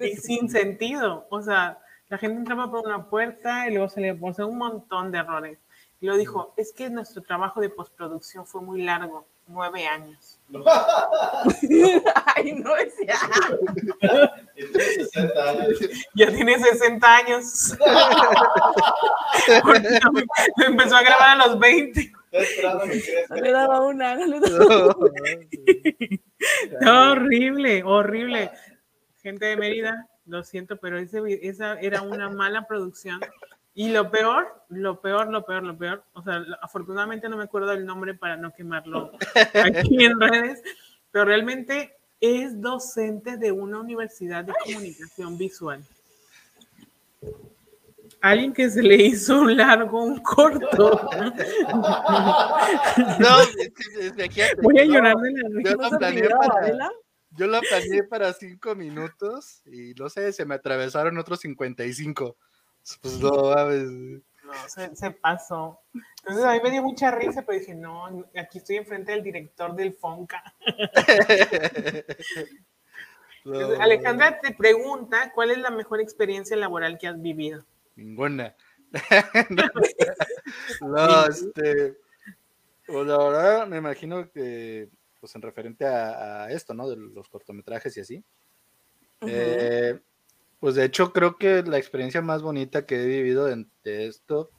Y 0.00 0.16
sin 0.16 0.48
sentido. 0.48 1.26
O 1.30 1.42
sea, 1.42 1.78
la 2.08 2.18
gente 2.18 2.38
entraba 2.38 2.70
por 2.70 2.86
una 2.86 3.08
puerta 3.08 3.68
y 3.68 3.72
luego 3.72 3.88
se 3.88 4.00
le 4.00 4.14
puso 4.14 4.46
un 4.46 4.58
montón 4.58 5.10
de 5.10 5.18
errores. 5.18 5.58
Y 6.00 6.06
lo 6.06 6.16
dijo, 6.16 6.52
es 6.56 6.72
que 6.72 6.90
nuestro 6.90 7.22
trabajo 7.22 7.60
de 7.60 7.70
postproducción 7.70 8.44
fue 8.46 8.60
muy 8.60 8.82
largo, 8.82 9.26
nueve 9.46 9.86
años. 9.86 10.40
Ay, 12.36 12.52
no 12.52 12.74
decía. 12.74 13.14
Ya 16.14 16.28
tiene 16.28 16.58
60 16.58 17.16
años. 17.16 17.76
lo 20.56 20.64
empezó 20.64 20.96
a 20.96 21.02
grabar 21.02 21.38
a 21.38 21.46
los 21.46 21.58
20. 21.58 22.10
No 23.28 23.36
le 23.36 23.52
daba 23.52 23.82
una, 23.82 24.16
no 24.16 24.24
le 24.26 24.40
daba 24.40 24.96
una. 26.80 27.12
horrible, 27.12 27.82
horrible. 27.84 28.50
Gente 29.22 29.44
de 29.44 29.58
Mérida, 29.58 30.08
lo 30.24 30.42
siento, 30.42 30.78
pero 30.78 30.98
ese, 30.98 31.20
esa 31.42 31.78
era 31.80 32.00
una 32.00 32.30
mala 32.30 32.66
producción. 32.66 33.20
Y 33.78 33.90
lo 33.90 34.10
peor, 34.10 34.64
lo 34.70 35.02
peor, 35.02 35.28
lo 35.28 35.44
peor, 35.44 35.62
lo 35.62 35.76
peor, 35.76 36.02
o 36.14 36.22
sea, 36.22 36.42
afortunadamente 36.62 37.28
no 37.28 37.36
me 37.36 37.44
acuerdo 37.44 37.72
el 37.72 37.84
nombre 37.84 38.14
para 38.14 38.38
no 38.38 38.50
quemarlo 38.54 39.12
aquí 39.52 40.02
en 40.02 40.18
redes, 40.20 40.62
pero 41.10 41.26
realmente 41.26 41.94
es 42.18 42.58
docente 42.58 43.36
de 43.36 43.52
una 43.52 43.78
universidad 43.78 44.44
de 44.44 44.54
comunicación 44.64 45.36
visual. 45.36 45.84
Alguien 48.22 48.54
que 48.54 48.70
se 48.70 48.82
le 48.82 48.96
hizo 48.96 49.42
un 49.42 49.54
largo, 49.54 50.04
un 50.04 50.22
corto. 50.22 51.10
No, 53.20 53.28
Voy 54.62 54.78
a 54.78 54.84
llorar 54.86 55.16
de 55.18 55.32
la 55.32 55.48
risa. 55.50 56.90
Yo 57.32 57.46
lo 57.46 57.60
planeé 57.60 58.04
para 58.04 58.32
cinco 58.32 58.74
minutos 58.74 59.60
y 59.66 59.92
no 59.98 60.08
sé, 60.08 60.32
se 60.32 60.46
me 60.46 60.54
atravesaron 60.54 61.18
otros 61.18 61.40
55. 61.40 62.38
Pues 63.00 63.18
no, 63.18 63.30
No, 63.32 64.68
se, 64.68 65.10
pasó. 65.10 65.80
Entonces 66.18 66.44
a 66.44 66.52
mí 66.52 66.60
me 66.62 66.70
dio 66.70 66.82
mucha 66.82 67.10
risa, 67.10 67.42
pero 67.42 67.58
dije, 67.58 67.74
no, 67.74 68.06
aquí 68.36 68.58
estoy 68.58 68.76
enfrente 68.76 69.12
del 69.12 69.22
director 69.22 69.74
del 69.74 69.94
Fonca. 69.94 70.42
Alejandra 73.80 74.40
te 74.40 74.52
pregunta, 74.54 75.32
¿cuál 75.34 75.52
es 75.52 75.58
la 75.58 75.70
mejor 75.70 76.00
experiencia 76.00 76.56
laboral 76.56 76.98
que 76.98 77.06
has 77.06 77.20
vivido? 77.20 77.64
Ninguna. 77.94 78.56
no, 80.80 81.26
este, 81.26 81.96
pues 82.86 83.06
la 83.06 83.18
verdad 83.18 83.66
me 83.66 83.78
imagino 83.78 84.30
que 84.30 84.88
pues 85.20 85.34
en 85.34 85.42
referente 85.42 85.84
a, 85.86 86.50
esto, 86.50 86.74
¿no? 86.74 86.88
De 86.88 86.96
los 86.96 87.28
cortometrajes 87.28 87.96
y 87.96 88.00
así. 88.00 88.24
Eh, 89.22 89.98
pues 90.60 90.74
de 90.74 90.84
hecho 90.84 91.12
creo 91.12 91.36
que 91.36 91.62
la 91.62 91.78
experiencia 91.78 92.22
más 92.22 92.42
bonita 92.42 92.86
que 92.86 93.02
he 93.02 93.06
vivido 93.06 93.46
de, 93.46 93.66
esto, 93.84 94.50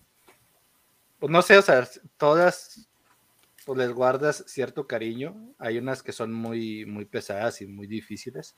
pues 1.19 1.31
no 1.31 1.41
sé, 1.41 1.57
o 1.57 1.61
sea, 1.61 1.87
todas 2.17 2.89
pues 3.65 3.77
les 3.77 3.91
guardas 3.91 4.45
cierto 4.47 4.87
cariño. 4.87 5.53
Hay 5.57 5.77
unas 5.77 6.01
que 6.01 6.13
son 6.13 6.31
muy, 6.31 6.85
muy 6.85 7.05
pesadas 7.05 7.61
y 7.61 7.67
muy 7.67 7.87
difíciles. 7.87 8.55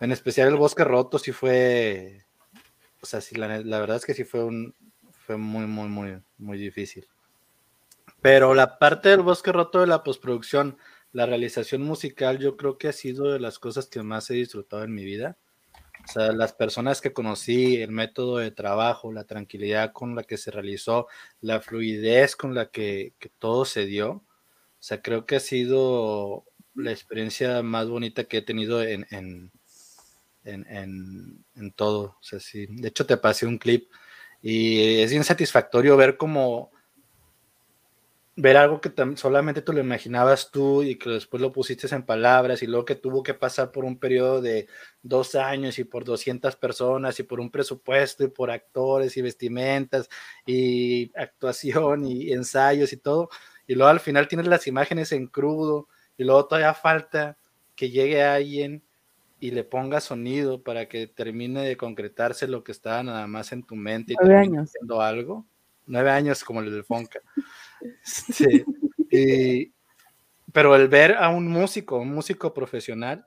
En 0.00 0.12
especial 0.12 0.48
el 0.48 0.56
bosque 0.56 0.84
roto 0.84 1.18
sí 1.18 1.32
fue, 1.32 2.26
o 3.00 3.06
sea, 3.06 3.20
sí, 3.20 3.36
la, 3.36 3.60
la 3.60 3.80
verdad 3.80 3.96
es 3.96 4.04
que 4.04 4.14
sí 4.14 4.24
fue 4.24 4.44
un, 4.44 4.74
fue 5.24 5.36
muy, 5.38 5.66
muy, 5.66 5.88
muy, 5.88 6.22
muy 6.36 6.58
difícil. 6.58 7.08
Pero 8.20 8.54
la 8.54 8.78
parte 8.78 9.08
del 9.08 9.22
bosque 9.22 9.52
roto 9.52 9.80
de 9.80 9.86
la 9.86 10.02
postproducción, 10.02 10.78
la 11.12 11.26
realización 11.26 11.82
musical 11.82 12.38
yo 12.38 12.56
creo 12.56 12.76
que 12.76 12.88
ha 12.88 12.92
sido 12.92 13.32
de 13.32 13.40
las 13.40 13.58
cosas 13.58 13.86
que 13.86 14.02
más 14.02 14.30
he 14.30 14.34
disfrutado 14.34 14.84
en 14.84 14.94
mi 14.94 15.04
vida. 15.04 15.38
O 16.04 16.12
sea, 16.12 16.32
las 16.32 16.52
personas 16.52 17.00
que 17.00 17.12
conocí, 17.12 17.76
el 17.76 17.90
método 17.90 18.38
de 18.38 18.50
trabajo, 18.50 19.12
la 19.12 19.24
tranquilidad 19.24 19.92
con 19.92 20.14
la 20.14 20.24
que 20.24 20.36
se 20.36 20.50
realizó, 20.50 21.06
la 21.40 21.60
fluidez 21.60 22.36
con 22.36 22.54
la 22.54 22.70
que, 22.70 23.14
todo 23.38 23.64
se 23.64 23.86
dio. 23.86 24.10
O 24.12 24.22
sea, 24.78 25.02
creo 25.02 25.26
que 25.26 25.36
ha 25.36 25.40
sido 25.40 26.44
la 26.74 26.92
experiencia 26.92 27.62
más 27.62 27.88
bonita 27.88 28.24
que 28.24 28.38
he 28.38 28.42
tenido 28.42 28.82
en, 28.82 29.06
en, 29.10 29.50
en 30.44 31.72
todo. 31.74 32.18
O 32.20 32.22
sea, 32.22 32.38
sí. 32.40 32.66
De 32.68 32.88
hecho, 32.88 33.06
te 33.06 33.16
pasé 33.16 33.46
un 33.46 33.58
clip 33.58 33.90
y 34.42 35.00
es 35.00 35.10
bien 35.10 35.24
satisfactorio 35.24 35.96
ver 35.96 36.18
cómo 36.18 36.70
ver 38.36 38.56
algo 38.56 38.80
que 38.80 38.92
solamente 39.16 39.62
tú 39.62 39.72
lo 39.72 39.80
imaginabas 39.80 40.50
tú 40.50 40.82
y 40.82 40.96
que 40.96 41.10
después 41.10 41.40
lo 41.40 41.52
pusiste 41.52 41.92
en 41.94 42.02
palabras 42.04 42.62
y 42.62 42.66
luego 42.66 42.84
que 42.84 42.96
tuvo 42.96 43.22
que 43.22 43.34
pasar 43.34 43.70
por 43.70 43.84
un 43.84 43.98
periodo 43.98 44.40
de 44.40 44.66
dos 45.02 45.36
años 45.36 45.78
y 45.78 45.84
por 45.84 46.04
200 46.04 46.56
personas 46.56 47.18
y 47.20 47.22
por 47.22 47.38
un 47.38 47.50
presupuesto 47.50 48.24
y 48.24 48.28
por 48.28 48.50
actores 48.50 49.16
y 49.16 49.22
vestimentas 49.22 50.08
y 50.46 51.12
actuación 51.16 52.04
y 52.06 52.32
ensayos 52.32 52.92
y 52.92 52.96
todo. 52.96 53.28
Y 53.66 53.74
luego 53.74 53.90
al 53.90 54.00
final 54.00 54.26
tienes 54.26 54.48
las 54.48 54.66
imágenes 54.66 55.12
en 55.12 55.28
crudo 55.28 55.88
y 56.16 56.24
luego 56.24 56.46
todavía 56.46 56.74
falta 56.74 57.38
que 57.76 57.90
llegue 57.90 58.22
alguien 58.22 58.82
y 59.38 59.52
le 59.52 59.62
ponga 59.62 60.00
sonido 60.00 60.62
para 60.62 60.88
que 60.88 61.06
termine 61.06 61.62
de 61.62 61.76
concretarse 61.76 62.48
lo 62.48 62.64
que 62.64 62.72
estaba 62.72 63.02
nada 63.02 63.26
más 63.26 63.52
en 63.52 63.62
tu 63.62 63.76
mente 63.76 64.14
y 64.14 64.16
Nueve 64.20 64.36
años. 64.38 64.70
haciendo 64.70 65.00
algo. 65.00 65.46
Nueve 65.86 66.10
años 66.10 66.42
como 66.42 66.60
el 66.60 66.72
del 66.72 66.84
Fonca. 66.84 67.20
Sí. 68.02 69.72
pero 70.52 70.74
el 70.76 70.88
ver 70.88 71.14
a 71.16 71.28
un 71.28 71.48
músico, 71.48 71.98
un 71.98 72.12
músico 72.12 72.52
profesional, 72.54 73.26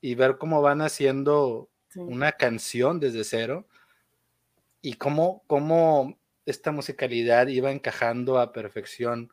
y 0.00 0.14
ver 0.14 0.38
cómo 0.38 0.62
van 0.62 0.80
haciendo 0.80 1.68
una 1.94 2.32
canción 2.32 3.00
desde 3.00 3.24
cero, 3.24 3.66
y 4.82 4.94
cómo, 4.94 5.42
cómo 5.46 6.18
esta 6.46 6.72
musicalidad 6.72 7.48
iba 7.48 7.70
encajando 7.70 8.38
a 8.38 8.52
perfección 8.52 9.30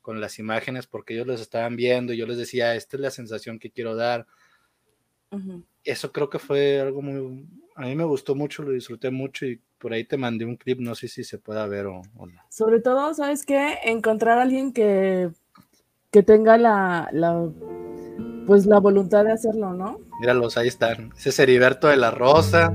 con 0.00 0.20
las 0.20 0.38
imágenes 0.38 0.86
porque 0.86 1.14
ellos 1.14 1.26
los 1.26 1.40
estaban 1.40 1.76
viendo 1.76 2.12
y 2.12 2.16
yo 2.16 2.26
les 2.26 2.38
decía, 2.38 2.74
esta 2.74 2.96
es 2.96 3.00
la 3.00 3.10
sensación 3.10 3.58
que 3.58 3.70
quiero 3.70 3.96
dar. 3.96 4.26
Eso 5.84 6.12
creo 6.12 6.28
que 6.28 6.38
fue 6.38 6.80
algo 6.80 7.02
muy, 7.02 7.46
a 7.76 7.82
mí 7.82 7.94
me 7.94 8.04
gustó 8.04 8.34
mucho, 8.34 8.62
lo 8.62 8.72
disfruté 8.72 9.10
mucho 9.10 9.46
y 9.46 9.60
por 9.78 9.92
ahí 9.92 10.04
te 10.04 10.16
mandé 10.16 10.44
un 10.44 10.56
clip, 10.56 10.78
no 10.80 10.94
sé 10.94 11.08
si 11.08 11.24
se 11.24 11.38
pueda 11.38 11.66
ver 11.66 11.86
o, 11.86 12.02
no. 12.14 12.42
Sobre 12.50 12.80
todo, 12.80 13.14
¿sabes 13.14 13.46
qué? 13.46 13.78
Encontrar 13.84 14.38
a 14.38 14.42
alguien 14.42 14.72
que, 14.72 15.30
que 16.10 16.22
tenga 16.22 16.58
la, 16.58 17.08
la, 17.12 17.48
pues 18.46 18.66
la 18.66 18.80
voluntad 18.80 19.24
de 19.24 19.32
hacerlo, 19.32 19.72
¿no? 19.72 19.98
Míralos, 20.20 20.58
ahí 20.58 20.68
están. 20.68 21.12
Ese 21.16 21.30
es 21.30 21.38
Heriberto 21.38 21.88
de 21.88 21.96
la 21.96 22.10
Rosa, 22.10 22.74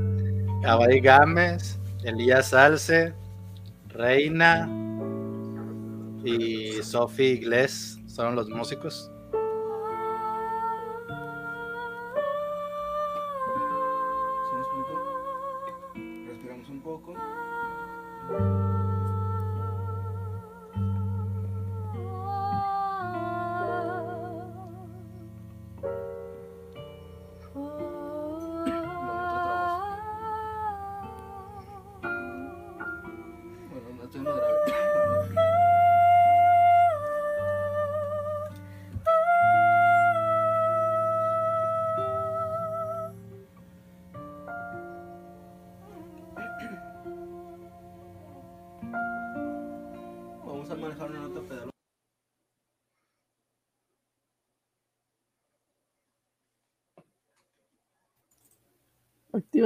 Abay 0.65 0.99
Gámez, 1.01 1.77
Elías 2.03 2.49
Salce, 2.49 3.13
Reina 3.89 4.67
y 6.23 6.81
Sophie 6.81 7.33
Iglesias 7.33 7.99
son 8.07 8.35
los 8.35 8.49
músicos. 8.49 9.11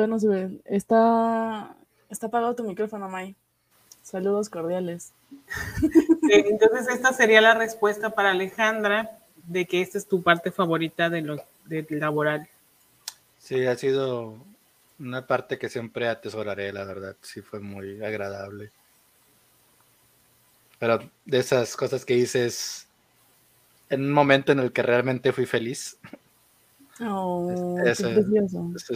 No 0.08 0.20
se 0.20 0.28
ve. 0.28 0.62
Está, 0.66 1.76
está 2.10 2.28
apagado 2.28 2.56
tu 2.56 2.64
micrófono, 2.64 3.10
May. 3.10 3.36
Saludos 4.04 4.50
cordiales. 4.50 5.14
Entonces, 6.32 6.88
esta 6.90 7.14
sería 7.14 7.42
la 7.42 7.54
respuesta 7.54 8.12
para 8.12 8.32
Alejandra 8.32 9.20
de 9.36 9.66
que 9.66 9.82
esta 9.82 9.98
es 9.98 10.08
tu 10.08 10.24
parte 10.24 10.52
favorita 10.52 11.10
de 11.10 11.22
lo 11.22 11.38
de 11.66 11.86
laboral. 11.90 12.48
Sí, 13.38 13.66
ha 13.66 13.76
sido 13.76 14.36
una 15.00 15.26
parte 15.26 15.58
que 15.58 15.70
siempre 15.70 16.08
atesoraré, 16.08 16.74
la 16.74 16.84
verdad. 16.84 17.16
Sí, 17.22 17.42
fue 17.42 17.60
muy 17.60 18.04
agradable. 18.04 18.72
Pero 20.78 21.00
de 21.26 21.38
esas 21.38 21.76
cosas 21.76 22.06
que 22.06 22.16
dices 22.16 22.88
en 23.90 24.06
un 24.06 24.12
momento 24.12 24.52
en 24.52 24.60
el 24.60 24.72
que 24.72 24.84
realmente 24.84 25.34
fui 25.34 25.46
feliz. 25.46 25.98
Oh, 27.02 27.78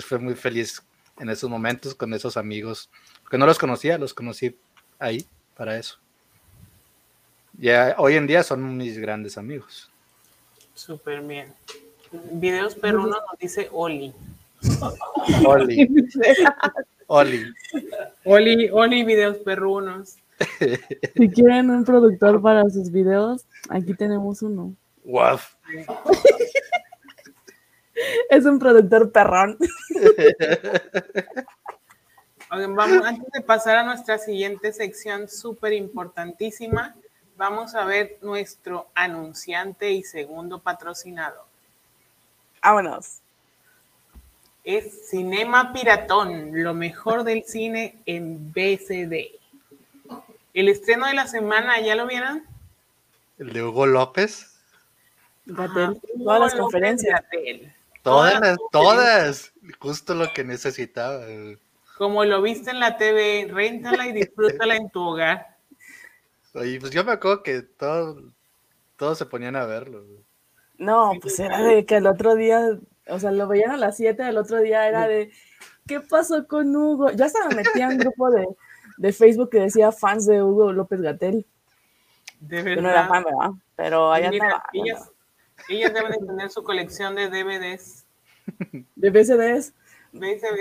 fue 0.02 0.20
muy 0.20 0.36
feliz 0.36 0.84
en 1.20 1.30
esos 1.30 1.50
momentos 1.50 1.96
con 1.96 2.14
esos 2.14 2.38
amigos, 2.38 2.90
que 3.30 3.38
no 3.38 3.46
los 3.46 3.60
conocía, 3.60 3.98
los 3.98 4.14
conocí 4.14 4.58
ahí 5.00 5.26
para 5.56 5.78
eso. 5.78 5.98
Ya 7.58 7.96
hoy 7.98 8.16
en 8.16 8.28
día 8.28 8.44
son 8.44 8.78
mis 8.78 8.98
grandes 8.98 9.38
amigos. 9.38 9.92
Súper 10.74 11.22
bien. 11.22 11.54
Videos 12.32 12.76
perrunos 12.76 13.20
nos 13.30 13.40
dice 13.40 13.70
Oli. 13.72 14.14
Oli. 15.46 15.88
Oli. 17.08 17.54
Oli, 18.24 18.70
Oli, 18.72 19.04
videos 19.04 19.38
perrunos. 19.38 20.16
Si 21.16 21.30
quieren 21.30 21.70
un 21.70 21.86
productor 21.86 22.42
para 22.42 22.64
sus 22.70 22.92
videos, 22.92 23.46
aquí 23.70 23.94
tenemos 23.94 24.42
uno. 24.42 24.76
Wow. 25.04 25.38
Es 28.30 28.46
un 28.46 28.60
productor 28.60 29.12
perrón. 29.12 29.58
vamos, 32.50 33.06
antes 33.06 33.32
de 33.32 33.42
pasar 33.42 33.78
a 33.78 33.84
nuestra 33.84 34.18
siguiente 34.18 34.74
sección 34.74 35.28
súper 35.28 35.74
importantísima, 35.74 36.96
vamos 37.38 37.76
a 37.76 37.86
ver 37.86 38.18
nuestro 38.22 38.88
anunciante 38.96 39.92
y 39.92 40.04
segundo 40.04 40.60
patrocinado. 40.60 41.46
Vámonos. 42.62 43.20
Es 44.64 45.10
Cinema 45.10 45.74
Piratón, 45.74 46.52
lo 46.64 46.74
mejor 46.74 47.24
del 47.24 47.44
cine 47.44 47.98
en 48.06 48.54
BCD. 48.54 49.40
El 50.54 50.70
estreno 50.70 51.08
de 51.08 51.16
la 51.16 51.28
semana, 51.28 51.82
¿ya 51.82 51.96
lo 51.96 52.08
vieron? 52.08 52.44
El 53.40 53.52
de 53.52 53.64
Hugo 53.64 53.86
López. 53.86 54.56
Gatel. 55.46 56.00
Todas 56.24 56.40
las 56.40 56.56
conferencias. 56.56 57.22
Todas, 58.04 58.58
todas, 58.72 59.54
Justo 59.80 60.14
lo 60.14 60.32
que 60.34 60.44
necesitaba. 60.44 61.26
Como 61.98 62.26
lo 62.26 62.42
viste 62.42 62.72
en 62.72 62.82
la 62.82 62.98
TV, 62.98 63.48
réntala 63.50 64.08
y 64.08 64.12
disfrútala 64.12 64.76
en 64.76 64.90
tu 64.90 65.02
hogar. 65.02 65.58
Oye, 66.54 66.80
pues 66.80 66.92
yo 66.92 67.04
me 67.06 67.14
acuerdo 67.14 67.42
que 67.44 67.62
todos, 67.62 68.22
todos 68.98 69.18
se 69.18 69.26
ponían 69.26 69.56
a 69.56 69.66
verlo. 69.66 70.04
No, 70.78 71.14
pues 71.22 71.40
era 71.40 71.60
de 71.60 71.86
que 71.86 71.96
el 71.96 72.08
otro 72.08 72.36
día, 72.36 72.78
o 73.08 73.20
sea, 73.20 73.32
lo 73.32 73.48
veían 73.48 73.72
a 73.72 73.78
las 73.78 73.96
7, 73.96 74.28
el 74.28 74.38
otro 74.38 74.60
día 74.60 74.86
era 74.86 75.08
de, 75.08 75.32
¿qué 75.88 76.02
pasó 76.02 76.46
con 76.46 76.76
Hugo? 76.76 77.12
Yo 77.12 77.24
hasta 77.24 77.48
me 77.48 77.56
metí 77.56 77.80
en 77.80 77.90
un 77.90 77.98
grupo 78.00 78.30
de, 78.32 79.14
Facebook 79.14 79.50
que 79.50 79.60
decía 79.60 79.94
fans 79.94 80.26
de 80.26 80.44
Hugo 80.44 80.74
López 80.74 81.00
Gatel. 81.00 81.46
De 82.42 82.62
verdad. 82.62 82.76
Yo 82.76 82.82
no 82.82 82.90
era 82.90 83.08
fan, 83.08 83.24
¿verdad? 83.24 83.52
Pero 83.78 84.12
allá 84.12 84.30
estaba. 84.30 84.64
Ellas 85.70 85.94
deben 85.94 86.12
de 86.12 86.18
tener 86.26 86.50
su 86.50 86.64
colección 86.64 87.16
de 87.16 87.30
DVDs. 87.30 88.06
De 88.96 89.10
VCDs. 89.10 89.74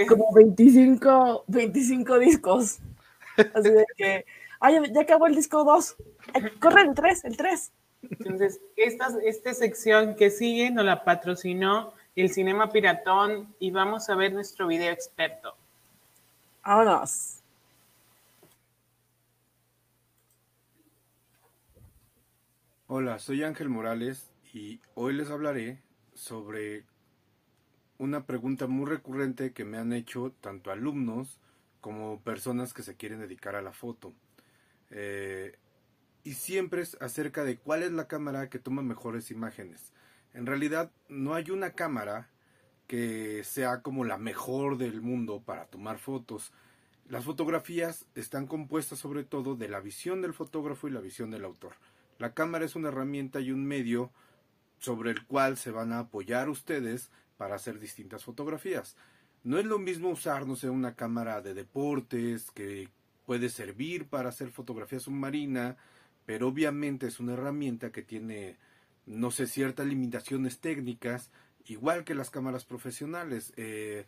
Como 0.09 0.33
25, 0.33 1.45
25 1.47 2.19
discos. 2.19 2.79
Así 3.55 3.71
de 3.71 3.85
que, 3.97 4.25
ay, 4.61 4.81
ya 4.93 5.03
acabó 5.03 5.27
el 5.27 5.35
disco 5.35 5.65
2. 5.65 5.97
Corre 6.61 6.83
el 6.83 6.95
3, 6.95 7.25
el 7.25 7.37
3. 7.37 7.73
Entonces, 8.11 8.61
esta, 8.77 9.09
esta 9.25 9.55
sección 9.55 10.17
que 10.17 10.31
sigue 10.31 10.71
nos 10.71 10.85
la 10.85 11.05
patrocinó 11.05 11.93
el 12.17 12.31
Cinema 12.31 12.71
Piratón 12.71 13.55
y 13.59 13.71
vamos 13.71 14.09
a 14.09 14.15
ver 14.15 14.33
nuestro 14.33 14.67
video 14.67 14.93
experto. 14.93 15.55
Vámonos. 16.65 17.39
Hola, 22.87 23.19
soy 23.19 23.43
Ángel 23.43 23.69
Morales 23.69 24.32
y 24.53 24.81
hoy 24.95 25.15
les 25.15 25.31
hablaré 25.31 25.83
sobre 26.15 26.85
una 27.99 28.27
pregunta 28.27 28.67
muy 28.67 28.87
recurrente 28.87 29.53
que 29.53 29.65
me 29.65 29.79
han 29.79 29.93
hecho 29.93 30.33
tanto 30.41 30.71
alumnos 30.71 31.39
como 31.81 32.21
personas 32.21 32.75
que 32.75 32.83
se 32.83 32.97
quieren 32.97 33.21
dedicar 33.21 33.57
a 33.57 33.63
la 33.63 33.73
foto. 33.73 34.13
Eh, 34.91 35.57
y 36.23 36.35
siempre 36.35 36.83
es 36.83 36.97
acerca 37.01 37.45
de 37.45 37.57
cuál 37.57 37.83
es 37.83 37.93
la 37.93 38.09
cámara 38.09 38.51
que 38.51 38.59
toma 38.59 38.83
mejores 38.83 39.31
imágenes. 39.31 39.93
En 40.35 40.47
realidad 40.47 40.93
no 41.09 41.35
hay 41.35 41.51
una 41.51 41.73
cámara 41.73 42.29
que 42.87 43.43
sea 43.45 43.81
como 43.81 44.05
la 44.05 44.19
mejor 44.19 44.77
del 44.77 45.01
mundo 45.01 45.43
para 45.45 45.67
tomar 45.67 45.99
fotos. 45.99 46.53
Las 47.09 47.25
fotografías 47.25 48.07
están 48.15 48.47
compuestas 48.47 48.99
sobre 48.99 49.25
todo 49.25 49.57
de 49.57 49.69
la 49.69 49.81
visión 49.81 50.21
del 50.21 50.35
fotógrafo 50.35 50.89
y 50.89 50.91
la 50.91 51.01
visión 51.01 51.31
del 51.31 51.45
autor. 51.45 51.73
La 52.19 52.35
cámara 52.35 52.65
es 52.65 52.77
una 52.77 52.89
herramienta 52.89 53.41
y 53.41 53.51
un 53.51 53.65
medio 53.65 54.13
sobre 54.83 55.13
el 55.13 55.25
cual 55.27 55.57
se 55.57 55.71
van 55.71 55.93
a 55.93 56.01
apoyar 56.01 56.49
ustedes 56.49 57.11
para 57.37 57.55
hacer 57.55 57.79
distintas 57.79 58.25
fotografías. 58.25 58.97
No 59.45 59.59
es 59.59 59.65
lo 59.65 59.79
mismo 59.79 60.11
usar, 60.11 60.47
no 60.47 60.57
sé, 60.57 60.71
una 60.71 60.97
cámara 60.97 61.41
de 61.41 61.55
deportes 61.55 62.51
que 62.51 62.89
puede 63.25 63.49
servir 63.49 64.07
para 64.07 64.29
hacer 64.29 64.51
fotografía 64.51 64.99
submarina, 64.99 65.77
pero 66.27 66.49
obviamente 66.49 67.07
es 67.07 67.21
una 67.21 67.35
herramienta 67.35 67.93
que 67.93 68.03
tiene, 68.03 68.57
no 69.07 69.31
sé, 69.31 69.47
ciertas 69.47 69.87
limitaciones 69.87 70.59
técnicas, 70.59 71.31
igual 71.67 72.03
que 72.03 72.17
las 72.17 72.31
cámaras 72.31 72.65
profesionales. 72.65 73.53
Eh, 73.57 74.07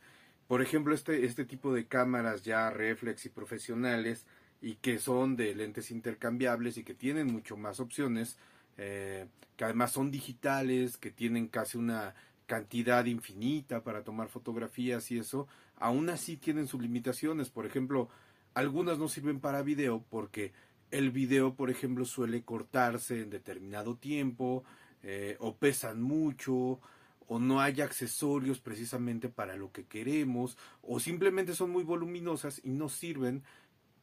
por 0.48 0.60
ejemplo, 0.60 0.92
este, 0.92 1.24
este 1.24 1.44
tipo 1.44 1.72
de 1.72 1.86
cámaras 1.86 2.42
ya 2.42 2.68
reflex 2.70 3.26
y 3.26 3.28
profesionales 3.28 4.26
y 4.60 4.74
que 4.76 4.98
son 4.98 5.36
de 5.36 5.54
lentes 5.54 5.92
intercambiables 5.92 6.78
y 6.78 6.84
que 6.84 6.94
tienen 6.94 7.28
mucho 7.28 7.56
más 7.56 7.78
opciones, 7.78 8.38
eh, 8.76 9.26
que 9.56 9.64
además 9.64 9.92
son 9.92 10.10
digitales, 10.10 10.96
que 10.96 11.10
tienen 11.10 11.48
casi 11.48 11.78
una 11.78 12.14
cantidad 12.46 13.04
infinita 13.06 13.82
para 13.82 14.04
tomar 14.04 14.28
fotografías 14.28 15.10
y 15.10 15.18
eso, 15.18 15.46
aún 15.76 16.10
así 16.10 16.36
tienen 16.36 16.66
sus 16.66 16.82
limitaciones. 16.82 17.50
Por 17.50 17.66
ejemplo, 17.66 18.08
algunas 18.54 18.98
no 18.98 19.08
sirven 19.08 19.40
para 19.40 19.62
video 19.62 20.04
porque 20.10 20.52
el 20.90 21.10
video, 21.10 21.54
por 21.54 21.70
ejemplo, 21.70 22.04
suele 22.04 22.42
cortarse 22.42 23.22
en 23.22 23.30
determinado 23.30 23.96
tiempo, 23.96 24.64
eh, 25.02 25.36
o 25.40 25.56
pesan 25.56 26.00
mucho, 26.00 26.80
o 27.26 27.38
no 27.38 27.60
hay 27.60 27.80
accesorios 27.80 28.60
precisamente 28.60 29.28
para 29.28 29.56
lo 29.56 29.72
que 29.72 29.86
queremos, 29.86 30.56
o 30.82 31.00
simplemente 31.00 31.54
son 31.54 31.70
muy 31.70 31.82
voluminosas 31.82 32.60
y 32.64 32.70
no 32.70 32.88
sirven 32.88 33.42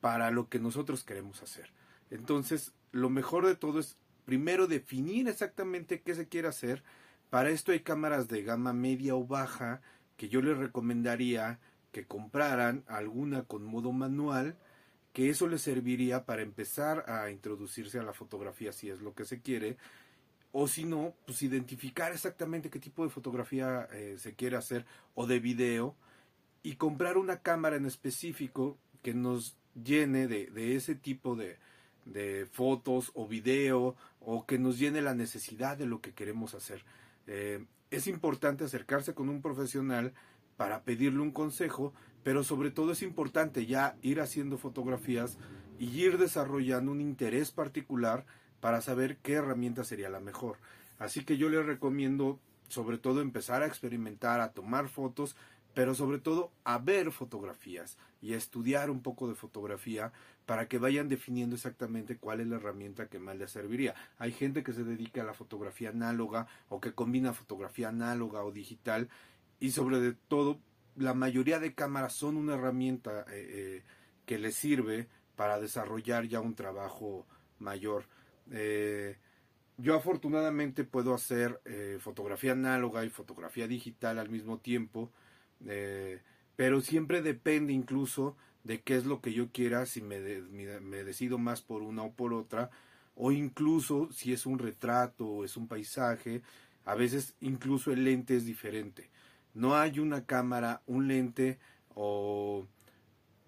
para 0.01 0.31
lo 0.31 0.49
que 0.49 0.59
nosotros 0.59 1.03
queremos 1.03 1.41
hacer. 1.43 1.71
Entonces, 2.09 2.73
lo 2.91 3.09
mejor 3.09 3.45
de 3.45 3.55
todo 3.55 3.79
es 3.79 3.97
primero 4.25 4.67
definir 4.67 5.27
exactamente 5.27 6.01
qué 6.01 6.15
se 6.15 6.27
quiere 6.27 6.47
hacer. 6.47 6.83
Para 7.29 7.49
esto 7.49 7.71
hay 7.71 7.81
cámaras 7.81 8.27
de 8.27 8.43
gama 8.43 8.73
media 8.73 9.15
o 9.15 9.25
baja 9.25 9.81
que 10.17 10.29
yo 10.29 10.41
les 10.41 10.57
recomendaría 10.57 11.59
que 11.91 12.05
compraran 12.05 12.83
alguna 12.87 13.43
con 13.43 13.63
modo 13.63 13.91
manual, 13.91 14.57
que 15.13 15.29
eso 15.29 15.47
les 15.47 15.61
serviría 15.61 16.25
para 16.25 16.41
empezar 16.41 17.09
a 17.09 17.29
introducirse 17.31 17.99
a 17.99 18.03
la 18.03 18.13
fotografía 18.13 18.71
si 18.71 18.89
es 18.89 19.01
lo 19.01 19.13
que 19.13 19.25
se 19.25 19.41
quiere, 19.41 19.77
o 20.53 20.67
si 20.67 20.85
no, 20.85 21.13
pues 21.25 21.41
identificar 21.41 22.11
exactamente 22.11 22.69
qué 22.69 22.79
tipo 22.79 23.03
de 23.03 23.09
fotografía 23.09 23.87
eh, 23.91 24.15
se 24.17 24.35
quiere 24.35 24.57
hacer 24.57 24.85
o 25.15 25.25
de 25.25 25.39
video 25.39 25.95
y 26.63 26.75
comprar 26.75 27.17
una 27.17 27.41
cámara 27.41 27.75
en 27.75 27.85
específico 27.85 28.77
que 29.01 29.13
nos 29.13 29.57
llene 29.81 30.27
de, 30.27 30.75
ese 30.75 30.95
tipo 30.95 31.35
de, 31.35 31.57
de, 32.05 32.47
fotos 32.51 33.11
o 33.13 33.27
video 33.27 33.95
o 34.19 34.45
que 34.45 34.59
nos 34.59 34.79
llene 34.79 35.01
la 35.01 35.15
necesidad 35.15 35.77
de 35.77 35.85
lo 35.85 36.01
que 36.01 36.13
queremos 36.13 36.53
hacer. 36.53 36.83
Eh, 37.27 37.65
es 37.89 38.07
importante 38.07 38.63
acercarse 38.63 39.13
con 39.13 39.29
un 39.29 39.41
profesional 39.41 40.13
para 40.57 40.83
pedirle 40.83 41.19
un 41.19 41.31
consejo, 41.31 41.93
pero 42.23 42.43
sobre 42.43 42.71
todo 42.71 42.91
es 42.91 43.01
importante 43.01 43.65
ya 43.65 43.95
ir 44.01 44.21
haciendo 44.21 44.57
fotografías 44.57 45.37
y 45.79 45.87
ir 45.99 46.17
desarrollando 46.17 46.91
un 46.91 47.01
interés 47.01 47.51
particular 47.51 48.25
para 48.59 48.81
saber 48.81 49.17
qué 49.17 49.33
herramienta 49.33 49.83
sería 49.83 50.09
la 50.09 50.19
mejor. 50.19 50.57
Así 50.99 51.23
que 51.25 51.37
yo 51.37 51.49
les 51.49 51.65
recomiendo 51.65 52.39
sobre 52.67 52.97
todo 52.97 53.21
empezar 53.21 53.63
a 53.63 53.67
experimentar, 53.67 54.39
a 54.39 54.53
tomar 54.53 54.87
fotos, 54.87 55.35
pero 55.73 55.95
sobre 55.95 56.19
todo 56.19 56.51
a 56.63 56.77
ver 56.77 57.11
fotografías 57.11 57.97
y 58.21 58.33
a 58.33 58.37
estudiar 58.37 58.89
un 58.89 59.01
poco 59.01 59.27
de 59.27 59.35
fotografía 59.35 60.11
para 60.45 60.67
que 60.67 60.79
vayan 60.79 61.07
definiendo 61.07 61.55
exactamente 61.55 62.17
cuál 62.17 62.41
es 62.41 62.47
la 62.47 62.57
herramienta 62.57 63.07
que 63.07 63.19
más 63.19 63.37
les 63.37 63.51
serviría. 63.51 63.95
Hay 64.17 64.31
gente 64.31 64.63
que 64.63 64.73
se 64.73 64.83
dedica 64.83 65.21
a 65.21 65.25
la 65.25 65.33
fotografía 65.33 65.89
análoga 65.89 66.47
o 66.69 66.81
que 66.81 66.93
combina 66.93 67.33
fotografía 67.33 67.89
análoga 67.89 68.43
o 68.43 68.51
digital 68.51 69.09
y 69.59 69.71
sobre 69.71 70.13
todo 70.27 70.59
la 70.95 71.13
mayoría 71.13 71.59
de 71.59 71.73
cámaras 71.73 72.13
son 72.13 72.37
una 72.37 72.55
herramienta 72.55 73.21
eh, 73.21 73.25
eh, 73.31 73.83
que 74.25 74.37
les 74.37 74.55
sirve 74.55 75.07
para 75.35 75.59
desarrollar 75.59 76.25
ya 76.25 76.41
un 76.41 76.55
trabajo 76.55 77.25
mayor. 77.59 78.05
Eh, 78.51 79.17
yo 79.77 79.95
afortunadamente 79.95 80.83
puedo 80.83 81.13
hacer 81.15 81.59
fotografía 81.99 82.51
análoga 82.51 83.03
y 83.03 83.09
fotografía 83.09 83.67
digital 83.67 84.19
al 84.19 84.29
mismo 84.29 84.59
tiempo, 84.59 85.11
eh, 85.67 86.21
pero 86.55 86.81
siempre 86.81 87.21
depende 87.21 87.73
incluso 87.73 88.35
de 88.63 88.81
qué 88.81 88.95
es 88.95 89.05
lo 89.05 89.21
que 89.21 89.33
yo 89.33 89.51
quiera, 89.51 89.85
si 89.85 90.01
me, 90.01 90.19
decido 90.19 91.37
más 91.37 91.61
por 91.61 91.81
una 91.81 92.03
o 92.03 92.13
por 92.13 92.33
otra, 92.33 92.69
o 93.15 93.31
incluso 93.31 94.11
si 94.11 94.33
es 94.33 94.45
un 94.45 94.59
retrato 94.59 95.25
o 95.25 95.45
es 95.45 95.57
un 95.57 95.67
paisaje, 95.67 96.41
a 96.85 96.95
veces 96.95 97.35
incluso 97.41 97.91
el 97.91 98.03
lente 98.03 98.35
es 98.35 98.45
diferente. 98.45 99.09
No 99.53 99.75
hay 99.75 99.99
una 99.99 100.25
cámara, 100.25 100.81
un 100.87 101.07
lente 101.07 101.59
o 101.95 102.65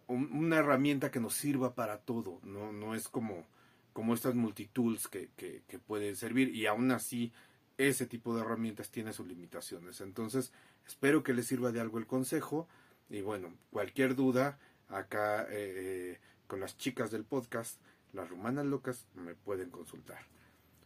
una 0.07 0.57
herramienta 0.57 1.11
que 1.11 1.19
nos 1.19 1.33
sirva 1.33 1.75
para 1.75 1.99
todo, 1.99 2.39
no, 2.43 2.73
no 2.73 2.93
es 2.95 3.07
como 3.07 3.45
como 3.93 4.15
estas 4.15 4.35
multitools 4.35 5.07
que, 5.07 5.29
que, 5.37 5.61
que 5.67 5.79
pueden 5.79 6.15
servir 6.15 6.53
y 6.53 6.65
aún 6.65 6.91
así 6.91 7.31
ese 7.77 8.05
tipo 8.05 8.35
de 8.35 8.41
herramientas 8.41 8.89
tiene 8.89 9.13
sus 9.13 9.27
limitaciones. 9.27 10.01
Entonces, 10.01 10.51
espero 10.87 11.23
que 11.23 11.33
les 11.33 11.47
sirva 11.47 11.71
de 11.71 11.81
algo 11.81 11.97
el 11.97 12.07
consejo 12.07 12.67
y 13.09 13.21
bueno, 13.21 13.53
cualquier 13.71 14.15
duda 14.15 14.57
acá 14.89 15.45
eh, 15.49 16.19
con 16.47 16.59
las 16.59 16.77
chicas 16.77 17.11
del 17.11 17.23
podcast, 17.23 17.79
las 18.13 18.29
rumanas 18.29 18.65
locas, 18.65 19.07
me 19.15 19.35
pueden 19.35 19.69
consultar. 19.69 20.19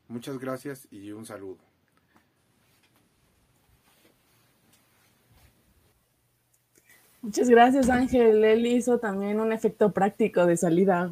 Muchas 0.07 0.37
gracias 0.39 0.87
y 0.91 1.11
un 1.11 1.25
saludo. 1.25 1.57
Muchas 7.21 7.49
gracias, 7.49 7.89
Ángel. 7.89 8.45
Él 8.45 8.65
hizo 8.65 8.99
también 8.99 9.41
un 9.41 9.51
efecto 9.51 9.91
práctico 9.91 10.45
de 10.45 10.55
salida. 10.55 11.11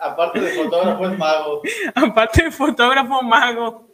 Aparte 0.00 0.40
de 0.40 0.50
fotógrafo 0.52 1.08
es 1.08 1.18
mago. 1.18 1.62
Aparte 1.94 2.44
de 2.44 2.50
fotógrafo 2.50 3.22
mago. 3.22 3.89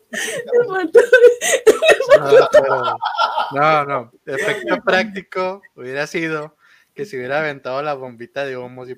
No, 3.52 3.84
no, 3.84 4.12
efecto 4.26 4.76
práctico 4.84 5.62
hubiera 5.74 6.06
sido 6.06 6.56
que 6.94 7.04
se 7.04 7.16
hubiera 7.16 7.40
aventado 7.40 7.82
la 7.82 7.94
bombita 7.94 8.44
de 8.44 8.56
humos 8.56 8.88
y, 8.88 8.94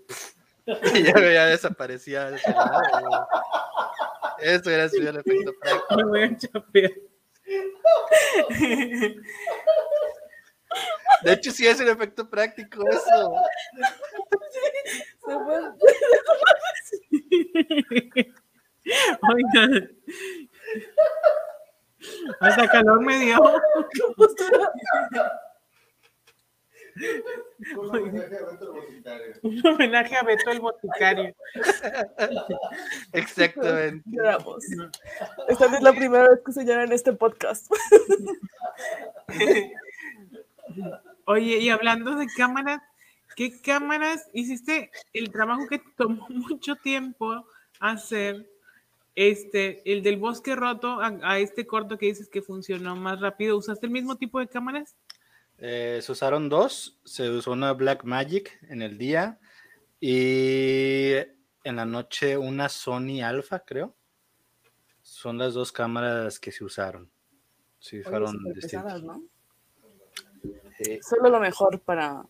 ya, 1.02 1.32
ya, 1.32 1.46
desaparecía. 1.46 2.30
Eso 4.40 4.62
hubiera 4.66 4.88
sido 4.88 5.10
el 5.10 5.16
efecto 5.16 5.52
práctico. 5.60 5.96
Me 5.96 6.04
voy 6.04 6.22
a 6.22 6.26
de 11.22 11.32
hecho, 11.32 11.50
sí 11.50 11.66
es 11.66 11.80
un 11.80 11.88
efecto 11.88 12.28
práctico 12.28 12.84
eso. 12.88 13.32
Oigan. 19.28 19.90
Hasta 22.40 22.68
calor 22.68 23.00
me 23.00 23.18
dio. 23.18 23.38
Un 29.42 29.66
homenaje 29.66 30.16
a 30.16 30.22
Beto 30.22 30.50
el 30.50 30.60
boticario. 30.60 31.34
Exactamente. 33.12 34.04
Esta 35.48 35.66
es 35.66 35.82
la 35.82 35.92
primera 35.92 36.28
vez 36.28 36.40
que 36.44 36.52
se 36.52 36.64
llama 36.64 36.84
en 36.84 36.92
este 36.92 37.12
podcast. 37.12 37.70
Oye, 41.24 41.58
y 41.58 41.68
hablando 41.70 42.16
de 42.16 42.26
cámaras, 42.36 42.80
¿qué 43.36 43.60
cámaras 43.60 44.28
hiciste 44.32 44.90
el 45.12 45.30
trabajo 45.30 45.66
que 45.68 45.82
tomó 45.96 46.26
mucho 46.30 46.76
tiempo 46.76 47.44
hacer? 47.80 48.46
Este, 49.20 49.82
el 49.92 50.04
del 50.04 50.16
bosque 50.16 50.54
roto 50.54 51.00
a, 51.00 51.40
este 51.40 51.66
corto 51.66 51.98
que 51.98 52.06
dices 52.06 52.28
que 52.28 52.40
funcionó 52.40 52.94
más 52.94 53.18
rápido, 53.18 53.56
¿usaste 53.56 53.86
el 53.86 53.90
mismo 53.90 54.14
tipo 54.14 54.38
de 54.38 54.46
cámaras? 54.46 54.94
Eh, 55.58 55.98
se 56.00 56.12
usaron 56.12 56.48
dos, 56.48 57.00
se 57.04 57.28
usó 57.28 57.50
una 57.50 57.72
Black 57.72 58.04
Magic 58.04 58.56
en 58.68 58.80
el 58.80 58.96
día 58.96 59.40
y 59.98 61.14
en 61.64 61.74
la 61.74 61.84
noche 61.84 62.38
una 62.38 62.68
Sony 62.68 63.20
Alpha, 63.24 63.64
creo. 63.64 63.92
Son 65.02 65.36
las 65.36 65.52
dos 65.52 65.72
cámaras 65.72 66.38
que 66.38 66.52
se 66.52 66.62
usaron. 66.62 67.10
Sí, 67.80 68.04
fueron 68.04 68.36
distintas. 68.54 69.02
¿no? 69.02 69.20
Solo 71.02 71.28
lo 71.28 71.40
mejor 71.40 71.80
para, 71.80 72.24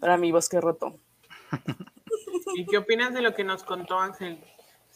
para 0.00 0.16
mi 0.16 0.32
bosque 0.32 0.60
roto. 0.60 0.98
¿Y 2.56 2.66
qué 2.66 2.78
opinas 2.78 3.14
de 3.14 3.22
lo 3.22 3.32
que 3.32 3.44
nos 3.44 3.62
contó 3.62 4.00
Ángel? 4.00 4.42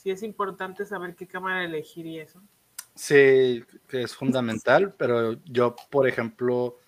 Si 0.00 0.10
es 0.10 0.22
importante 0.22 0.86
saber 0.86 1.14
qué 1.14 1.26
cámara 1.26 1.62
elegir 1.62 2.06
y 2.06 2.20
eso. 2.20 2.42
Sí, 2.94 3.62
es 3.90 4.14
fundamental, 4.14 4.94
pero 4.96 5.34
yo, 5.44 5.76
por 5.90 6.08
ejemplo, 6.08 6.78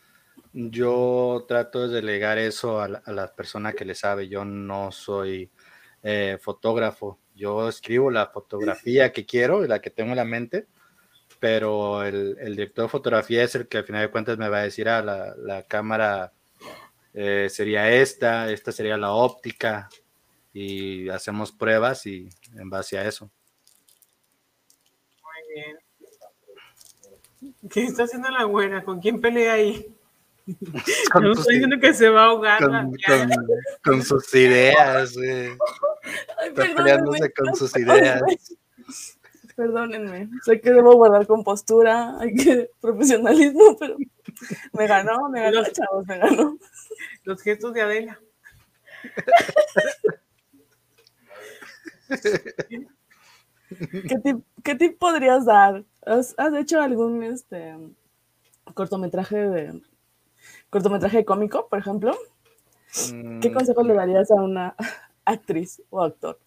yo 0.55 1.45
trato 1.47 1.87
de 1.87 1.97
delegar 1.97 2.39
eso 2.39 2.81
a 2.81 2.89
la, 2.89 3.35
persona 3.35 3.75
que 3.75 3.85
le 3.85 3.95
sabe. 3.95 4.29
Yo 4.29 4.47
no 4.47 4.91
soy 4.93 5.51
eh, 6.03 6.39
fotógrafo. 6.41 7.19
Yo 7.35 7.69
escribo 7.69 8.11
la 8.11 8.29
fotografía 8.29 9.13
que 9.13 9.27
quiero 9.27 9.63
y 9.63 9.69
la 9.69 9.83
que 9.83 9.91
tengo 9.91 10.13
en 10.13 10.17
la 10.17 10.25
mente, 10.25 10.69
pero 11.39 12.05
el, 12.05 12.35
director 12.57 12.87
de 12.87 12.89
fotografía 12.89 13.45
es 13.45 13.55
el 13.57 13.69
que 13.69 13.77
al 13.77 13.85
final 13.85 14.01
de 14.01 14.11
cuentas 14.11 14.39
me 14.39 14.49
va 14.49 14.61
a 14.61 14.63
decir, 14.63 14.89
ah, 14.89 15.35
la, 15.37 15.63
cámara 15.65 16.33
eh, 17.13 17.49
sería 17.51 17.93
esta, 17.93 18.51
esta 18.51 18.73
sería 18.73 18.97
la 18.97 19.13
óptica, 19.13 19.91
y 20.53 21.09
hacemos 21.09 21.53
pruebas 21.53 22.07
y 22.07 22.29
en 22.55 22.71
base 22.71 22.99
a 22.99 23.07
eso. 23.07 23.31
Muy 25.23 25.55
bien. 25.55 25.79
¿Qué 27.71 27.85
está 27.85 28.05
haciendo 28.05 28.31
la 28.31 28.45
buena? 28.45 28.85
¿Con 28.85 29.01
quién 29.01 29.21
pelea 29.21 29.55
ahí? 29.55 29.87
no 31.21 31.33
estoy 31.33 31.55
diciendo 31.55 31.79
que 31.81 31.95
se 31.95 32.09
va 32.09 32.23
a 32.23 32.27
ahogar. 32.27 32.61
Con, 33.85 34.03
sus 34.03 34.35
ideas, 34.35 35.17
está 35.17 36.75
peleándose 36.77 37.33
con 37.33 37.55
sus 37.55 37.77
ideas. 37.77 38.23
Perdónenme, 39.57 40.31
sé 40.45 40.61
que 40.61 40.73
debo 40.73 40.95
guardar 40.95 41.27
compostura, 41.27 42.19
hay 42.19 42.35
que 42.35 42.71
profesionalismo, 42.81 43.77
pero 43.79 43.97
me 44.73 44.87
ganó, 44.87 45.29
me 45.29 45.43
ganó, 45.43 45.63
chavos, 45.65 46.07
me 46.07 46.19
ganó. 46.19 46.59
Los 47.25 47.43
gestos 47.43 47.75
de 47.75 47.83
Adela. 47.83 48.19
¿Qué 54.09 54.19
tip, 54.23 54.45
¿Qué 54.63 54.75
tip 54.75 54.99
podrías 54.99 55.47
dar? 55.47 55.85
¿Has, 56.05 56.35
has 56.37 56.55
hecho 56.55 56.81
algún 56.81 57.23
este 57.23 57.77
cortometraje 58.75 59.37
de 59.37 59.83
cortometraje 60.71 61.25
cómico, 61.25 61.69
por 61.69 61.79
ejemplo? 61.79 62.17
¿Qué 63.41 63.51
Mm, 63.51 63.55
consejo 63.55 63.83
le 63.83 63.95
darías 63.95 64.31
a 64.31 64.35
una 64.35 64.75
actriz 65.25 65.83
o 65.91 66.03
actor? 66.03 66.39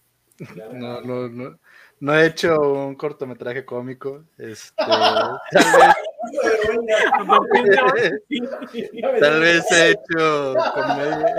No, 0.74 1.02
no, 1.02 1.28
no, 1.30 1.60
no 2.02 2.16
he 2.16 2.28
hecho 2.28 2.60
un 2.60 2.96
cortometraje 2.96 3.66
cómico. 3.66 4.24
Este, 4.38 4.76
tal 4.78 5.40
vez, 7.94 8.14
tal 9.20 9.40
vez 9.40 9.72
he 9.72 9.92
hecho 9.92 10.54
comedia. 10.74 11.36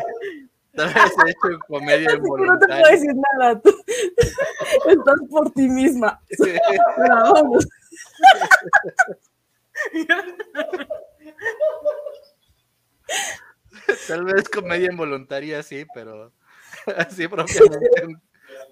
Tal 0.76 0.92
vez 0.94 1.12
he 1.26 1.30
hecho 1.30 1.58
comedia 1.68 2.08
Así 2.10 2.16
que 2.16 2.46
no 2.46 2.58
te 2.58 2.66
puedo 2.66 2.78
involuntaria. 2.78 2.90
decir 2.90 3.14
nada. 3.14 3.60
Tú 3.60 3.70
estás 4.88 5.20
por 5.30 5.50
ti 5.52 5.68
misma. 5.68 6.20
Pero 6.38 7.32
vamos. 7.32 7.66
Tal 14.08 14.24
vez 14.24 14.48
comedia 14.48 14.90
involuntaria, 14.90 15.62
sí, 15.62 15.84
pero 15.94 16.32
así 16.96 17.28
propiamente 17.28 18.04
un, 18.06 18.22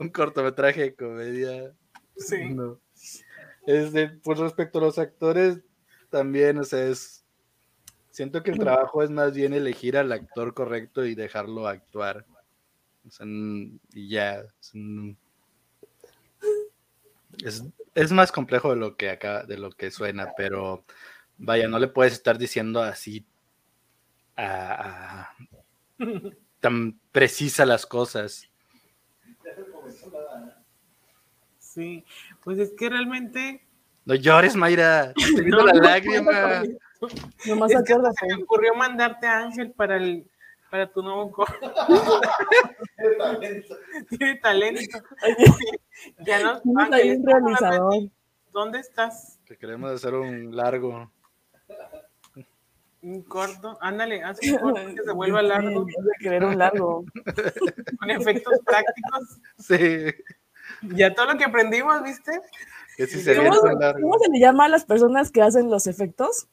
un 0.01 0.09
cortometraje 0.09 0.81
de 0.83 0.95
comedia. 0.95 1.73
Sí. 2.17 2.49
No. 2.51 2.81
Este, 3.67 4.09
pues 4.23 4.39
respecto 4.39 4.79
a 4.79 4.83
los 4.83 4.99
actores, 4.99 5.61
también, 6.11 6.59
o 6.59 6.65
sea, 6.65 6.85
es. 6.87 7.24
Siento 8.15 8.45
que 8.45 8.53
el 8.53 8.59
trabajo 8.61 9.03
es 9.03 9.11
más 9.11 9.35
bien 9.35 9.55
elegir 9.55 9.97
al 9.97 10.13
actor 10.13 10.55
correcto 10.55 11.05
y 11.05 11.17
dejarlo 11.17 11.67
actuar. 11.67 12.25
O 13.05 13.11
sea, 13.11 13.27
y 13.27 14.09
ya. 14.09 14.45
es 17.43 17.65
Es, 17.97 18.13
más 18.13 18.31
complejo 18.31 18.71
de 18.71 18.77
lo 18.77 18.97
que 18.97 19.11
acá, 19.11 19.43
de 19.43 19.59
lo 19.59 19.73
que 19.73 19.91
suena, 19.91 20.33
pero 20.37 20.85
vaya, 21.39 21.67
no 21.67 21.81
le 21.81 21.89
puedes 21.89 22.13
estar 22.13 22.39
diciendo 22.39 22.81
así 22.81 23.27
a- 24.37 25.33
a- 25.33 25.37
tan 26.61 26.97
precisa 27.11 27.67
las 27.67 27.85
cosas. 27.85 28.49
Sí, 31.59 32.05
pues 32.45 32.61
es 32.61 32.71
que 32.79 32.89
realmente 32.91 33.67
No 34.05 34.15
llores, 34.15 34.55
Mayra. 34.55 35.13
Te 35.15 35.43
No, 35.51 35.67
la 35.67 35.73
no, 35.73 35.81
lágrima. 35.83 36.63
Nomás 37.47 37.71
es 37.73 37.83
que 37.85 37.93
acuérdate. 37.93 38.17
se 38.29 38.37
me 38.37 38.43
ocurrió 38.43 38.75
mandarte 38.75 39.27
a 39.27 39.39
Ángel 39.39 39.73
para 39.73 39.97
el 39.97 40.29
para 40.71 40.91
tu 40.91 41.03
nuevo 41.03 41.31
corto. 41.31 41.55
Tiene 44.11 44.37
talento. 44.37 44.99
Ya 46.27 46.43
no, 46.43 46.61
Tienes 46.61 46.83
Ángel, 46.83 46.95
ahí 46.95 47.11
un 47.13 47.17
estamos 47.17 47.27
hablando 47.27 47.51
de 47.51 47.57
realizador. 47.57 47.95
¿Dónde 48.53 48.79
estás? 48.81 49.39
Que 49.47 49.57
queremos 49.57 49.91
hacer 49.93 50.15
un 50.15 50.55
largo. 50.57 51.11
Un 53.03 53.23
corto. 53.23 53.79
Ándale, 53.81 54.23
haz 54.25 54.39
un 54.43 54.59
corto 54.59 54.81
que 54.95 55.03
se 55.03 55.13
vuelva 55.13 55.41
largo 55.43 55.87
Sí, 55.87 55.95
de 56.03 56.11
querer 56.21 56.45
un 56.45 56.59
largo. 56.59 57.05
con 58.01 58.11
efectos 58.11 58.55
prácticos. 58.65 59.39
Sí. 59.59 60.07
Ya 60.97 61.15
todo 61.15 61.33
lo 61.33 61.39
que 61.39 61.45
aprendimos, 61.45 62.03
¿viste? 62.03 62.33
Que 62.97 63.07
si 63.07 63.21
se 63.21 63.37
¿Cómo, 63.37 63.51
viene 63.51 63.59
un 63.63 63.69
se- 63.73 63.79
largo. 63.79 64.01
cómo 64.03 64.19
se 64.19 64.31
le 64.31 64.41
llama 64.41 64.65
a 64.65 64.69
las 64.69 64.85
personas 64.85 65.31
que 65.31 65.43
hacen 65.43 65.71
los 65.71 65.87
efectos? 65.87 66.49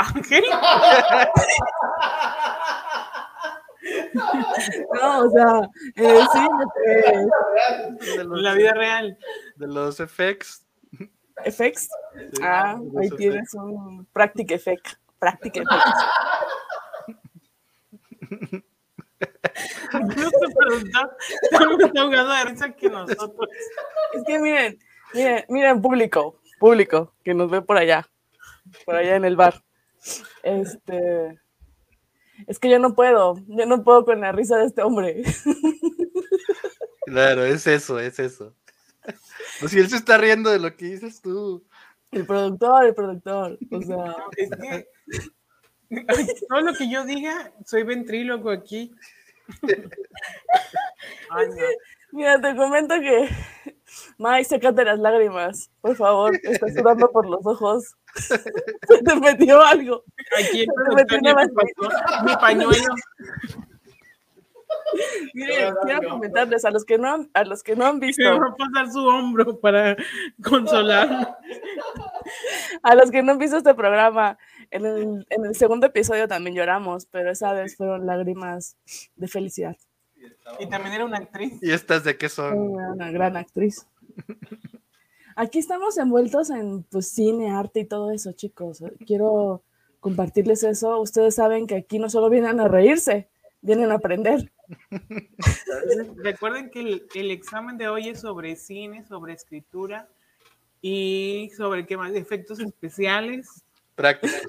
Ángel. 0.00 0.44
No, 4.94 5.20
o 5.24 5.30
sea, 5.30 5.70
eh, 5.96 6.20
sí, 6.32 6.38
eh, 6.86 8.16
De 8.16 8.24
los, 8.24 8.38
En 8.38 8.42
la 8.42 8.54
vida 8.54 8.72
real. 8.74 9.18
de 9.56 9.66
los 9.66 10.00
effects. 10.00 10.66
effects. 11.44 11.88
Sí, 12.34 12.42
Ah, 12.42 12.76
ahí 12.76 13.06
effects. 13.06 13.16
tienes 13.16 13.54
un 13.54 14.04
practic 14.12 14.50
effect. 14.50 14.86
Practic 15.18 15.56
effect. 15.56 15.80
No 19.92 20.30
te 20.30 20.54
preguntaba, 20.56 21.16
estamos 21.42 21.78
de 21.78 22.44
risa 22.50 22.70
que 22.72 22.88
nosotros. 22.88 23.48
Es 24.14 24.22
que 24.26 24.38
miren, 24.38 24.78
miren, 25.14 25.44
miren, 25.48 25.82
público, 25.82 26.40
público, 26.58 27.14
que 27.24 27.34
nos 27.34 27.50
ve 27.50 27.62
por 27.62 27.76
allá, 27.76 28.06
por 28.84 28.94
allá 28.96 29.16
en 29.16 29.24
el 29.24 29.36
bar. 29.36 29.62
Este, 30.42 31.40
es 32.46 32.58
que 32.58 32.70
yo 32.70 32.78
no 32.78 32.94
puedo, 32.94 33.36
yo 33.48 33.66
no 33.66 33.82
puedo 33.82 34.04
con 34.04 34.20
la 34.20 34.32
risa 34.32 34.56
de 34.56 34.66
este 34.66 34.82
hombre. 34.82 35.22
Claro, 37.06 37.44
es 37.44 37.66
eso, 37.66 37.98
es 37.98 38.20
eso. 38.20 38.54
Pues 39.58 39.72
si 39.72 39.78
él 39.78 39.88
se 39.88 39.96
está 39.96 40.16
riendo 40.16 40.50
de 40.50 40.60
lo 40.60 40.76
que 40.76 40.84
dices 40.84 41.20
tú. 41.20 41.64
El 42.12 42.24
productor, 42.24 42.86
el 42.86 42.94
productor, 42.94 43.58
o 43.70 43.82
sea, 43.82 44.16
Es 45.90 46.16
que 46.18 46.34
todo 46.48 46.60
lo 46.60 46.72
que 46.74 46.88
yo 46.88 47.04
diga, 47.04 47.52
soy 47.66 47.82
ventríloco 47.82 48.50
aquí. 48.50 48.92
Ay, 51.30 51.48
no. 51.48 51.56
mira, 52.12 52.40
te 52.40 52.54
comento 52.54 52.94
que, 53.00 53.28
Mike, 54.18 54.44
sécate 54.44 54.84
las 54.84 54.98
lágrimas, 54.98 55.70
por 55.80 55.96
favor, 55.96 56.34
estás 56.42 56.74
sudando 56.74 57.10
por 57.10 57.28
los 57.28 57.44
ojos. 57.44 57.96
Se 58.16 59.02
te 59.02 59.16
metió 59.16 59.60
algo. 59.62 60.04
Aquí 60.38 60.64
Se 60.64 60.94
metió 60.94 61.18
una 61.18 61.34
mi 62.24 62.36
pañuelo. 62.36 62.94
Miren, 65.34 65.74
quiero 65.84 66.08
comentarles 66.08 66.64
a 66.64 66.70
los 66.70 66.84
que 66.84 66.98
no 66.98 67.12
han, 67.12 67.30
a 67.34 67.44
los 67.44 67.62
que 67.62 67.76
no 67.76 67.86
han 67.86 68.00
visto, 68.00 68.22
Me 68.22 68.38
va 68.38 68.46
a 68.48 68.56
pasar 68.56 68.90
su 68.92 69.06
hombro 69.06 69.58
para 69.60 69.96
consolarme. 70.42 71.26
a 72.82 72.94
los 72.94 73.10
que 73.10 73.22
no 73.22 73.32
han 73.32 73.38
visto 73.38 73.56
este 73.56 73.74
programa, 73.74 74.38
en 74.70 74.86
el, 74.86 75.26
en 75.30 75.44
el 75.44 75.54
segundo 75.54 75.86
episodio 75.86 76.28
también 76.28 76.56
lloramos, 76.56 77.06
pero 77.06 77.30
esa 77.30 77.52
vez 77.52 77.76
fueron 77.76 78.06
lágrimas 78.06 78.76
de 79.16 79.28
felicidad. 79.28 79.76
Y 80.58 80.68
también 80.68 80.94
era 80.94 81.04
una 81.04 81.18
actriz. 81.18 81.58
¿Y 81.62 81.70
estas 81.70 82.04
de 82.04 82.16
qué 82.16 82.28
son? 82.28 82.56
Una, 82.56 82.92
una 82.92 83.10
gran 83.10 83.36
actriz. 83.36 83.86
Aquí 85.36 85.58
estamos 85.58 85.96
envueltos 85.98 86.50
en 86.50 86.82
pues, 86.84 87.08
cine, 87.10 87.50
arte 87.50 87.80
y 87.80 87.84
todo 87.84 88.10
eso, 88.10 88.32
chicos. 88.32 88.82
Quiero 89.06 89.62
compartirles 90.00 90.62
eso. 90.64 91.00
Ustedes 91.00 91.34
saben 91.34 91.66
que 91.66 91.76
aquí 91.76 91.98
no 91.98 92.10
solo 92.10 92.28
vienen 92.28 92.60
a 92.60 92.68
reírse, 92.68 93.28
vienen 93.62 93.90
a 93.90 93.94
aprender. 93.94 94.52
Recuerden 96.16 96.70
que 96.70 96.80
el, 96.80 97.06
el 97.14 97.30
examen 97.30 97.78
de 97.78 97.88
hoy 97.88 98.08
es 98.08 98.20
sobre 98.20 98.56
cine, 98.56 99.04
sobre 99.06 99.32
escritura 99.32 100.08
y 100.82 101.50
sobre 101.56 101.86
qué 101.86 101.96
más, 101.96 102.12
efectos 102.12 102.60
especiales, 102.60 103.64
Prácticos. 104.00 104.40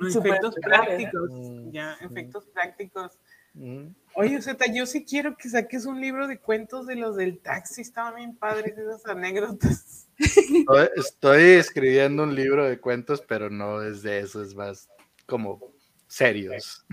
Efectos 0.00 0.54
prácticos, 0.62 1.30
Mm, 1.30 1.70
ya, 1.70 1.98
efectos 2.00 2.46
prácticos. 2.46 3.12
Mm. 3.58 3.88
Oye, 4.14 4.40
Zeta, 4.40 4.66
yo 4.72 4.86
sí 4.86 5.04
quiero 5.04 5.36
que 5.36 5.48
saques 5.48 5.84
un 5.84 6.00
libro 6.00 6.28
de 6.28 6.38
cuentos 6.38 6.86
de 6.86 6.94
los 6.94 7.16
del 7.16 7.40
taxi, 7.40 7.82
estaban 7.82 8.16
bien 8.16 8.36
padres 8.36 8.76
esas 8.78 9.04
anécdotas. 9.06 10.06
Estoy, 10.18 10.88
estoy 10.96 11.42
escribiendo 11.42 12.22
un 12.22 12.34
libro 12.34 12.64
de 12.64 12.80
cuentos, 12.80 13.20
pero 13.20 13.50
no 13.50 13.82
es 13.82 14.02
de 14.02 14.20
eso, 14.20 14.42
es 14.42 14.54
más 14.54 14.88
como 15.26 15.60
serios. 16.06 16.84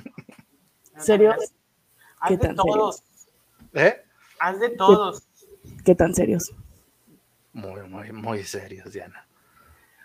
¿Serios? 0.97 1.35
Haz 2.19 2.29
¿Qué 2.29 2.37
de 2.37 2.47
tan 2.47 2.55
todos, 2.55 3.03
¿Eh? 3.73 4.03
haz 4.39 4.59
de 4.59 4.69
todos. 4.69 5.23
¿Qué 5.83 5.95
tan 5.95 6.13
serios? 6.13 6.51
Muy, 7.53 7.87
muy, 7.87 8.11
muy 8.11 8.43
serios, 8.43 8.93
Diana. 8.93 9.27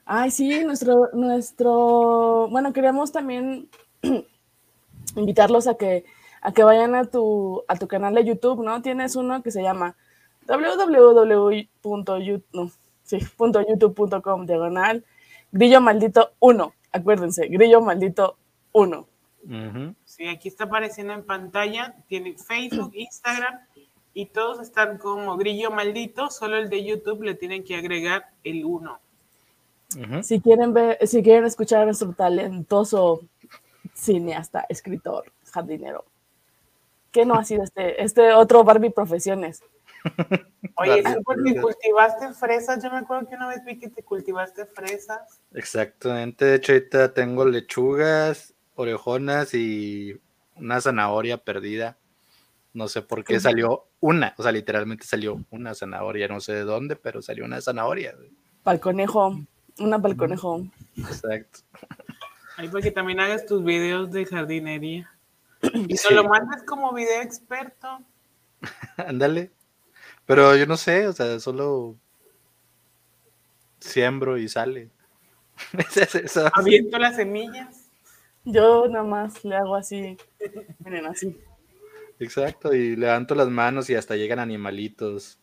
Ay, 0.05 0.31
sí, 0.31 0.65
nuestro, 0.65 1.09
nuestro, 1.13 2.49
bueno, 2.51 2.73
queríamos 2.73 3.13
también 3.13 3.69
invitarlos 5.17 5.67
a 5.67 5.75
que, 5.75 6.05
a 6.41 6.53
que 6.53 6.62
vayan 6.62 6.95
a 6.95 7.05
tu, 7.05 7.64
a 7.68 7.76
tu 7.76 7.86
canal 7.88 8.14
de 8.14 8.24
YouTube, 8.24 8.64
¿no? 8.64 8.82
Tienes 8.82 9.16
uno 9.16 9.43
que 9.43 9.51
se 9.51 9.62
llama 9.62 9.97
www.youtube, 10.47 12.45
no, 12.53 12.70
sí, 13.05 13.18
punto 13.36 13.61
youtube.com 13.66 14.47
diagonal 14.47 15.05
grillo 15.53 15.80
maldito 15.80 16.32
1, 16.41 16.74
acuérdense, 16.93 17.47
grillo 17.49 17.80
maldito 17.80 18.36
1. 18.72 19.07
Ujú. 19.43 19.95
Sí, 20.05 20.26
aquí 20.28 20.49
está 20.49 20.64
apareciendo 20.64 21.12
en 21.12 21.24
pantalla, 21.24 21.97
tiene 22.09 22.36
Facebook, 22.36 22.93
Instagram 22.95 23.59
y 24.12 24.26
todos 24.26 24.61
están 24.61 24.99
como 24.99 25.36
grillo 25.36 25.70
maldito, 25.70 26.30
solo 26.30 26.57
el 26.57 26.68
de 26.68 26.84
YouTube 26.84 27.22
le 27.22 27.34
tienen 27.34 27.64
que 27.64 27.76
agregar 27.76 28.26
el 28.45 28.64
1. 28.64 28.99
Ujú. 29.99 30.22
Si 30.22 30.41
quieren 30.41 30.72
ver, 30.72 30.99
si 31.07 31.22
quieren 31.22 31.45
escuchar 31.45 31.82
a 31.82 31.84
nuestro 31.86 32.12
talentoso 32.12 33.22
cineasta, 33.95 34.66
escritor, 34.68 35.32
jardinero, 35.51 36.05
que 37.11 37.25
no 37.27 37.35
ha 37.35 37.45
sido 37.45 37.63
este, 37.63 38.03
este 38.03 38.33
otro 38.33 38.65
Barbie 38.65 38.91
Profesiones. 38.91 39.63
Oye, 40.77 41.03
porque 41.25 41.61
cultivaste 41.61 42.33
fresas, 42.33 42.83
yo 42.83 42.91
me 42.91 42.99
acuerdo 42.99 43.29
que 43.29 43.35
una 43.35 43.49
vez 43.49 43.65
vi 43.65 43.79
que 43.79 43.89
te 43.89 44.03
cultivaste 44.03 44.67
fresas. 44.67 45.41
Exactamente, 45.53 46.45
de 46.45 46.55
hecho 46.57 46.73
ahorita 46.73 47.13
tengo 47.13 47.45
lechugas, 47.45 48.55
orejonas 48.75 49.53
y 49.55 50.19
una 50.57 50.81
zanahoria 50.81 51.39
perdida. 51.39 51.99
No 52.73 52.87
sé 52.87 53.03
por 53.03 53.25
qué 53.25 53.41
salió 53.41 53.89
una, 53.99 54.35
o 54.39 54.43
sea, 54.43 54.53
literalmente 54.53 55.05
salió 55.05 55.45
una 55.51 55.75
zanahoria, 55.75 56.29
no 56.29 56.41
sé 56.41 56.53
de 56.53 56.65
dónde, 56.65 56.95
pero 56.95 57.21
salió 57.21 57.45
una 57.45 57.61
zanahoria. 57.61 58.15
Para 58.63 58.77
el 58.77 58.81
conejo, 58.81 59.41
una 59.81 60.01
para 60.01 60.13
el 60.13 60.19
conejo. 60.19 60.67
Exacto. 60.97 61.61
Ahí 62.57 62.69
para 62.69 62.83
que 62.83 62.91
también 62.93 63.21
hagas 63.21 63.45
tus 63.45 63.65
videos 63.65 64.13
de 64.13 64.25
jardinería. 64.25 65.11
Y 65.89 65.95
te 65.95 66.15
lo 66.15 66.25
mandas 66.25 66.63
como 66.65 66.93
video 66.93 67.23
experto. 67.23 68.01
Ándale. 68.97 69.51
Pero 70.27 70.57
yo 70.57 70.67
no 70.67 70.77
sé, 70.77 71.09
o 71.09 71.13
sea, 71.13 71.41
solo 71.41 71.97
siembro 73.81 74.39
y 74.39 74.49
sale. 74.49 74.91
Aviento 76.55 76.99
las 76.99 77.17
semillas. 77.17 77.91
Yo 78.45 78.89
nada 78.89 79.05
más 79.05 79.45
le 79.45 79.57
hago 79.57 79.75
así. 79.75 80.17
Miren, 80.79 81.07
así. 81.07 81.37
Exacto, 82.19 82.75
y 82.75 82.97
levanto 82.97 83.35
las 83.35 83.49
manos 83.49 83.89
y 83.91 83.95
hasta 83.95 84.17
llegan 84.17 84.39
animalitos. 84.39 85.39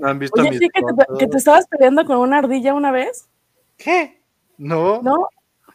¿No 0.00 0.08
han, 0.08 0.18
visto 0.18 0.40
Oye, 0.40 0.58
sí, 0.58 0.68
que 0.68 0.80
te, 0.80 1.18
que 1.18 1.26
te, 1.26 1.36
estabas 1.36 1.66
peleando 1.66 2.04
con 2.04 2.18
una 2.18 2.38
ardilla 2.38 2.74
una 2.74 2.92
vez. 2.92 3.28
¿Qué? 3.76 4.22
No. 4.56 5.02
No. 5.02 5.28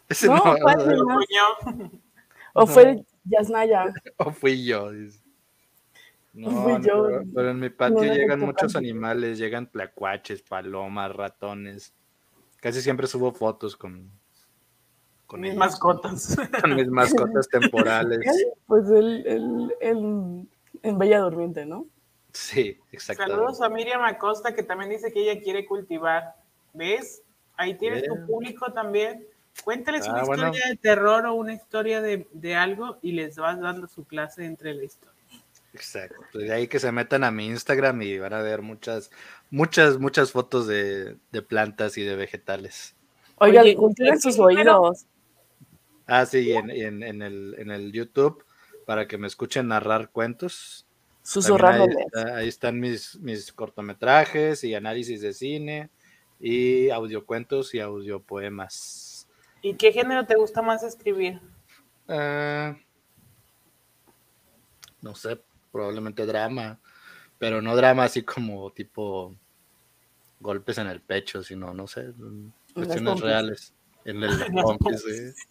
Ese 0.08 0.28
no, 0.28 0.38
no, 0.38 1.20
O 2.58 2.66
fue 2.66 3.06
Yasnaya. 3.26 3.94
O 4.18 4.32
fui 4.32 4.66
yo. 4.66 4.92
No, 6.34 6.52
fui 6.64 6.74
yo. 6.86 7.22
Pero, 7.34 7.52
en 7.52 7.60
mi 7.60 7.70
patio 7.70 8.04
llegan 8.14 8.40
muchos 8.40 8.76
animales, 8.76 9.38
llegan 9.38 9.70
tlacuaches, 9.70 10.42
palomas, 10.42 11.16
ratones. 11.16 11.94
Casi 12.60 12.82
siempre 12.82 13.06
subo 13.06 13.32
fotos 13.32 13.76
con, 13.76 14.12
con 15.28 15.42
mis 15.42 15.56
mascotas. 15.56 16.36
Con 16.62 16.76
mis 16.76 16.88
mascotas 16.88 17.48
temporales. 17.48 18.20
Pues 18.68 18.90
el, 18.90 19.26
el, 19.80 20.48
en 20.84 20.98
Bella 20.98 21.20
Durmiente, 21.20 21.66
¿no? 21.66 21.86
Sí, 22.34 22.78
exacto. 22.92 23.24
Saludos 23.24 23.62
a 23.62 23.70
Miriam 23.70 24.04
Acosta, 24.04 24.54
que 24.54 24.62
también 24.62 24.90
dice 24.90 25.12
que 25.14 25.22
ella 25.22 25.42
quiere 25.42 25.66
cultivar. 25.66 26.36
¿Ves? 26.74 27.24
Ahí 27.56 27.76
tienes 27.78 28.04
tu 28.04 28.26
público 28.26 28.74
también. 28.74 29.26
Cuéntales 29.64 30.08
una 30.08 30.22
ah, 30.22 30.24
historia 30.24 30.68
de 30.68 30.76
terror 30.76 31.26
o 31.26 31.34
una 31.34 31.54
historia 31.54 32.02
de, 32.02 32.28
de, 32.32 32.56
algo 32.56 33.00
y 33.02 33.12
les 33.12 33.36
vas 33.36 33.60
dando 33.60 33.88
su 33.88 34.06
clase 34.06 34.46
entre 34.46 34.74
la 34.74 34.84
historia. 34.84 35.14
Exacto. 35.74 36.40
De 36.40 36.52
ahí 36.52 36.68
que 36.68 36.80
se 36.80 36.92
metan 36.92 37.24
a 37.24 37.32
mi 37.32 37.48
Instagram 37.48 38.02
y 38.02 38.18
van 38.18 38.34
a 38.34 38.42
ver 38.42 38.62
muchas, 38.62 39.12
muchas, 39.52 40.00
muchas 40.00 40.32
fotos 40.32 40.68
de, 40.68 41.18
de 41.32 41.42
plantas 41.42 41.98
y 41.98 42.04
de 42.04 42.16
vegetales. 42.16 42.96
Oigan, 43.38 43.66
Oye, 43.78 44.18
sus 44.20 44.40
oídos. 44.40 45.06
Ah, 46.08 46.26
sí, 46.26 46.52
en, 46.54 46.72
en, 46.72 47.04
en, 47.04 47.22
el, 47.22 47.56
en 47.60 47.70
el 47.70 47.92
YouTube, 47.92 48.44
para 48.86 49.08
que 49.08 49.18
me 49.18 49.28
escuchen 49.28 49.68
narrar 49.68 50.10
cuentos. 50.10 50.88
Susurrándoles. 51.22 52.08
Ahí, 52.16 52.32
ahí, 52.34 52.48
están 52.48 52.80
mis, 52.80 53.20
mis 53.20 53.52
cortometrajes 53.52 54.64
y 54.64 54.74
análisis 54.74 55.22
de 55.22 55.34
cine 55.34 55.90
y 56.40 56.90
audiocuentos 56.90 57.76
y 57.76 57.82
audiopoemas. 57.82 59.07
¿Y 59.68 59.74
qué 59.74 59.92
género 59.92 60.26
te 60.26 60.36
gusta 60.36 60.62
más 60.62 60.82
escribir? 60.82 61.42
Uh, 62.08 62.74
no 65.02 65.14
sé, 65.14 65.42
probablemente 65.74 66.26
drama, 66.26 66.80
pero 67.38 67.62
no 67.62 67.76
drama 67.76 68.06
así 68.06 68.24
como 68.24 68.72
tipo 68.72 69.36
golpes 70.40 70.78
en 70.78 70.88
el 70.88 71.02
pecho, 71.02 71.44
sino, 71.44 71.74
no 71.74 71.86
sé, 71.86 72.14
cuestiones 72.74 73.20
reales. 73.20 73.74
En 74.06 74.24
el 74.24 74.30
pompis, 74.64 75.04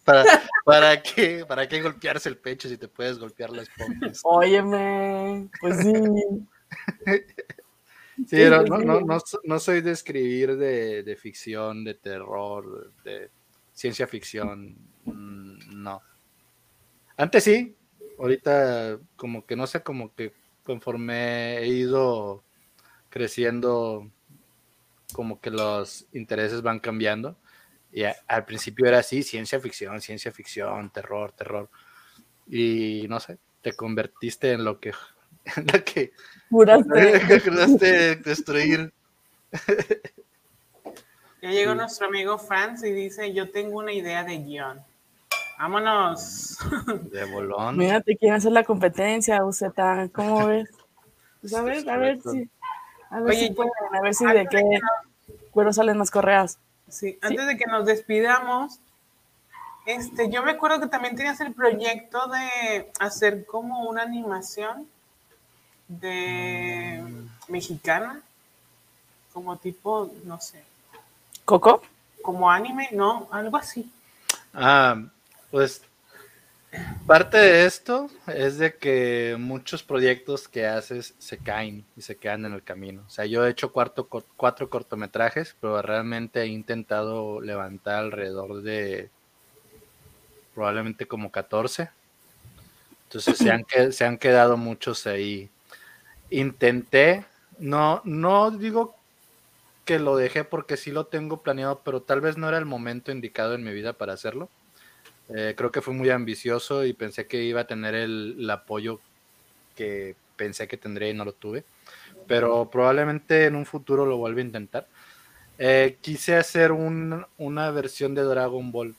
¿Para, 0.03 0.23
¿Para, 0.65 0.99
qué? 1.03 1.45
¿Para 1.47 1.67
qué 1.67 1.79
golpearse 1.79 2.27
el 2.27 2.39
pecho 2.39 2.67
si 2.67 2.79
te 2.79 2.87
puedes 2.87 3.19
golpear 3.19 3.51
las 3.51 3.69
pompis? 3.69 4.21
Óyeme, 4.23 5.47
pues 5.61 5.77
sí. 5.77 5.93
sí, 8.27 8.37
no, 8.49 8.63
no, 8.63 8.99
no, 9.01 9.19
no, 9.43 9.59
soy 9.59 9.81
de 9.81 9.91
escribir 9.91 10.57
de, 10.57 11.03
de, 11.03 11.15
ficción, 11.15 11.83
de 11.83 11.93
terror, 11.93 12.91
de 13.03 13.29
ciencia 13.77 14.07
ficción. 14.07 14.75
Mm, 15.05 15.83
no. 15.83 16.01
Antes 17.15 17.43
sí, 17.43 17.75
ahorita 18.17 18.99
como 19.15 19.45
que 19.45 19.55
no 19.55 19.67
sé, 19.67 19.83
como 19.83 20.15
que 20.15 20.33
conforme 20.63 21.59
he 21.59 21.67
ido 21.67 22.43
creciendo, 23.09 24.09
como 25.13 25.39
que 25.39 25.51
los 25.51 26.07
intereses 26.13 26.63
van 26.63 26.79
cambiando. 26.79 27.37
Y 27.93 28.03
al 28.03 28.45
principio 28.45 28.87
era 28.87 28.99
así, 28.99 29.21
ciencia 29.21 29.59
ficción, 29.59 30.01
ciencia 30.01 30.31
ficción, 30.31 30.91
terror, 30.91 31.31
terror. 31.33 31.69
Y 32.47 33.05
no 33.07 33.19
sé, 33.19 33.37
te 33.61 33.73
convertiste 33.73 34.53
en 34.53 34.65
lo 34.65 34.79
que, 34.79 34.91
en 35.55 35.67
lo 35.71 35.83
que 35.83 36.11
juraste, 36.49 38.15
destruir. 38.25 38.91
Ya 41.41 41.51
llegó 41.51 41.75
nuestro 41.75 42.07
amigo 42.07 42.37
Franz 42.37 42.83
y 42.83 42.91
dice, 42.91 43.33
yo 43.33 43.51
tengo 43.51 43.77
una 43.77 43.93
idea 43.93 44.23
de 44.23 44.37
guion. 44.39 44.81
Vámonos. 45.59 46.57
De 47.11 47.25
bolón. 47.25 47.77
Mira, 47.77 48.01
te 48.01 48.15
quieren 48.15 48.37
hacer 48.37 48.51
la 48.51 48.63
competencia, 48.63 49.43
Uceta. 49.43 50.09
¿Cómo 50.13 50.45
ves? 50.47 50.69
Pues 51.41 51.53
a 51.53 51.61
ver, 51.61 51.89
a 51.89 51.97
ver 51.97 52.19
si. 52.21 52.49
A 53.09 53.21
ver 53.21 53.35
si 53.35 53.51
pueden, 53.51 53.71
a 53.93 54.01
ver 54.01 54.13
si 54.13 54.25
de 54.25 54.47
qué 54.47 54.79
cuero 55.51 55.71
salen 55.71 55.97
más 55.97 56.11
correas. 56.11 56.59
Sí, 56.89 57.17
antes 57.21 57.47
de 57.47 57.57
que 57.57 57.65
nos 57.65 57.85
despidamos, 57.85 58.79
este, 59.85 60.29
yo 60.29 60.43
me 60.43 60.51
acuerdo 60.51 60.81
que 60.81 60.87
también 60.87 61.15
tenías 61.15 61.39
el 61.39 61.53
proyecto 61.53 62.27
de 62.27 62.91
hacer 62.99 63.45
como 63.45 63.89
una 63.89 64.03
animación 64.03 64.87
de 65.87 67.01
mexicana, 67.47 68.21
como 69.31 69.57
tipo, 69.57 70.11
no 70.25 70.41
sé. 70.41 70.61
¿Coco? 71.47 71.81
Como 72.21 72.51
anime, 72.51 72.89
no, 72.91 73.29
algo 73.31 73.55
así. 73.55 73.89
Ah, 74.53 75.01
pues 75.49 75.81
parte 77.05 77.37
de 77.37 77.65
esto 77.65 78.09
es 78.27 78.57
de 78.57 78.75
que 78.75 79.37
muchos 79.39 79.81
proyectos 79.81 80.49
que 80.49 80.67
haces 80.67 81.15
se 81.19 81.37
caen 81.37 81.85
y 81.95 82.01
se 82.01 82.17
quedan 82.17 82.43
en 82.43 82.51
el 82.51 82.63
camino. 82.63 83.05
O 83.07 83.09
sea, 83.09 83.25
yo 83.25 83.45
he 83.45 83.49
hecho 83.49 83.71
cuatro, 83.71 84.09
cuatro 84.35 84.69
cortometrajes, 84.69 85.55
pero 85.61 85.81
realmente 85.81 86.41
he 86.41 86.47
intentado 86.47 87.39
levantar 87.39 88.03
alrededor 88.03 88.61
de 88.61 89.09
probablemente 90.53 91.05
como 91.05 91.31
14. 91.31 91.89
Entonces 93.05 93.37
se 93.37 93.51
han, 93.51 93.65
se 93.93 94.03
han 94.03 94.17
quedado 94.17 94.57
muchos 94.57 95.07
ahí. 95.07 95.49
Intenté, 96.29 97.23
no, 97.57 98.01
no 98.03 98.51
digo 98.51 98.96
que 99.87 99.99
lo 99.99 100.17
dejé 100.17 100.43
porque 100.43 100.75
sí 100.75 100.91
lo 100.91 101.05
tengo 101.05 101.41
planeado, 101.41 101.81
pero 101.83 102.01
tal 102.01 102.19
vez 102.19 102.37
no 102.37 102.49
era 102.49 102.57
el 102.57 102.65
momento 102.65 103.09
indicado 103.11 103.55
en 103.55 103.63
mi 103.63 103.71
vida 103.71 103.93
para 103.93 104.13
hacerlo. 104.13 104.49
Eh, 105.29 105.55
creo 105.57 105.71
que 105.71 105.81
fue 105.81 105.93
muy 105.93 106.09
ambicioso 106.09 106.85
y 106.85 106.91
pensé 106.91 107.25
que 107.25 107.41
iba 107.43 107.61
a 107.61 107.67
tener 107.67 107.95
el, 107.95 108.49
apoyo 108.49 108.99
que 109.77 110.15
pensé 110.35 110.67
que 110.67 110.75
tendría 110.75 111.09
y 111.09 111.13
no 111.13 111.23
lo 111.23 111.31
tuve. 111.31 111.63
Pero 112.27 112.69
probablemente 112.69 113.45
en 113.45 113.55
un 113.55 113.65
futuro 113.65 114.05
lo 114.05 114.17
vuelva 114.17 114.41
a 114.41 114.43
intentar. 114.43 114.87
Eh, 115.57 115.97
quise 116.01 116.35
hacer 116.35 116.73
una 116.73 117.71
versión 117.71 118.13
de 118.13 118.23
Dragon 118.23 118.71
Ball. 118.73 118.93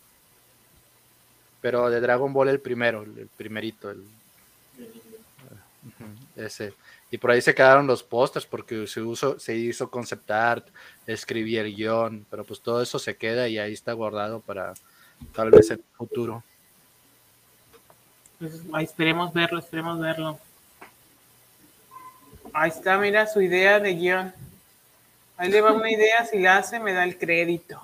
Pero 1.61 1.91
de 1.91 2.01
Dragon 2.01 2.33
Ball 2.33 2.49
el 2.49 2.61
primero, 2.61 3.03
el 3.03 3.29
primerito. 3.37 3.91
El, 3.91 4.05
ese. 6.37 6.73
Y 7.11 7.19
por 7.19 7.31
ahí 7.31 7.41
se 7.41 7.55
quedaron 7.55 7.87
los 7.87 8.03
pósters 8.03 8.45
porque 8.45 8.87
se, 8.87 9.01
se 9.39 9.57
hizo 9.57 9.91
concept 9.91 10.31
art, 10.31 10.67
escribí 11.07 11.57
el 11.57 11.75
guion, 11.75 12.27
pero 12.31 12.45
pues 12.45 12.61
todo 12.61 12.83
eso 12.83 12.99
se 12.99 13.17
queda 13.17 13.49
y 13.49 13.59
ahí 13.59 13.73
está 13.73 13.93
guardado 13.95 14.41
para, 14.41 14.75
tal 15.33 15.51
vez 15.51 15.71
en 15.71 15.79
el 15.79 15.97
futuro. 15.97 16.43
Pues, 18.39 18.61
esperemos 18.81 19.33
verlo, 19.33 19.59
esperemos 19.59 19.99
verlo. 19.99 20.39
Ahí 22.53 22.71
está, 22.71 22.99
mira 22.99 23.27
su 23.27 23.41
idea 23.41 23.81
de 23.81 23.95
guion. 23.95 24.35
Ahí 25.37 25.51
le 25.51 25.61
va 25.61 25.73
una 25.73 25.91
idea, 25.91 26.25
si 26.27 26.39
la 26.41 26.59
hace 26.59 26.81
me 26.81 26.93
da 26.93 27.05
el 27.05 27.17
crédito. 27.17 27.81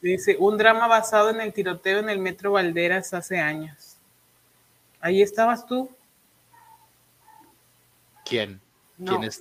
Dice, 0.00 0.36
un 0.38 0.56
drama 0.56 0.86
basado 0.86 1.30
en 1.30 1.40
el 1.40 1.52
tiroteo 1.52 1.98
en 1.98 2.08
el 2.08 2.18
Metro 2.18 2.52
Valderas 2.52 3.12
hace 3.14 3.38
años. 3.38 3.96
Ahí 5.00 5.22
estabas 5.22 5.66
tú. 5.66 5.90
¿Quién? 8.24 8.60
¿Quién 9.04 9.24
es 9.24 9.40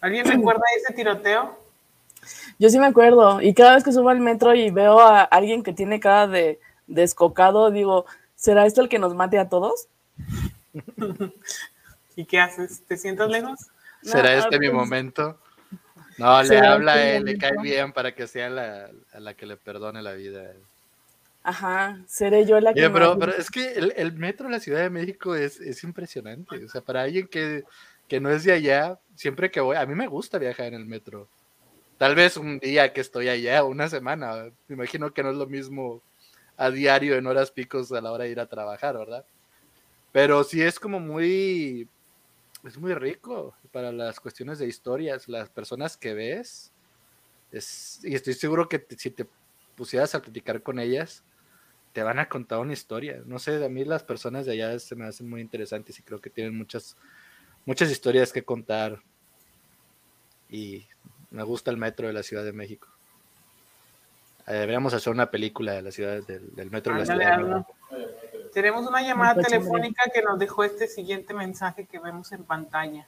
¿Alguien 0.00 0.24
recuerda 0.26 0.62
ese 0.78 0.94
tiroteo? 0.94 1.58
Yo 2.58 2.68
sí 2.70 2.78
me 2.78 2.86
acuerdo, 2.86 3.40
y 3.40 3.54
cada 3.54 3.74
vez 3.74 3.84
que 3.84 3.92
subo 3.92 4.08
al 4.08 4.20
metro 4.20 4.54
y 4.54 4.70
veo 4.70 5.00
a 5.00 5.22
alguien 5.22 5.62
que 5.62 5.72
tiene 5.72 6.00
cara 6.00 6.26
de 6.26 6.58
descocado, 6.86 7.70
digo, 7.70 8.06
¿será 8.34 8.66
esto 8.66 8.80
el 8.80 8.88
que 8.88 8.98
nos 8.98 9.14
mate 9.14 9.38
a 9.38 9.48
todos? 9.48 9.88
¿Y 12.16 12.24
qué 12.24 12.40
haces? 12.40 12.82
¿Te 12.86 12.96
sientas 12.96 13.28
lejos? 13.30 13.58
¿Será 14.02 14.34
este 14.34 14.58
mi 14.58 14.68
pues, 14.68 14.78
momento? 14.78 15.38
No, 16.18 16.42
le 16.42 16.58
habla 16.58 16.94
a 16.94 17.10
él, 17.10 17.24
le 17.24 17.36
cae 17.36 17.56
bien 17.60 17.92
para 17.92 18.14
que 18.14 18.26
sea 18.26 18.48
la, 18.48 18.90
a 19.12 19.20
la 19.20 19.34
que 19.34 19.46
le 19.46 19.56
perdone 19.56 20.02
la 20.02 20.12
vida. 20.12 20.52
Ajá, 21.48 22.02
seré 22.08 22.44
yo 22.44 22.58
la 22.58 22.74
que. 22.74 22.90
Pero, 22.90 23.16
pero 23.20 23.32
es 23.32 23.52
que 23.52 23.74
el, 23.74 23.92
el 23.96 24.12
metro 24.14 24.46
de 24.48 24.52
la 24.54 24.58
Ciudad 24.58 24.80
de 24.80 24.90
México 24.90 25.36
es, 25.36 25.60
es 25.60 25.84
impresionante. 25.84 26.64
O 26.64 26.68
sea, 26.68 26.80
para 26.80 27.02
alguien 27.02 27.28
que, 27.28 27.62
que 28.08 28.18
no 28.18 28.30
es 28.30 28.42
de 28.42 28.50
allá, 28.50 28.98
siempre 29.14 29.52
que 29.52 29.60
voy, 29.60 29.76
a 29.76 29.86
mí 29.86 29.94
me 29.94 30.08
gusta 30.08 30.38
viajar 30.38 30.66
en 30.66 30.74
el 30.74 30.86
metro. 30.86 31.28
Tal 31.98 32.16
vez 32.16 32.36
un 32.36 32.58
día 32.58 32.92
que 32.92 33.00
estoy 33.00 33.28
allá, 33.28 33.62
una 33.62 33.88
semana. 33.88 34.50
Me 34.66 34.74
imagino 34.74 35.14
que 35.14 35.22
no 35.22 35.30
es 35.30 35.36
lo 35.36 35.46
mismo 35.46 36.02
a 36.56 36.68
diario 36.72 37.14
en 37.14 37.28
horas 37.28 37.52
picos 37.52 37.92
a 37.92 38.00
la 38.00 38.10
hora 38.10 38.24
de 38.24 38.30
ir 38.30 38.40
a 38.40 38.48
trabajar, 38.48 38.98
¿verdad? 38.98 39.24
Pero 40.10 40.42
sí 40.42 40.60
es 40.62 40.80
como 40.80 40.98
muy, 40.98 41.88
es 42.64 42.76
muy 42.76 42.92
rico 42.94 43.54
para 43.70 43.92
las 43.92 44.18
cuestiones 44.18 44.58
de 44.58 44.66
historias, 44.66 45.28
las 45.28 45.48
personas 45.48 45.96
que 45.96 46.12
ves. 46.12 46.72
Es, 47.52 48.00
y 48.02 48.16
estoy 48.16 48.34
seguro 48.34 48.68
que 48.68 48.80
te- 48.80 48.98
si 48.98 49.12
te 49.12 49.28
pusieras 49.76 50.12
a 50.16 50.20
platicar 50.20 50.60
con 50.60 50.80
ellas, 50.80 51.22
te 51.96 52.02
van 52.02 52.18
a 52.18 52.28
contar 52.28 52.58
una 52.58 52.74
historia. 52.74 53.22
No 53.24 53.38
sé, 53.38 53.64
a 53.64 53.70
mí 53.70 53.82
las 53.82 54.02
personas 54.02 54.44
de 54.44 54.52
allá 54.52 54.78
se 54.78 54.94
me 54.94 55.06
hacen 55.06 55.30
muy 55.30 55.40
interesantes 55.40 55.98
y 55.98 56.02
creo 56.02 56.20
que 56.20 56.28
tienen 56.28 56.54
muchas, 56.54 56.94
muchas 57.64 57.90
historias 57.90 58.34
que 58.34 58.44
contar. 58.44 59.00
Y 60.50 60.86
me 61.30 61.42
gusta 61.42 61.70
el 61.70 61.78
metro 61.78 62.06
de 62.06 62.12
la 62.12 62.22
Ciudad 62.22 62.44
de 62.44 62.52
México. 62.52 62.86
Eh, 64.46 64.52
deberíamos 64.52 64.92
hacer 64.92 65.10
una 65.10 65.30
película 65.30 65.72
de 65.72 65.80
la 65.80 65.90
ciudad 65.90 66.22
del, 66.22 66.54
del 66.54 66.70
metro 66.70 66.92
de 66.92 66.98
la 66.98 67.06
Ciudad. 67.06 67.38
México. 67.38 67.74
Tenemos 68.52 68.86
una 68.86 69.00
llamada 69.00 69.42
telefónica 69.42 70.02
que 70.12 70.20
nos 70.20 70.38
dejó 70.38 70.64
este 70.64 70.86
siguiente 70.88 71.32
mensaje 71.32 71.86
que 71.86 71.98
vemos 71.98 72.30
en 72.32 72.44
pantalla. 72.44 73.06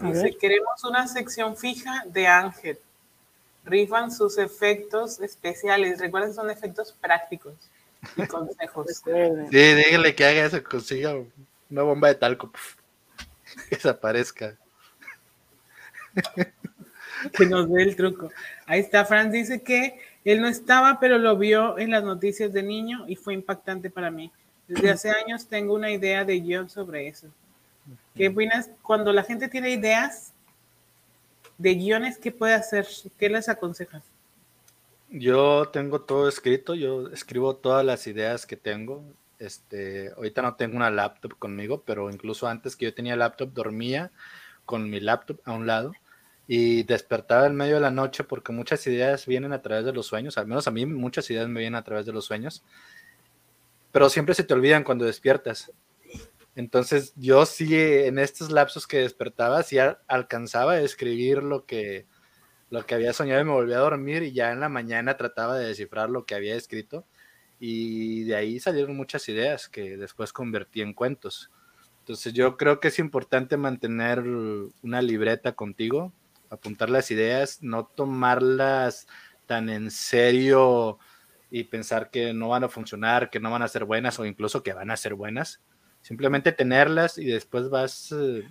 Dice, 0.00 0.36
queremos 0.40 0.84
una 0.84 1.08
sección 1.08 1.56
fija 1.56 2.04
de 2.06 2.28
Ángel. 2.28 2.78
Rifan 3.64 4.12
sus 4.12 4.38
efectos 4.38 5.18
especiales. 5.18 5.98
Recuerden, 5.98 6.32
son 6.32 6.50
efectos 6.50 6.92
prácticos 7.00 7.69
y 8.16 8.26
consejos. 8.26 9.02
Sí, 9.50 9.58
dígale 9.74 10.14
que 10.14 10.24
haga 10.24 10.46
eso, 10.46 10.62
consiga 10.62 11.14
una 11.70 11.82
bomba 11.82 12.08
de 12.08 12.14
talco. 12.14 12.50
puf, 12.50 12.76
que 13.68 13.76
desaparezca. 13.76 14.56
que 17.36 17.46
nos 17.46 17.70
dé 17.70 17.82
el 17.82 17.96
truco. 17.96 18.30
Ahí 18.66 18.80
está, 18.80 19.04
Franz 19.04 19.32
dice 19.32 19.62
que 19.62 20.00
él 20.24 20.40
no 20.40 20.48
estaba, 20.48 21.00
pero 21.00 21.18
lo 21.18 21.36
vio 21.36 21.78
en 21.78 21.90
las 21.90 22.04
noticias 22.04 22.52
de 22.52 22.62
niño 22.62 23.04
y 23.08 23.16
fue 23.16 23.34
impactante 23.34 23.90
para 23.90 24.10
mí. 24.10 24.30
Desde 24.68 24.90
hace 24.90 25.10
años 25.24 25.46
tengo 25.46 25.74
una 25.74 25.90
idea 25.90 26.24
de 26.24 26.40
guion 26.40 26.68
sobre 26.68 27.08
eso. 27.08 27.28
¿Qué 28.14 28.28
opinas? 28.28 28.70
Cuando 28.82 29.12
la 29.12 29.22
gente 29.22 29.48
tiene 29.48 29.70
ideas 29.70 30.32
de 31.58 31.74
guiones, 31.74 32.18
¿qué 32.18 32.30
puede 32.32 32.54
hacer? 32.54 32.86
¿Qué 33.18 33.28
les 33.28 33.48
aconsejas? 33.48 34.02
Yo 35.12 35.68
tengo 35.72 36.02
todo 36.02 36.28
escrito, 36.28 36.76
yo 36.76 37.08
escribo 37.08 37.56
todas 37.56 37.84
las 37.84 38.06
ideas 38.06 38.46
que 38.46 38.56
tengo. 38.56 39.02
Este, 39.40 40.12
ahorita 40.16 40.40
no 40.40 40.54
tengo 40.54 40.76
una 40.76 40.90
laptop 40.90 41.36
conmigo, 41.36 41.82
pero 41.84 42.10
incluso 42.10 42.46
antes 42.46 42.76
que 42.76 42.84
yo 42.84 42.94
tenía 42.94 43.16
laptop, 43.16 43.52
dormía 43.52 44.12
con 44.64 44.88
mi 44.88 45.00
laptop 45.00 45.40
a 45.44 45.52
un 45.52 45.66
lado 45.66 45.92
y 46.46 46.84
despertaba 46.84 47.46
en 47.46 47.56
medio 47.56 47.74
de 47.76 47.80
la 47.80 47.90
noche 47.90 48.22
porque 48.22 48.52
muchas 48.52 48.86
ideas 48.86 49.26
vienen 49.26 49.52
a 49.52 49.62
través 49.62 49.84
de 49.84 49.92
los 49.92 50.06
sueños, 50.06 50.38
al 50.38 50.46
menos 50.46 50.68
a 50.68 50.70
mí 50.70 50.86
muchas 50.86 51.28
ideas 51.30 51.48
me 51.48 51.60
vienen 51.60 51.76
a 51.76 51.84
través 51.84 52.06
de 52.06 52.12
los 52.12 52.24
sueños, 52.24 52.62
pero 53.90 54.10
siempre 54.10 54.34
se 54.34 54.44
te 54.44 54.54
olvidan 54.54 54.84
cuando 54.84 55.04
despiertas. 55.04 55.72
Entonces 56.54 57.12
yo 57.16 57.46
sí 57.46 57.76
en 57.76 58.18
estos 58.18 58.50
lapsos 58.52 58.86
que 58.86 58.98
despertaba, 58.98 59.62
sí 59.64 59.78
alcanzaba 60.06 60.74
a 60.74 60.80
escribir 60.80 61.42
lo 61.42 61.66
que, 61.66 62.06
lo 62.70 62.86
que 62.86 62.94
había 62.94 63.12
soñado 63.12 63.40
y 63.40 63.44
me 63.44 63.52
volví 63.52 63.72
a 63.72 63.78
dormir 63.78 64.22
y 64.22 64.32
ya 64.32 64.52
en 64.52 64.60
la 64.60 64.68
mañana 64.68 65.16
trataba 65.16 65.58
de 65.58 65.66
descifrar 65.66 66.08
lo 66.08 66.24
que 66.24 66.36
había 66.36 66.54
escrito 66.54 67.04
y 67.58 68.24
de 68.24 68.36
ahí 68.36 68.58
salieron 68.60 68.96
muchas 68.96 69.28
ideas 69.28 69.68
que 69.68 69.96
después 69.96 70.32
convertí 70.32 70.80
en 70.80 70.94
cuentos. 70.94 71.50
Entonces 71.98 72.32
yo 72.32 72.56
creo 72.56 72.80
que 72.80 72.88
es 72.88 72.98
importante 72.98 73.56
mantener 73.56 74.20
una 74.82 75.02
libreta 75.02 75.52
contigo, 75.52 76.12
apuntar 76.48 76.88
las 76.88 77.10
ideas, 77.10 77.62
no 77.62 77.84
tomarlas 77.84 79.06
tan 79.46 79.68
en 79.68 79.90
serio 79.90 80.98
y 81.50 81.64
pensar 81.64 82.10
que 82.10 82.32
no 82.32 82.48
van 82.48 82.64
a 82.64 82.68
funcionar, 82.68 83.30
que 83.30 83.40
no 83.40 83.50
van 83.50 83.62
a 83.62 83.68
ser 83.68 83.84
buenas 83.84 84.18
o 84.18 84.24
incluso 84.24 84.62
que 84.62 84.72
van 84.72 84.90
a 84.90 84.96
ser 84.96 85.14
buenas. 85.14 85.60
Simplemente 86.02 86.52
tenerlas 86.52 87.18
y 87.18 87.26
después 87.26 87.68
vas, 87.68 88.12
eh, 88.12 88.48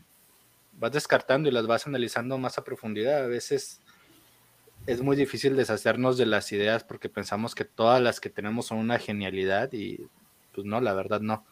vas 0.73 0.91
descartando 0.91 1.49
y 1.49 1.51
las 1.51 1.65
vas 1.65 1.87
analizando 1.87 2.37
más 2.37 2.57
a 2.57 2.63
profundidad. 2.63 3.23
A 3.23 3.27
veces 3.27 3.81
es 4.91 5.01
muy 5.01 5.15
difícil 5.15 5.55
deshacernos 5.55 6.17
de 6.17 6.25
las 6.25 6.51
ideas 6.51 6.83
porque 6.83 7.09
pensamos 7.09 7.55
que 7.55 7.65
todas 7.65 8.01
las 8.01 8.19
que 8.19 8.29
tenemos 8.29 8.67
son 8.67 8.79
una 8.79 8.99
genialidad 8.99 9.71
y 9.73 10.07
pues 10.53 10.65
no, 10.65 10.81
la 10.81 10.93
verdad 10.93 11.21
no. 11.21 11.45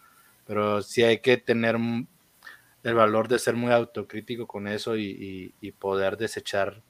Pero 0.45 0.81
sí 0.81 1.03
hay 1.03 1.19
que 1.19 1.37
tener 1.37 1.77
el 2.83 2.93
valor 2.93 3.27
de 3.27 3.39
ser 3.39 3.55
muy 3.55 3.71
autocrítico 3.71 4.47
con 4.47 4.67
eso 4.67 4.95
y 4.97 5.51
poder 5.79 6.17
desechar 6.17 6.81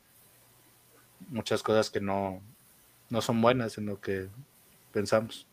muchas 1.30 1.64
cosas 1.64 1.90
que 1.90 2.00
no, 2.00 2.42
no 3.10 3.22
son 3.22 3.42
buenas 3.42 3.78
en 3.78 3.88
lo 3.88 4.00
que 4.00 4.28
pensamos. 4.92 5.48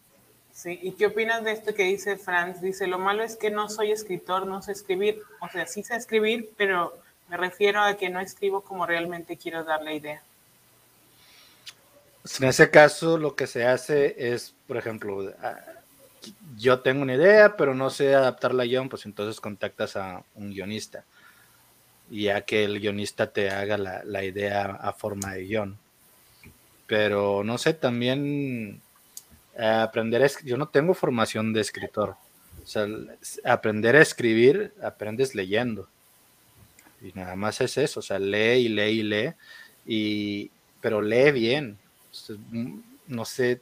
Sí, 0.53 0.78
¿y 0.82 0.92
qué 0.92 1.07
opinas 1.07 1.42
de 1.42 1.53
esto 1.53 1.74
que 1.74 1.84
dice 1.84 2.16
Franz? 2.16 2.61
Dice, 2.61 2.86
lo 2.86 2.99
malo 2.99 3.24
es 3.24 3.36
que 3.36 3.51
no 3.51 3.68
soy 3.68 3.90
escritor, 3.90 4.47
no 4.47 4.62
sé 4.62 4.72
escribir. 4.72 5.20
O 5.40 5.49
sea, 5.49 5.66
sí 5.66 5.82
sé 5.82 5.97
escribir, 5.97 6.51
pero 6.57 6.97
me 7.28 7.36
refiero 7.36 7.82
a 7.82 7.97
que 7.97 8.09
no 8.09 8.20
escribo 8.20 8.61
como 8.61 8.86
realmente 8.86 9.36
quiero 9.36 9.64
dar 9.64 9.82
la 9.82 9.92
idea. 9.92 10.22
En 12.41 12.49
ese 12.49 12.70
caso, 12.70 13.18
lo 13.18 13.36
que 13.36 13.47
se 13.47 13.66
hace 13.66 14.15
es, 14.32 14.55
por 14.66 14.77
ejemplo, 14.77 15.32
ah, 15.43 15.59
yo 16.57 16.81
tengo 16.81 17.03
una 17.03 17.15
idea, 17.15 17.57
pero 17.57 17.74
no 17.74 17.90
sé 17.90 18.15
adaptarla 18.15 18.62
a 18.62 18.66
guion, 18.66 18.89
pues 18.89 19.05
entonces 19.05 19.40
contactas 19.40 19.97
a 19.97 20.24
un 20.35 20.51
guionista 20.51 21.05
y 22.11 22.24
ya 22.24 22.43
que 22.43 22.65
el 22.65 22.81
guionista 22.81 23.32
te 23.32 23.51
haga 23.51 23.77
la, 23.78 24.24
idea 24.24 24.66
a 24.66 24.93
forma 24.93 25.35
de 25.35 25.44
guion. 25.44 25.78
Pero 26.86 27.43
no 27.44 27.59
sé, 27.59 27.74
también 27.74 28.81
eh, 29.57 29.66
aprender, 29.66 30.23
a 30.23 30.28
yo 30.44 30.57
no 30.57 30.69
tengo 30.69 30.94
formación 30.94 31.53
de 31.53 31.61
escritor. 31.61 32.16
O 32.62 32.66
sea, 32.66 32.86
aprender 33.44 33.97
a 33.97 34.03
escribir, 34.03 34.73
aprendes 34.82 35.35
leyendo. 35.35 35.89
Y 37.03 37.12
nada 37.15 37.36
más 37.36 37.61
es 37.61 37.77
eso, 37.78 38.01
o 38.01 38.03
sea, 38.03 38.19
lee 38.19 38.61
y 38.61 38.69
lee 38.69 38.90
y 38.90 39.03
lee, 39.03 39.32
y, 39.86 40.51
pero 40.81 41.03
lee 41.03 41.32
bien. 41.32 41.78
Mm, 42.51 42.81
no 43.09 43.24
sé, 43.24 43.61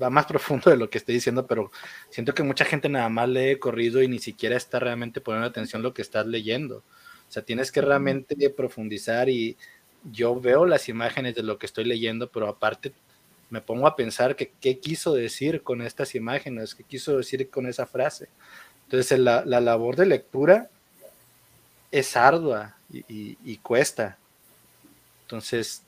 va 0.00 0.10
más 0.10 0.26
profundo 0.26 0.70
de 0.70 0.76
lo 0.76 0.90
que 0.90 0.98
estoy 0.98 1.14
diciendo, 1.16 1.46
pero 1.46 1.70
siento 2.10 2.34
que 2.34 2.42
mucha 2.42 2.64
gente 2.64 2.88
nada 2.88 3.08
más 3.08 3.28
lee 3.28 3.58
corrido 3.58 4.02
y 4.02 4.08
ni 4.08 4.18
siquiera 4.18 4.56
está 4.56 4.78
realmente 4.78 5.20
poniendo 5.20 5.48
atención 5.48 5.80
a 5.80 5.84
lo 5.84 5.94
que 5.94 6.02
estás 6.02 6.26
leyendo. 6.26 6.78
O 6.78 7.32
sea, 7.32 7.42
tienes 7.44 7.72
que 7.72 7.80
realmente 7.80 8.50
profundizar 8.50 9.28
y 9.28 9.56
yo 10.12 10.38
veo 10.40 10.66
las 10.66 10.88
imágenes 10.88 11.34
de 11.34 11.42
lo 11.42 11.58
que 11.58 11.66
estoy 11.66 11.84
leyendo, 11.84 12.30
pero 12.30 12.48
aparte 12.48 12.92
me 13.50 13.60
pongo 13.60 13.86
a 13.86 13.96
pensar 13.96 14.36
que 14.36 14.52
qué 14.60 14.78
quiso 14.80 15.14
decir 15.14 15.62
con 15.62 15.82
estas 15.82 16.14
imágenes, 16.14 16.74
qué 16.74 16.84
quiso 16.84 17.16
decir 17.18 17.50
con 17.50 17.66
esa 17.66 17.86
frase. 17.86 18.28
Entonces, 18.84 19.18
la, 19.18 19.44
la 19.46 19.60
labor 19.60 19.96
de 19.96 20.06
lectura 20.06 20.70
es 21.90 22.16
ardua 22.16 22.74
y, 22.90 22.98
y- 23.08 23.38
y 23.44 23.56
cuesta. 23.58 24.18
Entonces, 25.22 25.82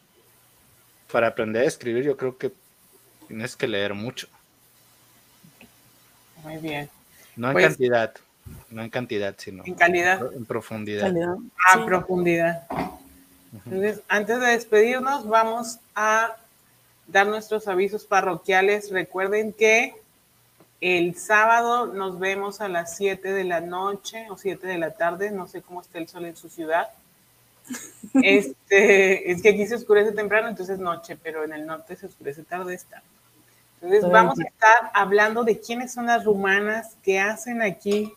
para 1.14 1.28
aprender 1.28 1.62
a 1.62 1.66
escribir, 1.66 2.02
yo 2.02 2.16
creo 2.16 2.36
que 2.36 2.50
tienes 3.28 3.54
que 3.54 3.68
leer 3.68 3.94
mucho, 3.94 4.26
Muy 6.42 6.56
bien. 6.56 6.90
no 7.36 7.46
en 7.50 7.52
Pues- 7.52 7.66
cantidad, 7.68 8.14
no 8.68 8.82
en 8.82 8.90
cantidad, 8.90 9.32
sino 9.38 9.62
En 9.64 9.74
calidad, 9.74 10.32
en 10.34 10.44
profundidad. 10.44 11.02
Calidad. 11.02 11.36
a 11.72 11.78
Sí. 11.78 11.84
profundidad. 11.86 12.66
Entonces, 13.64 14.00
antes 14.08 14.40
de 14.40 14.46
despedirnos, 14.46 15.28
vamos 15.28 15.78
a 15.94 16.34
dar 17.06 17.28
nuestros 17.28 17.68
avisos 17.68 18.04
parroquiales. 18.04 18.90
Recuerden 18.90 19.52
que 19.52 19.94
el 20.80 21.16
sábado 21.16 21.86
nos 21.86 22.18
vemos 22.18 22.60
a 22.60 22.66
las 22.66 22.96
7 22.96 23.32
de 23.32 23.44
la 23.44 23.60
noche 23.60 24.26
o 24.30 24.36
7 24.36 24.66
de 24.66 24.78
la 24.78 24.90
tarde, 24.96 25.30
no 25.30 25.46
sé 25.46 25.62
cómo 25.62 25.80
está 25.80 25.98
el 25.98 26.08
sol 26.08 26.24
en 26.24 26.34
su 26.34 26.48
ciudad. 26.48 26.88
Este, 28.14 29.30
es 29.30 29.42
que 29.42 29.50
aquí 29.50 29.66
se 29.66 29.74
oscurece 29.74 30.12
temprano, 30.12 30.48
entonces 30.48 30.78
noche, 30.78 31.16
pero 31.20 31.44
en 31.44 31.52
el 31.52 31.66
norte 31.66 31.96
se 31.96 32.06
oscurece 32.06 32.44
tarde 32.44 32.74
está. 32.74 33.02
Entonces 33.76 34.00
Todo 34.00 34.10
el 34.10 34.12
vamos 34.12 34.38
a 34.38 34.44
estar 34.44 34.90
hablando 34.94 35.44
de 35.44 35.60
quiénes 35.60 35.92
son 35.92 36.06
las 36.06 36.24
rumanas, 36.24 36.96
qué 37.02 37.20
hacen 37.20 37.60
aquí, 37.60 38.12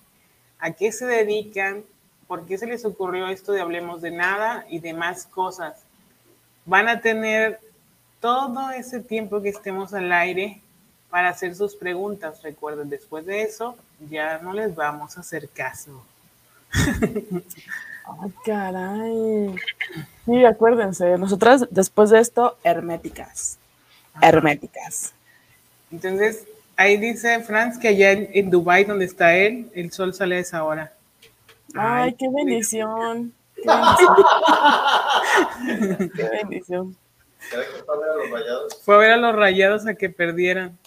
a 0.59 0.71
qué 0.71 0.91
se 0.91 1.05
dedican, 1.05 1.83
por 2.27 2.45
qué 2.45 2.57
se 2.57 2.67
les 2.67 2.85
ocurrió 2.85 3.27
esto 3.27 3.53
de 3.53 3.61
Hablemos 3.61 4.01
de 4.01 4.11
Nada 4.11 4.65
y 4.69 4.79
demás 4.79 5.25
cosas. 5.25 5.77
Van 6.65 6.89
a 6.89 7.01
tener 7.01 7.59
todo 8.19 8.71
ese 8.71 8.99
tiempo 8.99 9.41
que 9.41 9.49
estemos 9.49 9.93
al 9.93 10.11
aire 10.11 10.61
para 11.09 11.29
hacer 11.29 11.55
sus 11.55 11.75
preguntas. 11.75 12.43
Recuerden, 12.43 12.89
después 12.89 13.25
de 13.25 13.43
eso 13.43 13.77
ya 14.09 14.39
no 14.39 14.53
les 14.53 14.75
vamos 14.75 15.17
a 15.17 15.21
hacer 15.21 15.49
caso. 15.49 16.03
Ay, 18.21 18.33
caray. 18.45 19.55
Sí, 20.25 20.45
acuérdense, 20.45 21.17
nosotras 21.17 21.67
después 21.69 22.09
de 22.09 22.19
esto, 22.19 22.57
herméticas. 22.63 23.57
Herméticas. 24.21 25.13
Entonces, 25.91 26.45
Ahí 26.79 26.97
dice 26.97 27.39
Franz 27.39 27.79
que 27.79 27.87
allá 27.87 28.11
en, 28.11 28.29
en 28.33 28.51
Dubai 28.51 28.83
donde 28.85 29.05
está 29.05 29.35
él, 29.35 29.71
el 29.73 29.91
sol 29.91 30.13
sale 30.13 30.35
a 30.35 30.39
esa 30.39 30.63
hora. 30.63 30.93
Ay, 31.75 32.13
qué 32.13 32.29
bendición. 32.29 33.33
Qué 33.55 33.63
bendición. 33.67 34.15
qué 36.15 36.29
bendición. 36.29 36.95
Fue 38.83 38.95
a 38.95 38.97
ver 38.99 39.11
a 39.11 39.17
los 39.17 39.35
rayados 39.35 39.87
a 39.87 39.95
que 39.95 40.11
perdieran. 40.11 40.77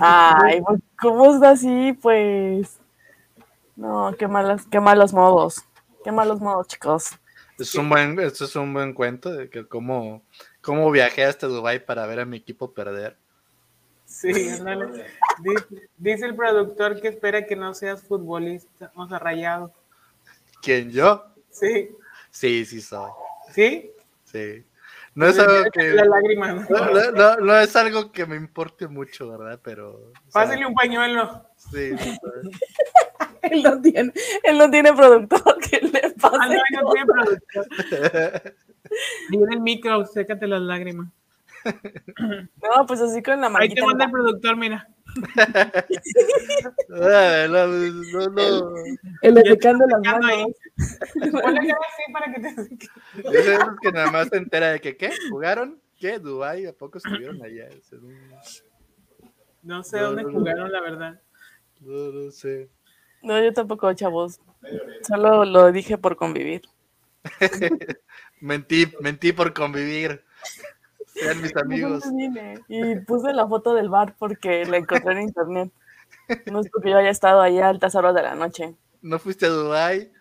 Ay, 0.00 0.62
pues, 0.62 0.80
¿cómo 0.98 1.34
está 1.34 1.50
así? 1.50 1.92
Pues. 2.00 2.78
No, 3.76 4.14
qué 4.18 4.28
malas, 4.28 4.64
qué 4.70 4.80
malos 4.80 5.12
modos. 5.12 5.62
Qué 6.08 6.12
malos 6.12 6.40
modos, 6.40 6.66
chicos. 6.68 7.10
Es 7.58 7.74
un 7.74 7.86
buen, 7.90 8.18
esto 8.18 8.46
es 8.46 8.56
un 8.56 8.72
buen 8.72 8.94
cuento 8.94 9.30
de 9.30 9.50
que 9.50 9.68
cómo, 9.68 10.22
cómo 10.62 10.90
viajé 10.90 11.22
hasta 11.26 11.46
Dubai 11.48 11.84
para 11.84 12.06
ver 12.06 12.20
a 12.20 12.24
mi 12.24 12.38
equipo 12.38 12.72
perder. 12.72 13.14
Sí, 14.06 14.48
ándale. 14.48 15.04
Dice, 15.42 15.88
dice 15.98 16.24
el 16.24 16.34
productor 16.34 16.98
que 17.02 17.08
espera 17.08 17.44
que 17.44 17.56
no 17.56 17.74
seas 17.74 18.02
futbolista, 18.02 18.90
o 18.94 19.06
sea, 19.06 19.18
rayado. 19.18 19.70
¿Quién 20.62 20.90
yo? 20.92 21.26
Sí, 21.50 21.90
Sí, 22.30 22.64
sí 22.64 22.80
soy. 22.80 23.10
¿sí? 23.52 23.92
Sí. 24.24 24.64
No 25.14 25.26
es 25.26 25.38
algo 25.38 25.70
que 25.70 25.90
La 25.90 26.06
lágrima. 26.06 26.52
no, 26.70 26.90
no- 26.90 27.10
no- 27.10 27.36
no 27.36 27.58
es 27.58 27.76
algo 27.76 28.10
que 28.12 28.24
me 28.24 28.36
importe 28.36 28.88
mucho, 28.88 29.28
¿verdad? 29.28 29.60
Pero 29.62 29.90
o 29.90 30.12
sea, 30.30 30.42
Pásale 30.44 30.64
un 30.64 30.72
pañuelo. 30.74 31.44
Sí. 31.72 31.90
Él 33.42 33.62
no 33.62 33.80
tiene, 33.80 34.12
él 34.42 34.58
no 34.58 34.68
tiene 34.70 34.92
productor 34.92 35.58
que 35.70 35.80
le 35.80 36.00
Ah, 36.04 36.12
pase. 36.20 36.54
no, 36.72 36.82
no 36.82 36.92
tiene 36.92 37.06
productor. 37.06 38.54
Viene 39.30 39.54
el 39.54 39.60
micro, 39.60 40.04
sécate 40.06 40.46
las 40.46 40.60
lágrimas. 40.62 41.08
No, 42.18 42.86
pues 42.86 43.00
así 43.00 43.22
con 43.22 43.40
la 43.40 43.50
Ahí 43.58 43.68
te 43.74 43.82
manda 43.82 44.04
el 44.06 44.10
productor, 44.10 44.56
mira. 44.56 44.86
Ah, 46.90 47.46
no, 47.48 47.66
no, 47.66 48.28
no. 48.28 48.74
El 49.22 49.34
las 49.34 49.44
secando 49.44 49.84
ahí. 50.26 50.44
manos. 50.44 50.56
Ponle 51.42 51.60
cara 51.66 51.78
así 51.88 52.12
para 52.12 52.32
que 52.32 52.40
te 52.40 52.54
seque. 52.64 52.88
Es 53.32 53.58
que 53.82 53.92
nada 53.92 54.10
más 54.10 54.28
se 54.28 54.36
entera 54.36 54.70
de 54.72 54.80
que, 54.80 54.96
¿qué? 54.96 55.10
¿Jugaron? 55.30 55.80
¿Qué? 55.98 56.18
¿Dubai? 56.18 56.66
¿A 56.66 56.72
poco 56.72 56.98
estuvieron 56.98 57.42
allá? 57.42 57.66
Es 57.68 57.92
un- 57.92 58.14
No 59.62 59.82
sé 59.82 59.96
No, 59.98 60.04
dónde 60.06 60.22
no, 60.22 60.30
no. 60.30 60.38
jugaron, 60.38 60.72
la 60.72 60.80
verdad. 60.80 61.20
No, 61.80 62.12
no 62.12 62.30
sé. 62.30 62.68
No, 63.22 63.42
yo 63.42 63.52
tampoco, 63.52 63.92
chavos. 63.94 64.40
Solo 65.06 65.44
lo 65.44 65.70
dije 65.72 65.98
por 65.98 66.16
convivir. 66.16 66.62
Mentí, 68.40 68.86
mentí 69.00 69.32
por 69.32 69.52
convivir. 69.52 70.24
Sean 71.06 71.42
mis 71.42 71.56
amigos. 71.56 72.04
Y 72.68 72.96
puse 73.00 73.32
la 73.32 73.46
foto 73.48 73.74
del 73.74 73.88
bar 73.88 74.14
porque 74.18 74.64
la 74.66 74.76
encontré 74.76 75.12
en 75.12 75.22
internet. 75.22 75.72
No 76.46 76.60
es 76.60 76.68
porque 76.70 76.90
yo 76.90 76.98
haya 76.98 77.10
estado 77.10 77.40
ahí 77.40 77.58
a 77.58 77.68
altas 77.68 77.94
horas 77.94 78.14
de 78.14 78.22
la 78.22 78.34
noche. 78.34 78.74
¿No 79.02 79.18
fuiste 79.18 79.46
a 79.46 79.50
Dubai? 79.50 80.12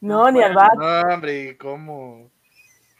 No, 0.00 0.30
ni 0.30 0.42
al 0.42 0.54
bar. 0.54 0.76
No, 0.76 1.14
hombre, 1.14 1.56
¿cómo? 1.56 2.30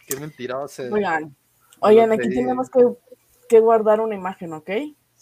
Qué 0.07 0.15
mentiroso. 0.17 0.83
Oigan, 0.91 1.35
oigan, 1.79 2.11
aquí 2.13 2.29
te- 2.29 2.35
tenemos 2.35 2.69
que, 2.69 2.85
que 3.49 3.59
guardar 3.59 3.99
una 3.99 4.15
imagen, 4.15 4.53
¿ok? 4.53 4.69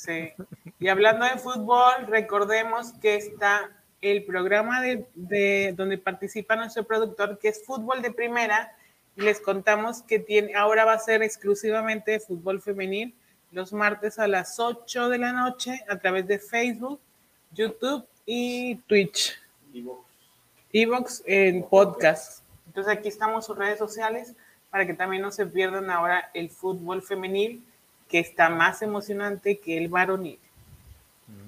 Sí. 0.04 0.32
Y 0.80 0.88
hablando 0.88 1.26
de 1.26 1.38
fútbol, 1.38 2.08
recordemos 2.08 2.92
que 2.94 3.16
está 3.18 3.70
el 4.02 4.24
programa 4.24 4.82
de, 4.82 5.06
de- 5.14 5.74
donde 5.78 6.00
participa 6.00 6.56
nuestro 6.56 6.84
productor, 6.86 7.38
que 7.38 7.50
es 7.50 7.64
Fútbol 7.64 8.02
de 8.02 8.12
Primera, 8.12 8.76
les 9.16 9.40
contamos 9.40 10.02
que 10.02 10.18
tiene, 10.18 10.56
ahora 10.56 10.86
va 10.86 10.94
a 10.94 10.98
ser 11.00 11.22
exclusivamente 11.22 12.14
de 12.14 12.20
fútbol 12.20 12.62
femenil 12.64 13.14
los 13.52 13.74
martes 13.74 14.18
a 14.18 14.28
las 14.28 14.60
8 14.60 15.10
de 15.10 15.20
la 15.20 15.34
noche 15.34 15.84
a 15.88 16.00
través 16.00 16.26
de 16.26 16.40
Facebook, 16.40 17.00
YouTube 17.52 18.04
y 18.26 18.78
Twitch. 18.88 19.40
Evox 20.74 21.22
en 21.28 21.62
podcast. 21.64 22.42
Entonces 22.66 22.92
aquí 22.92 23.08
estamos 23.10 23.46
sus 23.46 23.56
redes 23.56 23.78
sociales 23.78 24.34
para 24.72 24.88
que 24.88 24.96
también 24.96 25.22
no 25.22 25.32
se 25.32 25.46
pierdan 25.46 25.92
ahora 25.92 26.32
el 26.34 26.50
fútbol 26.50 27.04
femenil 27.04 27.64
que 28.12 28.20
está 28.20 28.50
más 28.50 28.82
emocionante 28.82 29.58
que 29.58 29.78
el 29.78 29.88
varonil. 29.88 30.38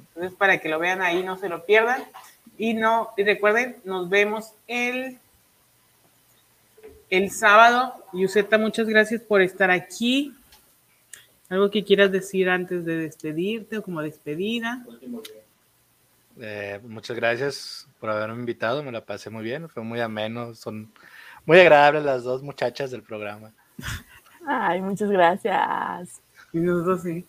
Entonces 0.07 0.34
para 0.38 0.60
que 0.60 0.69
lo 0.69 0.80
vean 0.80 1.02
ahí, 1.02 1.22
no 1.23 1.38
se 1.38 1.49
lo 1.49 1.65
pierdan. 1.65 2.02
Y 2.57 2.73
no, 2.73 3.10
y 3.18 3.23
recuerden, 3.23 3.76
nos 3.84 4.10
vemos 4.10 4.53
el, 4.68 5.19
el 7.10 7.31
sábado. 7.31 7.94
Yuseta, 8.14 8.57
muchas 8.57 8.88
gracias 8.88 9.22
por 9.22 9.41
estar 9.41 9.69
aquí. 9.69 10.34
¿Algo 11.49 11.69
que 11.69 11.84
quieras 11.84 12.11
decir 12.11 12.49
antes 12.49 12.85
de 12.85 12.95
despedirte 12.95 13.80
o 13.80 13.84
como 13.84 14.02
despedida? 14.02 14.85
Eh, 16.40 16.80
muchas 16.84 17.15
gracias 17.18 17.88
por 17.99 18.10
haberme 18.10 18.40
invitado, 18.40 18.81
me 18.81 18.91
la 18.91 19.06
pasé 19.06 19.30
muy 19.30 19.44
bien, 19.44 19.69
fue 19.69 19.84
muy 19.84 19.99
ameno, 19.99 20.56
son 20.56 20.91
muy 21.45 21.60
agradables 21.60 22.03
las 22.03 22.23
dos 22.23 22.41
muchachas 22.41 22.90
del 22.90 23.03
programa. 23.03 23.52
Ay, 24.48 24.81
muchas 24.81 25.10
gracias. 25.10 26.23
Y 26.54 26.60
nosotros 26.60 27.02
sí. 27.02 27.26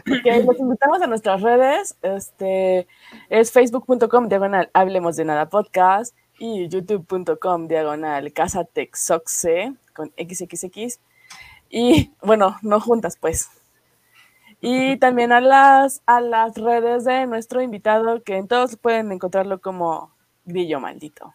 Ok, 0.00 0.46
los 0.46 0.58
invitamos 0.58 1.02
a 1.02 1.06
nuestras 1.06 1.42
redes. 1.42 1.96
Este 2.02 2.86
es 3.28 3.52
facebook.com 3.52 4.28
diagonal 4.28 4.70
hablemos 4.72 5.16
de 5.16 5.24
nada 5.24 5.48
podcast 5.48 6.16
y 6.38 6.68
youtube.com 6.68 7.68
diagonal 7.68 8.32
casa 8.32 8.64
texoxe 8.64 9.74
con 9.94 10.12
xxx. 10.16 11.00
Y 11.68 12.12
bueno, 12.22 12.56
no 12.62 12.80
juntas 12.80 13.18
pues. 13.20 13.50
Y 14.60 14.96
también 14.96 15.32
a 15.32 15.40
las, 15.40 16.02
a 16.06 16.20
las 16.20 16.56
redes 16.56 17.04
de 17.04 17.26
nuestro 17.26 17.62
invitado, 17.62 18.22
que 18.22 18.36
en 18.36 18.48
todos 18.48 18.76
pueden 18.76 19.12
encontrarlo 19.12 19.60
como 19.60 20.12
Grillo 20.44 20.80
Maldito. 20.80 21.34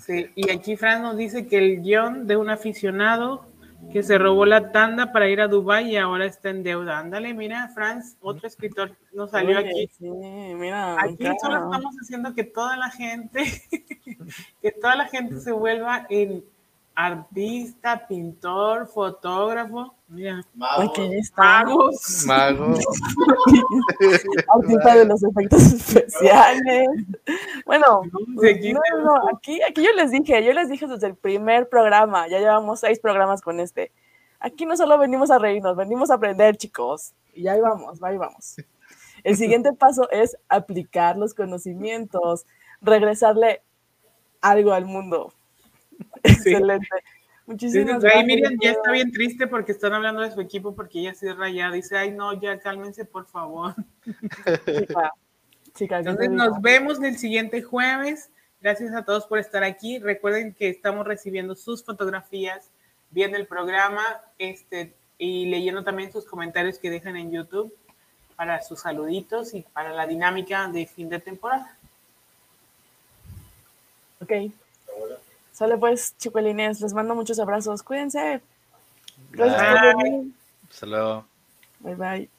Sí, 0.00 0.30
y 0.34 0.50
aquí 0.50 0.76
Fran 0.76 1.02
nos 1.02 1.16
dice 1.16 1.46
que 1.46 1.58
el 1.58 1.82
guion 1.82 2.26
de 2.26 2.36
un 2.36 2.50
aficionado 2.50 3.46
que 3.92 4.02
se 4.02 4.18
robó 4.18 4.44
la 4.44 4.72
tanda 4.72 5.12
para 5.12 5.28
ir 5.28 5.40
a 5.40 5.48
Dubái 5.48 5.92
y 5.92 5.96
ahora 5.96 6.26
está 6.26 6.50
en 6.50 6.62
deuda. 6.62 6.98
Ándale, 6.98 7.34
mira, 7.34 7.68
Franz, 7.68 8.16
otro 8.20 8.46
escritor 8.46 8.96
nos 9.12 9.30
salió 9.30 9.58
Oye, 9.58 9.68
aquí. 9.68 9.90
Sí, 9.98 10.08
mira. 10.08 11.00
Aquí 11.00 11.16
claro. 11.16 11.36
solo 11.40 11.56
estamos 11.64 11.94
haciendo 12.00 12.34
que 12.34 12.44
toda 12.44 12.76
la 12.76 12.90
gente, 12.90 13.44
que 14.62 14.72
toda 14.72 14.96
la 14.96 15.06
gente 15.06 15.40
se 15.40 15.52
vuelva 15.52 16.06
en 16.10 16.44
artista, 16.94 18.06
pintor, 18.06 18.86
fotógrafo, 18.86 19.95
mira, 20.08 20.42
está. 21.12 21.42
magos. 21.64 22.24
Mago, 22.26 22.74
artista 24.54 24.94
de 24.96 25.04
los 25.04 25.22
efectos 25.22 25.62
especiales. 25.72 26.88
Bueno, 27.64 28.02
Sí, 28.40 28.48
aquí 28.48 28.72
no, 28.72 28.80
tenemos- 28.80 29.04
no, 29.04 29.28
aquí, 29.36 29.60
aquí 29.62 29.82
yo 29.84 29.92
les 29.96 30.10
dije, 30.10 30.44
yo 30.44 30.52
les 30.52 30.68
dije 30.68 30.86
desde 30.86 31.06
el 31.08 31.16
primer 31.16 31.68
programa, 31.68 32.28
ya 32.28 32.38
llevamos 32.38 32.80
seis 32.80 32.98
programas 33.00 33.40
con 33.42 33.60
este. 33.60 33.92
Aquí 34.38 34.66
no 34.66 34.76
solo 34.76 34.98
venimos 34.98 35.30
a 35.30 35.38
reírnos, 35.38 35.76
venimos 35.76 36.10
a 36.10 36.14
aprender, 36.14 36.56
chicos. 36.56 37.14
Y 37.34 37.48
ahí 37.48 37.60
vamos, 37.60 38.02
ahí 38.02 38.16
vamos. 38.16 38.56
El 39.24 39.36
siguiente 39.36 39.72
paso 39.78 40.08
es 40.10 40.36
aplicar 40.48 41.16
los 41.16 41.34
conocimientos, 41.34 42.46
regresarle 42.80 43.62
algo 44.40 44.72
al 44.72 44.84
mundo. 44.84 45.32
Excelente. 46.22 46.86
Muchísimas 47.46 47.94
Ahí 47.94 48.00
gracias. 48.00 48.26
Miriam 48.26 48.58
ya 48.60 48.70
está 48.72 48.90
bien 48.90 49.12
triste 49.12 49.46
porque 49.46 49.72
están 49.72 49.92
hablando 49.92 50.20
de 50.20 50.32
su 50.32 50.40
equipo 50.40 50.74
porque 50.74 51.00
ella 51.00 51.14
sí 51.14 51.28
es 51.28 51.36
rayada. 51.36 51.72
Dice, 51.72 51.96
ay 51.96 52.10
no, 52.10 52.32
ya 52.40 52.58
cálmense 52.58 53.04
por 53.04 53.26
favor. 53.26 53.74
Chica, 54.66 55.12
chica, 55.74 56.02
¿qué 56.02 56.08
Entonces 56.08 56.30
nos 56.30 56.60
vemos 56.60 57.00
el 57.02 57.16
siguiente 57.16 57.62
jueves. 57.62 58.30
Gracias 58.60 58.92
a 58.94 59.04
todos 59.04 59.26
por 59.26 59.38
estar 59.38 59.62
aquí. 59.62 59.98
Recuerden 59.98 60.54
que 60.54 60.68
estamos 60.68 61.06
recibiendo 61.06 61.54
sus 61.54 61.84
fotografías, 61.84 62.70
viendo 63.10 63.36
el 63.36 63.46
programa 63.46 64.02
este, 64.38 64.94
y 65.18 65.46
leyendo 65.46 65.84
también 65.84 66.10
sus 66.10 66.24
comentarios 66.24 66.78
que 66.78 66.90
dejan 66.90 67.16
en 67.16 67.30
YouTube 67.30 67.72
para 68.34 68.60
sus 68.62 68.80
saluditos 68.80 69.54
y 69.54 69.62
para 69.62 69.92
la 69.92 70.06
dinámica 70.06 70.68
de 70.68 70.86
fin 70.86 71.08
de 71.08 71.20
temporada. 71.20 71.76
Ok. 74.20 74.32
Sale 75.56 75.78
pues, 75.78 76.14
chicuelines, 76.18 76.82
les 76.82 76.92
mando 76.92 77.14
muchos 77.14 77.38
abrazos. 77.38 77.82
Cuídense. 77.82 78.42
Gracias 79.30 79.62
por 79.62 79.80
Bye. 79.80 80.04
venir. 80.04 80.34
hasta 80.70 80.84
luego. 80.86 81.24
Bye 81.80 81.94
bye. 81.94 82.30